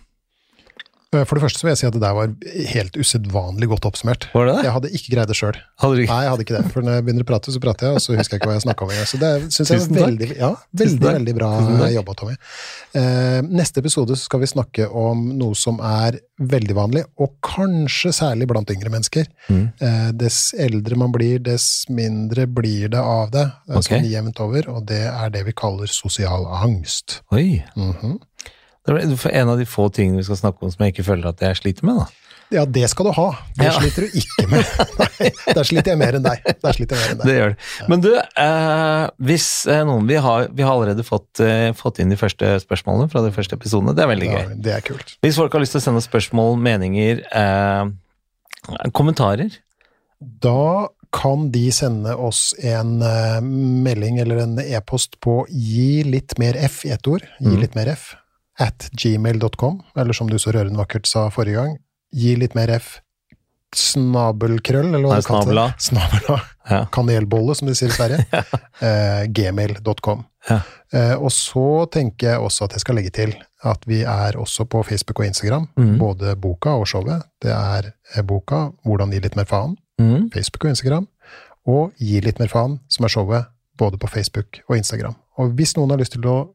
Eh, 1.14 1.24
For 1.24 1.38
det 1.38 1.44
første 1.44 1.60
så 1.60 1.66
vil 1.66 1.72
jeg 1.74 1.80
si 1.82 1.86
at 1.88 1.94
det 1.96 2.02
der 2.02 2.14
var 2.16 2.32
helt 2.74 2.96
usedvanlig 2.98 3.68
godt 3.70 3.86
oppsummert. 3.88 4.26
Var 4.34 4.46
det 4.48 4.54
det? 4.56 4.64
Jeg 4.66 4.74
hadde 4.76 4.90
ikke 4.98 5.14
greid 5.14 5.30
det 5.30 5.36
sjøl. 5.38 5.58
Nei, 5.84 6.20
jeg 6.26 6.32
hadde 6.32 6.44
ikke 6.46 6.56
det. 6.58 6.64
For 6.74 6.82
når 6.86 6.98
jeg 6.98 7.06
begynner 7.08 7.26
å 7.26 7.30
prate, 7.30 7.54
så 7.54 7.62
prater 7.62 7.86
jeg, 7.88 7.94
og 7.98 8.04
så 8.04 8.16
husker 8.18 8.36
jeg 8.36 8.42
ikke 8.42 8.50
hva 8.50 8.56
jeg 8.58 8.66
snakka 8.66 8.86
om. 8.88 8.92
Så 9.10 9.20
det 9.22 9.32
syns 9.54 9.72
jeg 9.72 9.80
er 9.80 9.88
var 9.94 10.08
veldig, 10.08 10.28
ja, 10.40 10.50
veldig, 10.82 11.00
veldig 11.06 11.34
bra 11.38 11.50
jobba, 11.94 12.16
Tommy. 12.20 12.36
Eh, 12.94 13.40
neste 13.48 13.82
episode 13.84 14.16
så 14.18 14.28
skal 14.28 14.42
vi 14.44 14.50
snakke 14.50 14.88
om 14.90 15.24
noe 15.38 15.54
som 15.58 15.80
er 15.84 16.18
veldig 16.40 16.74
vanlig, 16.74 17.04
og 17.22 17.36
kanskje 17.46 18.10
særlig 18.16 18.48
blant 18.50 18.70
yngre 18.74 18.90
mennesker. 18.90 19.28
Mm. 19.48 19.64
Eh, 19.80 20.08
dess 20.18 20.40
eldre 20.58 20.98
man 20.98 21.12
blir, 21.14 21.38
dess 21.38 21.84
mindre 21.88 22.48
blir 22.50 22.88
det 22.90 22.98
av 22.98 23.30
det, 23.30 23.44
eh, 23.68 23.76
Ok. 23.78 23.84
sånn 23.90 24.10
jevnt 24.10 24.40
over, 24.40 24.68
og 24.70 24.86
det 24.86 25.04
er 25.06 25.30
det 25.30 25.44
vi 25.46 25.52
kaller 25.52 25.86
sosial 25.86 26.44
angst. 26.46 27.20
Oi. 27.32 27.62
Mhm. 27.76 28.18
Det 28.84 28.92
er 29.00 29.40
en 29.40 29.48
av 29.48 29.58
de 29.58 29.64
få 29.64 29.88
tingene 29.92 30.20
vi 30.20 30.26
skal 30.28 30.36
snakke 30.36 30.62
om 30.62 30.70
som 30.70 30.84
jeg 30.84 30.92
ikke 30.94 31.04
føler 31.06 31.28
at 31.30 31.40
jeg 31.40 31.56
sliter 31.56 31.84
med. 31.88 31.96
da. 32.02 32.06
Ja, 32.52 32.64
det 32.68 32.84
skal 32.92 33.06
du 33.08 33.12
ha. 33.16 33.30
Det 33.56 33.64
Ja. 33.64 33.70
sliter 33.80 34.04
du 34.04 34.18
ikke 34.20 34.44
med. 34.50 34.64
Nei, 35.00 35.30
der 35.56 35.64
sliter 35.64 35.90
jeg 35.94 35.98
mer 35.98 36.12
enn 36.18 36.22
deg. 36.26 36.42
Der 36.62 36.72
sliter 36.76 36.94
jeg 36.94 37.00
mer 37.00 37.12
enn 37.14 37.18
deg. 37.18 37.26
Det 37.26 37.36
gjør 37.38 37.54
det. 37.54 37.88
Men 37.88 38.00
du, 38.04 38.10
eh, 38.20 39.04
hvis 39.30 39.46
eh, 39.72 39.80
noen 39.88 40.06
Vi 40.06 40.18
har, 40.20 40.48
vi 40.52 40.62
har 40.62 40.74
allerede 40.76 41.02
fått, 41.08 41.40
eh, 41.40 41.72
fått 41.72 41.98
inn 42.04 42.12
de 42.12 42.18
første 42.20 42.52
spørsmålene 42.60 43.08
fra 43.10 43.22
de 43.24 43.32
første 43.32 43.56
episodene. 43.56 43.94
Det 43.96 44.04
er 44.04 44.10
veldig 44.12 44.28
gøy. 44.28 44.42
Ja, 44.42 44.54
det 44.68 44.74
er 44.76 44.84
kult. 44.84 45.16
Hvis 45.24 45.40
folk 45.40 45.56
har 45.56 45.64
lyst 45.64 45.72
til 45.72 45.80
å 45.80 45.86
sende 45.88 46.04
spørsmål, 46.04 46.60
meninger, 46.60 47.24
eh, 47.32 47.88
kommentarer 48.92 49.50
Da 50.20 50.88
kan 51.14 51.48
de 51.54 51.68
sende 51.74 52.14
oss 52.16 52.52
en 52.62 53.00
eh, 53.02 53.40
melding 53.40 54.18
eller 54.22 54.40
en 54.44 54.58
e-post 54.60 55.16
på 55.24 55.44
gi 55.48 56.02
litt 56.06 56.36
mer 56.42 56.56
f 56.58 56.84
i 56.88 56.90
ett 56.94 57.06
ord, 57.08 57.22
gi 57.40 57.48
Mm. 57.54 57.60
litt 57.60 57.74
mer 57.78 57.88
f, 57.92 58.14
at 58.60 58.88
gmail.com, 58.92 59.80
eller 59.96 60.12
som 60.12 60.28
du 60.30 60.38
så 60.38 60.52
rørende 60.54 60.78
vakkert 60.78 61.06
sa 61.06 61.28
forrige 61.30 61.54
gang, 61.58 61.78
gi 62.14 62.36
litt 62.36 62.54
mer 62.54 62.70
f, 62.70 63.00
snabelkrøll, 63.74 64.92
eller 64.94 65.08
hva 65.08 65.16
Nei, 65.18 65.44
du 65.44 65.54
det? 65.58 65.70
snabela. 65.82 66.40
Ja. 66.64 66.86
Kanelbolle, 66.88 67.52
som 67.58 67.68
de 67.68 67.74
sier 67.76 67.90
i 67.90 67.92
Sverige. 67.92 68.22
eh, 68.88 69.26
gmail.com. 69.36 70.22
Ja. 70.48 70.60
Eh, 70.96 71.12
og 71.20 71.28
så 71.34 71.64
tenker 71.92 72.30
jeg 72.30 72.40
også 72.40 72.64
at 72.64 72.72
jeg 72.78 72.80
skal 72.80 72.96
legge 72.96 73.10
til 73.12 73.34
at 73.68 73.84
vi 73.84 73.98
er 74.08 74.38
også 74.40 74.64
på 74.72 74.80
Facebook 74.88 75.20
og 75.20 75.26
Instagram, 75.28 75.66
Mm. 75.76 75.98
både 76.00 76.32
boka 76.40 76.72
og 76.80 76.86
showet. 76.88 77.20
Det 77.42 77.52
er 77.52 77.90
eh, 78.14 78.22
boka 78.24 78.70
'Hvordan 78.84 79.12
gi 79.12 79.20
litt 79.20 79.36
mer 79.36 79.44
faen', 79.44 79.76
Mm. 80.00 80.30
Facebook 80.32 80.64
og 80.64 80.70
Instagram, 80.70 81.06
og 81.66 81.92
Gi 82.00 82.20
litt 82.20 82.38
mer 82.40 82.48
faen, 82.48 82.80
som 82.88 83.04
er 83.04 83.08
showet 83.08 83.46
både 83.76 83.98
på 83.98 84.08
Facebook 84.08 84.60
og 84.68 84.76
Instagram. 84.76 85.14
Og 85.38 85.52
hvis 85.52 85.76
noen 85.76 85.90
har 85.90 85.98
lyst 85.98 86.12
til 86.12 86.22
å 86.22 86.48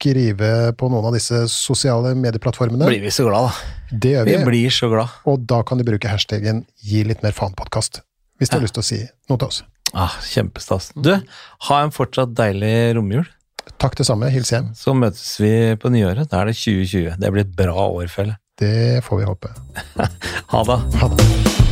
skrive 0.00 0.72
på 0.80 0.88
noen 0.88 1.04
av 1.10 1.12
disse 1.16 1.42
sosiale 1.52 2.14
medieplattformene, 2.16 2.86
Blir 2.88 3.02
vi 3.04 3.10
så 3.12 3.26
glad, 3.28 3.50
da. 3.50 3.98
det 4.00 4.12
gjør 4.14 4.24
Vi 4.30 4.36
vi, 4.36 4.44
blir 4.48 4.70
så 4.72 4.88
glad. 4.88 5.08
og 5.28 5.44
da 5.46 5.60
kan 5.62 5.78
du 5.78 5.84
bruke 5.84 6.08
hashtaggen 6.08 6.62
Gi 6.80 7.02
litt 7.04 7.22
mer 7.22 7.32
faen-podkast, 7.36 8.00
hvis 8.40 8.48
de 8.48 8.56
har 8.56 8.64
lyst 8.64 8.74
til 8.78 8.80
å 8.80 8.88
si 8.88 9.00
noe 9.28 9.36
til 9.38 9.48
oss. 9.50 9.62
Ah, 9.92 10.14
kjempestas. 10.24 10.92
Du, 10.96 11.12
ha 11.68 11.80
en 11.84 11.90
fortsatt 11.92 12.32
deilig 12.38 12.94
romjul. 12.96 13.26
Takk 13.80 13.96
det 13.98 14.06
samme, 14.08 14.30
hils 14.32 14.50
hjem. 14.54 14.70
Så 14.78 14.94
møtes 14.96 15.34
vi 15.42 15.52
på 15.82 15.90
nyåret. 15.92 16.30
Da 16.30 16.40
er 16.40 16.50
det 16.52 16.56
2020. 16.56 17.18
Det 17.20 17.32
blir 17.34 17.44
et 17.44 17.52
bra 17.58 17.74
år, 17.90 18.06
føler 18.12 18.36
jeg. 18.36 18.40
Det 18.60 19.04
får 19.04 19.20
vi 19.20 19.28
håpe. 19.28 19.52
Ha 20.54 20.62
det. 20.64 20.78
Ha 21.00 21.08
det. 21.14 21.69